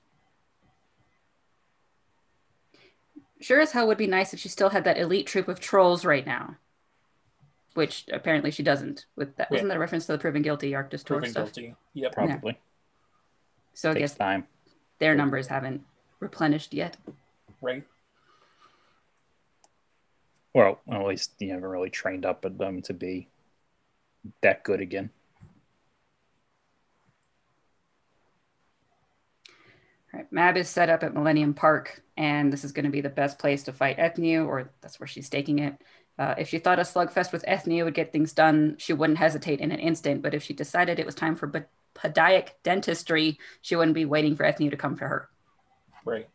Sure 3.39 3.61
as 3.61 3.71
hell 3.71 3.87
would 3.87 3.97
be 3.97 4.07
nice 4.07 4.33
if 4.33 4.39
she 4.39 4.49
still 4.49 4.69
had 4.69 4.83
that 4.83 4.97
elite 4.97 5.27
troop 5.27 5.47
of 5.47 5.59
trolls 5.59 6.03
right 6.03 6.25
now. 6.25 6.55
Which 7.75 8.05
apparently 8.11 8.49
she 8.49 8.63
doesn't. 8.63 9.05
With 9.15 9.35
that, 9.37 9.51
wasn't 9.51 9.69
that 9.69 9.77
a 9.77 9.79
reference 9.79 10.07
to 10.07 10.11
the 10.11 10.17
proven 10.17 10.41
guilty 10.41 10.71
Arctis 10.71 11.05
Tor 11.05 11.17
Proven 11.17 11.29
stuff? 11.29 11.53
guilty. 11.53 11.75
Yep. 11.93 12.11
Probably 12.11 12.59
So 13.77 13.91
I 13.91 13.93
takes 13.93 14.13
guess 14.13 14.17
time. 14.17 14.47
their 14.97 15.13
numbers 15.13 15.45
haven't 15.45 15.83
replenished 16.19 16.73
yet. 16.73 16.97
Right. 17.61 17.83
Well, 20.55 20.79
at 20.91 21.05
least 21.05 21.33
you 21.37 21.51
haven't 21.51 21.69
really 21.69 21.91
trained 21.91 22.25
up 22.25 22.43
at 22.43 22.57
them 22.57 22.81
to 22.81 22.93
be 22.95 23.27
that 24.41 24.63
good 24.63 24.81
again. 24.81 25.11
All 30.11 30.21
right, 30.21 30.31
Mab 30.31 30.57
is 30.57 30.67
set 30.67 30.89
up 30.89 31.03
at 31.03 31.13
Millennium 31.13 31.53
Park, 31.53 32.01
and 32.17 32.51
this 32.51 32.63
is 32.63 32.71
going 32.71 32.85
to 32.85 32.91
be 32.91 33.01
the 33.01 33.09
best 33.09 33.37
place 33.37 33.61
to 33.63 33.73
fight 33.73 33.99
Ethniu, 33.99 34.47
or 34.47 34.71
that's 34.81 34.99
where 34.99 35.05
she's 35.05 35.27
staking 35.27 35.59
it. 35.59 35.75
Uh, 36.17 36.33
if 36.39 36.49
she 36.49 36.57
thought 36.57 36.79
a 36.79 36.81
slugfest 36.81 37.31
with 37.31 37.45
Ethniu 37.45 37.83
would 37.83 37.93
get 37.93 38.11
things 38.11 38.33
done, 38.33 38.75
she 38.79 38.93
wouldn't 38.93 39.19
hesitate 39.19 39.59
in 39.59 39.71
an 39.71 39.79
instant. 39.79 40.23
But 40.23 40.33
if 40.33 40.41
she 40.41 40.53
decided 40.53 40.97
it 40.97 41.05
was 41.05 41.13
time 41.13 41.35
for 41.35 41.45
podiac 42.01 42.55
dentistry, 42.63 43.37
she 43.61 43.75
wouldn't 43.75 43.95
be 43.95 44.05
waiting 44.05 44.35
for 44.35 44.43
Ethniu 44.43 44.69
to 44.71 44.77
come 44.77 44.95
for 44.95 45.07
her. 45.07 45.29
Right. 46.05 46.27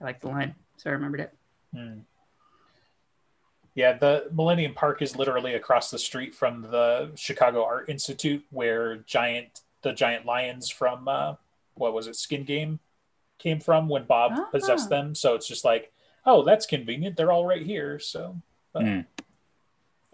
I 0.00 0.04
like 0.04 0.20
the 0.20 0.28
line, 0.28 0.54
so 0.76 0.90
I 0.90 0.92
remembered 0.92 1.20
it. 1.20 1.34
Hmm. 1.74 1.98
Yeah, 3.74 3.94
the 3.94 4.28
Millennium 4.32 4.74
Park 4.74 5.00
is 5.00 5.16
literally 5.16 5.54
across 5.54 5.90
the 5.90 5.98
street 5.98 6.34
from 6.34 6.62
the 6.62 7.10
Chicago 7.16 7.64
Art 7.64 7.88
Institute, 7.88 8.44
where 8.50 8.96
giant 8.98 9.60
the 9.80 9.92
giant 9.92 10.26
lions 10.26 10.68
from 10.70 11.08
uh, 11.08 11.34
what 11.74 11.92
was 11.94 12.06
it, 12.06 12.14
Skin 12.14 12.44
Game, 12.44 12.78
came 13.38 13.58
from 13.58 13.88
when 13.88 14.04
Bob 14.04 14.32
Ah. 14.36 14.44
possessed 14.52 14.90
them. 14.90 15.14
So 15.14 15.34
it's 15.34 15.48
just 15.48 15.64
like, 15.64 15.90
oh, 16.26 16.44
that's 16.44 16.66
convenient. 16.66 17.16
They're 17.16 17.32
all 17.32 17.46
right 17.46 17.64
here. 17.64 17.98
So 17.98 18.36
Mm. 18.74 19.04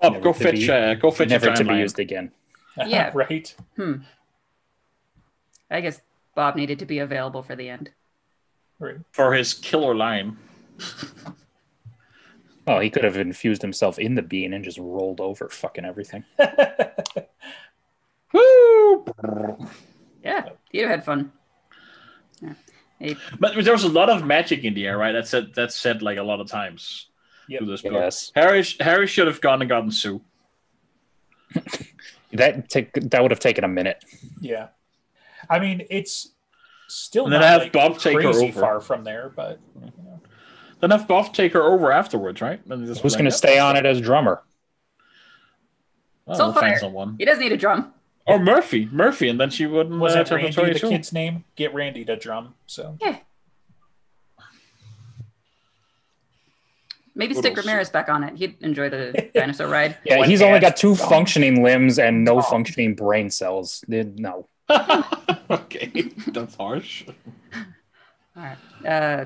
Oh, 0.00 0.08
Never 0.10 0.20
go 0.24 0.32
fetch, 0.32 0.54
be- 0.54 0.70
uh, 0.70 0.94
go 0.94 1.10
fetch 1.12 1.28
Never 1.28 1.52
to 1.54 1.64
be 1.64 1.74
used 1.74 1.98
again. 2.00 2.32
Yeah. 2.76 3.10
right. 3.14 3.54
Hmm. 3.76 3.94
I 5.70 5.80
guess 5.80 6.00
Bob 6.34 6.56
needed 6.56 6.78
to 6.80 6.86
be 6.86 6.98
available 7.00 7.42
for 7.42 7.56
the 7.56 7.68
end. 7.68 7.90
Right. 8.80 8.96
for 9.10 9.34
his 9.34 9.54
killer 9.54 9.92
line. 9.94 10.36
Well, 12.64 12.76
oh, 12.76 12.80
he 12.80 12.90
could 12.90 13.02
have 13.02 13.16
infused 13.16 13.60
himself 13.60 13.98
in 13.98 14.14
the 14.14 14.22
bean 14.22 14.52
and 14.52 14.62
just 14.64 14.78
rolled 14.78 15.20
over 15.20 15.48
fucking 15.48 15.84
everything. 15.84 16.24
Woo! 18.32 19.04
Yeah, 20.22 20.50
he'd 20.70 20.80
have 20.82 20.90
had 20.90 21.04
fun. 21.04 21.32
Yeah. 22.40 22.54
He- 23.00 23.16
But 23.40 23.54
there 23.64 23.72
was 23.72 23.84
a 23.84 23.88
lot 23.88 24.10
of 24.10 24.24
magic 24.24 24.62
in 24.64 24.74
the 24.74 24.86
air, 24.86 24.96
right? 24.98 25.12
That's 25.12 25.30
said. 25.30 25.54
That's 25.54 25.74
said 25.74 26.02
like 26.02 26.18
a 26.18 26.22
lot 26.22 26.40
of 26.40 26.46
times. 26.48 27.06
Yep. 27.48 27.60
through 27.60 27.68
this 27.70 27.82
book. 27.82 27.92
Yes. 27.94 28.30
Harry, 28.34 28.62
Harry 28.78 29.06
should 29.06 29.26
have 29.26 29.40
gone 29.40 29.62
and 29.62 29.68
gotten 29.68 29.90
Sue. 29.90 30.20
That 32.34 32.68
take 32.68 32.92
that 32.92 33.22
would 33.22 33.30
have 33.30 33.40
taken 33.40 33.64
a 33.64 33.68
minute. 33.68 34.04
Yeah. 34.38 34.68
I 35.48 35.58
mean, 35.58 35.86
it's 35.90 36.32
still 36.88 37.24
And 37.24 37.32
then 37.32 37.40
not 37.40 37.48
have 37.50 37.62
like, 37.62 37.72
Bob 37.72 37.98
take 37.98 38.20
her 38.22 38.28
over. 38.28 38.52
far 38.60 38.80
from 38.80 39.04
there, 39.04 39.32
but 39.34 39.58
you 39.74 39.92
know. 40.04 40.20
Then 40.80 40.90
have 40.90 41.08
Buff 41.08 41.32
take 41.32 41.52
her 41.54 41.62
over 41.62 41.90
afterwards, 41.90 42.40
right? 42.40 42.60
And 42.66 42.86
just 42.86 43.00
Who's 43.02 43.14
going 43.14 43.24
to 43.24 43.30
stay 43.32 43.58
on 43.58 43.76
it 43.76 43.84
as 43.84 44.00
drummer? 44.00 44.42
well, 46.24 46.38
we'll 46.38 46.52
find 46.52 46.78
someone. 46.78 47.16
he 47.18 47.24
doesn't 47.24 47.42
need 47.42 47.52
a 47.52 47.56
drum. 47.56 47.92
Or 48.26 48.38
Murphy, 48.38 48.86
Murphy, 48.92 49.28
and 49.28 49.40
then 49.40 49.48
she 49.50 49.64
wouldn't. 49.66 49.98
was 49.98 50.14
uh, 50.14 50.22
that 50.22 50.30
Randy 50.30 50.72
the 50.74 50.78
Sue. 50.78 50.88
kid's 50.90 51.12
name? 51.12 51.44
Get 51.56 51.72
Randy 51.74 52.04
to 52.04 52.14
drum. 52.16 52.54
So 52.66 52.96
Yeah. 53.00 53.16
Maybe 57.14 57.34
stick 57.34 57.56
else? 57.56 57.66
Ramirez 57.66 57.90
back 57.90 58.08
on 58.08 58.22
it. 58.22 58.36
He'd 58.36 58.62
enjoy 58.62 58.88
the 58.90 59.30
dinosaur 59.34 59.66
ride. 59.66 59.96
Yeah, 60.04 60.24
he's 60.24 60.40
only 60.42 60.60
got 60.60 60.76
two 60.76 60.94
functioning 60.94 61.64
limbs 61.64 61.98
and 61.98 62.24
no 62.24 62.38
Oh. 62.38 62.42
functioning 62.42 62.94
brain 62.94 63.30
cells. 63.30 63.84
No. 63.88 64.48
okay, 65.50 66.10
that's 66.28 66.54
harsh. 66.54 67.04
All 68.36 68.42
right. 68.42 68.86
Uh, 68.86 69.24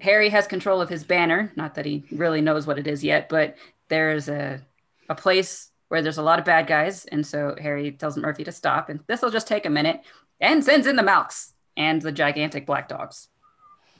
Harry 0.00 0.28
has 0.30 0.46
control 0.46 0.80
of 0.80 0.88
his 0.88 1.04
banner. 1.04 1.52
Not 1.56 1.74
that 1.74 1.84
he 1.84 2.04
really 2.10 2.40
knows 2.40 2.66
what 2.66 2.78
it 2.78 2.86
is 2.86 3.04
yet, 3.04 3.28
but 3.28 3.56
there's 3.88 4.28
a 4.28 4.60
a 5.08 5.14
place 5.14 5.70
where 5.88 6.02
there's 6.02 6.18
a 6.18 6.22
lot 6.22 6.38
of 6.38 6.44
bad 6.44 6.66
guys, 6.66 7.04
and 7.06 7.26
so 7.26 7.56
Harry 7.60 7.90
tells 7.90 8.16
Murphy 8.16 8.44
to 8.44 8.52
stop, 8.52 8.88
and 8.88 9.00
this 9.08 9.22
will 9.22 9.30
just 9.30 9.48
take 9.48 9.66
a 9.66 9.70
minute, 9.70 10.00
and 10.40 10.64
sends 10.64 10.86
in 10.86 10.94
the 10.96 11.02
Malks 11.02 11.52
and 11.76 12.00
the 12.00 12.12
gigantic 12.12 12.64
black 12.64 12.88
dogs. 12.88 13.28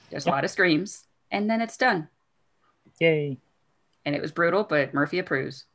There's 0.09 0.27
a 0.27 0.31
lot 0.31 0.45
of 0.45 0.51
screams, 0.51 1.05
and 1.31 1.51
then 1.51 1.61
it's 1.61 1.77
done. 1.77 2.09
Yay. 3.01 3.39
And 4.05 4.15
it 4.15 4.23
was 4.23 4.31
brutal, 4.31 4.65
but 4.65 4.95
Murphy 4.95 5.19
approves. 5.19 5.67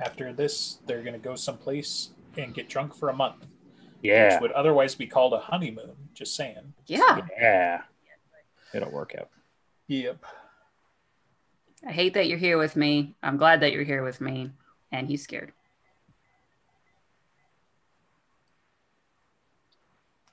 after 0.00 0.32
this, 0.32 0.78
they're 0.86 1.02
going 1.02 1.12
to 1.14 1.18
go 1.18 1.34
someplace 1.34 2.10
and 2.44 2.54
get 2.54 2.68
drunk 2.68 2.94
for 2.94 3.08
a 3.08 3.12
month, 3.14 3.46
Yeah. 4.02 4.34
which 4.34 4.40
would 4.42 4.52
otherwise 4.52 4.94
be 4.94 5.06
called 5.06 5.32
a 5.32 5.38
honeymoon. 5.38 5.96
Just 6.14 6.34
saying. 6.36 6.74
Yeah, 6.86 7.20
Yeah. 7.38 7.82
It'll 8.74 8.90
work 8.90 9.14
out. 9.18 9.30
Yep. 9.86 10.22
I 11.86 11.92
hate 11.92 12.14
that 12.14 12.26
you're 12.28 12.38
here 12.38 12.58
with 12.58 12.76
me. 12.76 13.14
I'm 13.22 13.36
glad 13.36 13.60
that 13.60 13.72
you're 13.72 13.84
here 13.84 14.02
with 14.02 14.20
me. 14.20 14.50
And 14.92 15.06
he's 15.08 15.22
scared. 15.22 15.52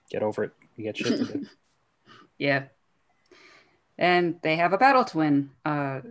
Get 0.10 0.24
over 0.24 0.44
it. 0.46 0.52
You 0.76 0.84
get 0.84 0.98
shit 0.98 1.18
to 1.18 1.26
do. 1.26 1.46
Yeah. 2.38 2.66
And 3.98 4.42
they 4.44 4.58
have 4.58 4.74
a 4.74 4.78
battle 4.78 5.06
to 5.06 5.18
win. 5.18 5.52
Uh, 5.64 6.02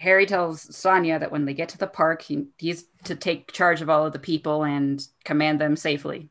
Harry 0.00 0.24
tells 0.24 0.64
Sanya 0.66 1.20
that 1.20 1.30
when 1.30 1.44
they 1.44 1.52
get 1.52 1.68
to 1.68 1.78
the 1.78 1.86
park, 1.86 2.22
he, 2.22 2.46
he's 2.56 2.86
to 3.04 3.14
take 3.14 3.52
charge 3.52 3.82
of 3.82 3.90
all 3.90 4.06
of 4.06 4.14
the 4.14 4.18
people 4.18 4.64
and 4.64 5.06
command 5.24 5.60
them 5.60 5.76
safely. 5.76 6.30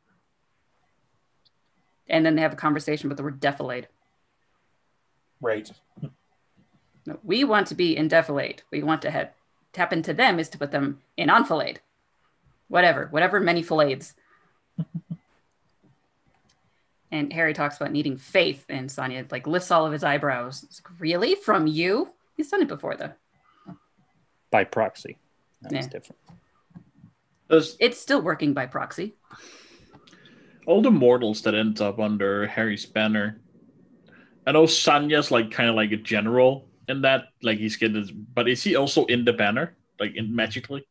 And 2.07 2.25
then 2.25 2.35
they 2.35 2.41
have 2.41 2.53
a 2.53 2.55
conversation 2.57 3.05
about 3.05 3.17
the 3.17 3.23
word 3.23 3.39
defilade. 3.39 3.85
Right. 5.39 5.69
No, 7.05 7.19
we 7.23 7.43
want 7.43 7.67
to 7.67 7.75
be 7.75 7.95
in 7.95 8.09
defilade. 8.09 8.61
We 8.71 8.81
want 8.81 9.03
to 9.03 9.11
head 9.11 9.33
Happen 9.75 10.01
to 10.01 10.15
them 10.15 10.39
is 10.39 10.49
to 10.49 10.57
put 10.57 10.71
them 10.71 10.99
in 11.15 11.29
enfilade. 11.29 11.79
Whatever, 12.69 13.07
whatever 13.11 13.39
many 13.39 13.61
fillades. 13.61 14.15
and 17.11 17.31
Harry 17.31 17.53
talks 17.53 17.77
about 17.77 17.91
needing 17.91 18.17
faith, 18.17 18.65
and 18.67 18.89
Sanya 18.89 19.31
like 19.31 19.45
lifts 19.45 19.69
all 19.69 19.85
of 19.85 19.93
his 19.93 20.03
eyebrows. 20.03 20.63
It's 20.63 20.81
like, 20.83 20.99
really? 20.99 21.35
From 21.35 21.67
you? 21.67 22.09
He's 22.35 22.49
done 22.49 22.63
it 22.63 22.67
before 22.67 22.95
though. 22.95 23.11
By 24.51 24.63
proxy. 24.63 25.17
That's 25.61 25.73
Yeah. 25.85 25.87
different. 25.91 26.19
There's 27.47 27.75
It's 27.79 27.99
still 27.99 28.21
working 28.21 28.53
by 28.53 28.65
proxy. 28.65 29.15
all 30.65 30.81
the 30.83 30.91
mortals 30.91 31.41
that 31.41 31.55
end 31.55 31.81
up 31.81 31.97
under 31.99 32.45
Harry's 32.45 32.85
banner. 32.85 33.41
I 34.45 34.51
know 34.51 34.65
Sanya's 34.65 35.31
like 35.31 35.49
kind 35.49 35.67
of 35.67 35.75
like 35.75 35.91
a 35.91 35.97
general 35.97 36.67
in 36.87 37.01
that, 37.01 37.29
like 37.41 37.57
he's 37.57 37.75
getting, 37.75 37.97
his, 37.97 38.11
but 38.11 38.47
is 38.47 38.61
he 38.63 38.75
also 38.75 39.05
in 39.05 39.25
the 39.25 39.33
banner, 39.33 39.75
like 39.99 40.15
in 40.15 40.35
magically? 40.35 40.87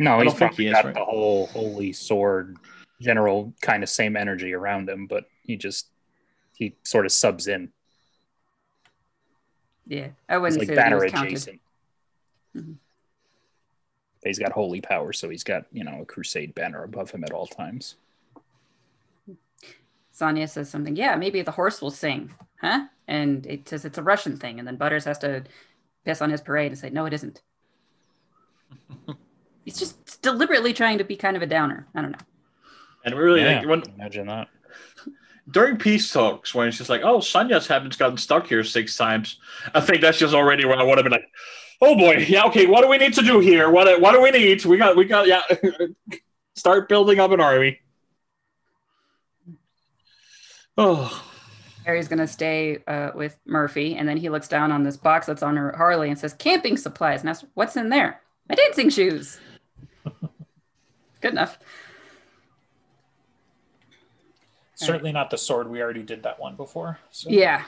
No, 0.00 0.18
I 0.18 0.24
he's 0.24 0.34
probably 0.34 0.64
he 0.64 0.70
is, 0.70 0.72
got 0.74 0.84
right? 0.86 0.94
the 0.94 1.04
whole 1.04 1.46
holy 1.46 1.92
sword 1.92 2.56
general 3.00 3.54
kind 3.62 3.84
of 3.84 3.88
same 3.88 4.16
energy 4.16 4.52
around 4.52 4.88
him, 4.88 5.06
but 5.06 5.26
he 5.42 5.56
just 5.56 5.88
he 6.54 6.76
sort 6.82 7.06
of 7.06 7.12
subs 7.12 7.46
in. 7.46 7.72
Yeah, 9.86 10.08
I 10.28 10.34
He's 10.34 10.40
wouldn't 10.40 10.58
like 10.60 10.68
say 10.68 10.74
that 10.74 10.84
banner 10.86 10.96
was 11.02 11.12
counted. 11.12 11.28
adjacent. 11.34 11.60
Mhm. 12.56 12.76
He's 14.24 14.38
got 14.38 14.52
holy 14.52 14.80
power, 14.80 15.12
so 15.12 15.28
he's 15.28 15.44
got 15.44 15.66
you 15.72 15.84
know 15.84 16.00
a 16.02 16.06
crusade 16.06 16.54
banner 16.54 16.82
above 16.82 17.10
him 17.10 17.24
at 17.24 17.32
all 17.32 17.46
times. 17.46 17.96
Sanya 20.14 20.48
says 20.48 20.70
something. 20.70 20.96
Yeah, 20.96 21.16
maybe 21.16 21.42
the 21.42 21.50
horse 21.50 21.82
will 21.82 21.90
sing, 21.90 22.32
huh? 22.60 22.86
And 23.08 23.44
it 23.46 23.68
says 23.68 23.84
it's 23.84 23.98
a 23.98 24.02
Russian 24.02 24.36
thing, 24.38 24.58
and 24.58 24.66
then 24.66 24.76
Butters 24.76 25.04
has 25.04 25.18
to 25.18 25.44
piss 26.04 26.22
on 26.22 26.30
his 26.30 26.40
parade 26.40 26.70
and 26.70 26.78
say, 26.78 26.88
"No, 26.90 27.04
it 27.06 27.12
isn't." 27.12 27.42
He's 29.64 29.78
just 29.78 30.22
deliberately 30.22 30.72
trying 30.72 30.98
to 30.98 31.04
be 31.04 31.16
kind 31.16 31.36
of 31.36 31.42
a 31.42 31.46
downer. 31.46 31.86
I 31.94 32.02
don't 32.02 32.12
know. 32.12 32.18
And 33.04 33.14
we 33.14 33.20
really, 33.20 33.40
Yeah, 33.42 33.58
like, 33.58 33.66
when 33.68 33.82
imagine 33.98 34.26
that. 34.28 34.48
during 35.50 35.76
peace 35.76 36.10
talks, 36.12 36.54
when 36.54 36.68
it's 36.68 36.78
just 36.78 36.88
like, 36.90 37.02
"Oh, 37.02 37.18
Sanya's 37.18 37.66
haven't 37.66 37.98
gotten 37.98 38.16
stuck 38.16 38.46
here 38.46 38.62
six 38.64 38.96
times," 38.96 39.38
I 39.74 39.80
think 39.80 40.00
that's 40.00 40.18
just 40.18 40.32
already 40.34 40.64
where 40.64 40.78
I 40.78 40.82
would 40.84 40.96
have 40.96 41.04
been 41.04 41.12
like, 41.12 41.28
"Oh 41.84 41.94
boy, 41.96 42.24
yeah, 42.28 42.44
okay, 42.44 42.66
what 42.66 42.82
do 42.82 42.88
we 42.88 42.98
need 42.98 43.12
to 43.14 43.22
do 43.22 43.40
here? 43.40 43.68
What 43.70 44.00
what 44.00 44.12
do 44.12 44.22
we 44.22 44.30
need? 44.30 44.64
We 44.64 44.78
got 44.78 44.96
we 44.96 45.04
got 45.04 45.26
yeah, 45.26 45.42
start 46.54 46.88
building 46.88 47.20
up 47.20 47.30
an 47.30 47.40
army." 47.40 47.80
Oh, 50.78 51.22
Harry's 51.84 52.08
gonna 52.08 52.26
stay 52.26 52.78
uh, 52.86 53.10
with 53.14 53.38
Murphy, 53.44 53.96
and 53.96 54.08
then 54.08 54.16
he 54.16 54.30
looks 54.30 54.48
down 54.48 54.72
on 54.72 54.82
this 54.82 54.96
box 54.96 55.26
that's 55.26 55.42
on 55.42 55.56
her 55.56 55.74
Harley 55.76 56.08
and 56.08 56.18
says, 56.18 56.32
"Camping 56.32 56.76
supplies." 56.76 57.20
And 57.20 57.28
asks, 57.28 57.44
"What's 57.54 57.76
in 57.76 57.90
there?" 57.90 58.20
My 58.48 58.54
dancing 58.54 58.90
shoes. 58.90 59.38
Good 61.20 61.32
enough. 61.32 61.58
Certainly 64.74 65.12
not 65.12 65.30
the 65.30 65.38
sword. 65.38 65.68
We 65.68 65.82
already 65.82 66.02
did 66.02 66.22
that 66.24 66.38
one 66.40 66.56
before. 66.56 66.98
So. 67.10 67.30
Yeah. 67.30 67.64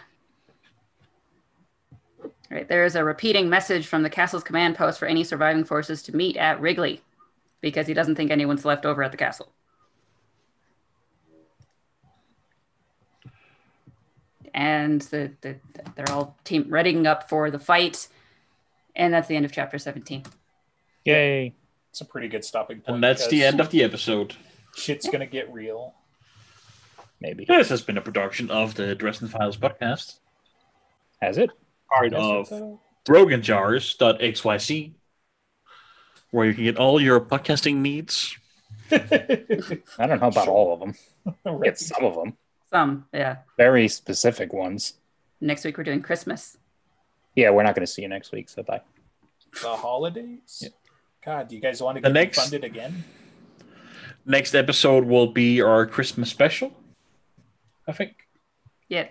All 2.50 2.56
right. 2.56 2.68
There 2.68 2.84
is 2.84 2.94
a 2.94 3.04
repeating 3.04 3.48
message 3.48 3.86
from 3.86 4.02
the 4.02 4.10
castle's 4.10 4.44
command 4.44 4.76
post 4.76 4.98
for 4.98 5.06
any 5.06 5.24
surviving 5.24 5.64
forces 5.64 6.02
to 6.04 6.16
meet 6.16 6.36
at 6.36 6.60
Wrigley, 6.60 7.02
because 7.60 7.86
he 7.86 7.94
doesn't 7.94 8.14
think 8.14 8.30
anyone's 8.30 8.64
left 8.64 8.86
over 8.86 9.02
at 9.02 9.10
the 9.10 9.18
castle. 9.18 9.52
And 14.54 15.02
the, 15.02 15.32
the 15.42 15.56
they're 15.96 16.10
all 16.10 16.36
team 16.44 16.66
readying 16.68 17.06
up 17.06 17.28
for 17.28 17.50
the 17.50 17.58
fight, 17.58 18.08
and 18.94 19.12
that's 19.12 19.28
the 19.28 19.36
end 19.36 19.44
of 19.44 19.52
chapter 19.52 19.78
seventeen. 19.78 20.22
Yay. 21.04 21.54
It's 21.90 22.00
a 22.00 22.04
pretty 22.04 22.28
good 22.28 22.44
stopping 22.44 22.80
point. 22.80 22.96
and 22.96 23.04
that's 23.04 23.26
the 23.28 23.44
end 23.44 23.60
of 23.60 23.70
the 23.70 23.82
episode. 23.82 24.34
Shit's 24.74 25.08
gonna 25.08 25.26
get 25.26 25.52
real. 25.52 25.94
Maybe. 27.20 27.44
This 27.46 27.70
has 27.70 27.82
been 27.82 27.96
a 27.96 28.02
production 28.02 28.50
of 28.50 28.74
the 28.74 28.94
Dresden 28.94 29.28
Files 29.28 29.56
podcast, 29.56 30.18
Has 31.22 31.38
it? 31.38 31.50
Part 31.88 32.12
of 32.14 32.48
RoganJars.xyz, 33.08 34.92
where 36.30 36.46
you 36.46 36.54
can 36.54 36.64
get 36.64 36.76
all 36.78 37.00
your 37.00 37.20
podcasting 37.20 37.76
needs. 37.76 38.36
I 38.90 40.06
don't 40.06 40.20
know 40.20 40.28
about 40.28 40.48
all 40.48 40.72
of 40.74 40.80
them. 40.80 40.94
Right. 41.44 41.64
Get 41.64 41.78
some 41.80 42.04
of 42.04 42.14
them. 42.14 42.36
Some, 42.70 43.06
yeah. 43.12 43.38
Very 43.56 43.88
specific 43.88 44.52
ones. 44.52 44.92
Next 45.40 45.64
week 45.64 45.76
we're 45.76 45.82
doing 45.82 46.00
Christmas. 46.02 46.56
Yeah, 47.34 47.50
we're 47.50 47.64
not 47.64 47.74
going 47.74 47.84
to 47.84 47.92
see 47.92 48.02
you 48.02 48.08
next 48.08 48.30
week, 48.30 48.48
so 48.48 48.62
bye. 48.62 48.80
the 49.60 49.68
holidays. 49.74 50.60
Yeah. 50.62 50.68
God, 51.24 51.48
do 51.48 51.56
you 51.56 51.60
guys 51.60 51.82
want 51.82 51.96
to 51.96 52.02
The 52.02 52.08
get 52.08 52.14
next- 52.14 52.38
funded 52.38 52.62
again? 52.62 53.02
Next 54.24 54.54
episode 54.54 55.04
will 55.04 55.26
be 55.26 55.60
our 55.60 55.84
Christmas 55.86 56.30
special, 56.30 56.72
I 57.88 57.92
think. 57.92 58.14
Yeah, 58.88 59.08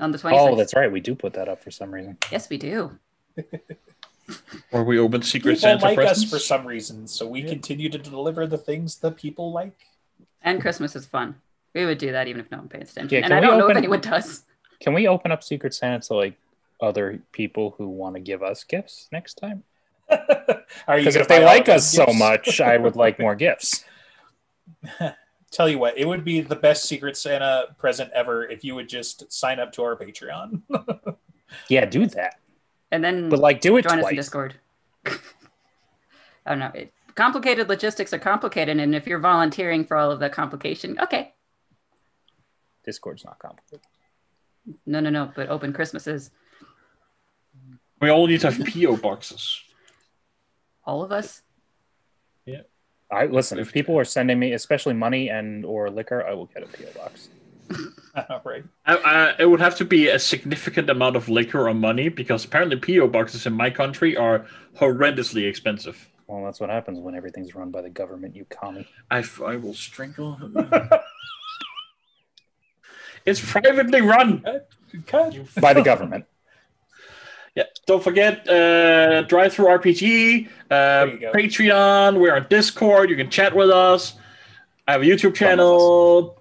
on 0.00 0.12
the 0.12 0.18
26th. 0.18 0.32
Oh, 0.32 0.54
that's 0.56 0.74
right. 0.74 0.90
We 0.90 1.00
do 1.00 1.14
put 1.14 1.32
that 1.34 1.48
up 1.48 1.62
for 1.62 1.70
some 1.70 1.92
reason. 1.92 2.16
Yes, 2.30 2.48
we 2.48 2.56
do. 2.58 2.98
Where 4.70 4.84
we 4.84 4.98
open 4.98 5.22
Secret 5.22 5.54
People 5.54 5.60
Santa 5.60 5.84
like 5.84 5.94
presents. 5.96 6.24
us 6.24 6.30
for 6.30 6.38
some 6.38 6.66
reason, 6.66 7.06
so 7.06 7.26
we 7.26 7.40
Yeah. 7.42 7.48
continue 7.48 7.88
to 7.88 7.98
deliver 7.98 8.46
the 8.46 8.58
things 8.58 8.96
that 8.98 9.16
people 9.16 9.52
like. 9.52 9.72
And 10.42 10.60
Christmas 10.60 10.94
is 10.94 11.06
fun. 11.06 11.36
We 11.74 11.84
would 11.86 11.98
do 11.98 12.12
that 12.12 12.28
even 12.28 12.40
if 12.40 12.50
no 12.50 12.58
one 12.58 12.68
pays 12.68 12.90
attention. 12.92 13.18
Yeah, 13.18 13.24
and 13.24 13.32
I 13.34 13.40
don't 13.40 13.58
know 13.58 13.68
if 13.70 13.76
anyone 13.76 14.00
does. 14.00 14.44
Can 14.80 14.92
we 14.94 15.08
open 15.08 15.32
up 15.32 15.42
Secret 15.42 15.72
Santa 15.74 16.00
to 16.08 16.14
like 16.14 16.34
other 16.80 17.20
people 17.32 17.74
who 17.78 17.88
want 17.88 18.14
to 18.16 18.20
give 18.20 18.42
us 18.42 18.64
gifts 18.64 19.08
next 19.10 19.34
time? 19.34 19.64
Are 20.10 20.98
you 20.98 21.04
Because 21.04 21.16
if 21.16 21.28
they 21.28 21.44
like 21.44 21.68
us 21.68 21.90
them 21.92 22.06
so 22.08 22.12
much, 22.14 22.60
I 22.60 22.76
would 22.76 22.96
like 22.96 23.18
more 23.18 23.34
gifts. 23.46 23.84
Tell 25.50 25.68
you 25.68 25.78
what, 25.78 25.96
it 25.96 26.06
would 26.06 26.24
be 26.24 26.40
the 26.42 26.56
best 26.56 26.84
Secret 26.84 27.16
Santa 27.16 27.68
present 27.78 28.10
ever 28.12 28.44
if 28.46 28.64
you 28.64 28.74
would 28.74 28.88
just 28.88 29.32
sign 29.32 29.58
up 29.58 29.72
to 29.72 29.82
our 29.82 29.96
Patreon. 29.96 30.62
Yeah, 31.70 31.86
do 31.86 32.04
that. 32.08 32.40
And 32.90 33.02
then 33.02 33.30
But 33.30 33.38
like, 33.38 33.62
do 33.62 33.78
it 33.78 33.88
join 33.88 34.00
us 34.00 34.10
in. 34.10 34.16
Discord. 34.16 34.54
I 35.06 35.10
don't 36.46 36.58
know. 36.58 36.70
It, 36.74 36.92
complicated 37.14 37.70
logistics 37.70 38.12
are 38.12 38.18
complicated, 38.18 38.78
and 38.78 38.94
if 38.94 39.06
you're 39.06 39.18
volunteering 39.18 39.86
for 39.86 39.96
all 39.96 40.10
of 40.10 40.20
the 40.20 40.28
complication, 40.28 40.98
okay. 41.00 41.32
Discord's 42.84 43.24
not 43.24 43.38
complicated. 43.38 43.80
No, 44.84 45.00
no, 45.00 45.08
no. 45.08 45.32
But 45.34 45.48
open 45.48 45.72
Christmases. 45.72 46.30
We 48.02 48.10
all 48.10 48.26
need 48.26 48.40
to 48.42 48.50
have 48.50 48.66
PO 48.66 48.98
boxes. 48.98 49.62
all 50.84 51.02
of 51.02 51.12
us. 51.12 51.40
I 53.10 53.26
listen. 53.26 53.58
If 53.58 53.72
people 53.72 53.98
are 53.98 54.04
sending 54.04 54.38
me, 54.38 54.52
especially 54.52 54.94
money 54.94 55.28
and 55.28 55.64
or 55.64 55.90
liquor, 55.90 56.26
I 56.26 56.34
will 56.34 56.46
get 56.46 56.62
a 56.62 56.66
PO 56.66 56.92
box. 56.98 57.28
right. 58.44 58.64
I, 58.86 58.96
I, 58.96 59.34
it 59.38 59.46
would 59.46 59.60
have 59.60 59.76
to 59.76 59.84
be 59.84 60.08
a 60.08 60.18
significant 60.18 60.90
amount 60.90 61.16
of 61.16 61.28
liquor 61.28 61.68
or 61.68 61.74
money 61.74 62.08
because 62.08 62.44
apparently 62.44 62.76
PO 62.78 63.08
boxes 63.08 63.46
in 63.46 63.52
my 63.52 63.70
country 63.70 64.16
are 64.16 64.46
horrendously 64.76 65.48
expensive. 65.48 66.08
Well, 66.26 66.44
that's 66.44 66.60
what 66.60 66.68
happens 66.70 66.98
when 66.98 67.14
everything's 67.14 67.54
run 67.54 67.70
by 67.70 67.80
the 67.82 67.90
government. 67.90 68.36
You 68.36 68.44
commie. 68.50 68.86
I, 69.10 69.24
I 69.44 69.56
will 69.56 69.74
strangle. 69.74 70.38
it's 73.24 73.40
privately 73.40 74.02
run. 74.02 74.44
God. 75.06 75.48
By 75.58 75.72
the 75.72 75.82
government. 75.82 76.26
Yeah. 77.58 77.64
Don't 77.86 78.04
forget, 78.04 78.48
uh, 78.48 79.24
DriveThruRPG, 79.26 80.48
uh. 80.70 80.74
Patreon. 81.34 82.20
We're 82.20 82.36
on 82.36 82.46
Discord. 82.48 83.10
You 83.10 83.16
can 83.16 83.30
chat 83.30 83.52
with 83.56 83.68
us. 83.68 84.14
I 84.86 84.92
have 84.92 85.02
a 85.02 85.04
YouTube 85.04 85.34
channel. 85.34 86.37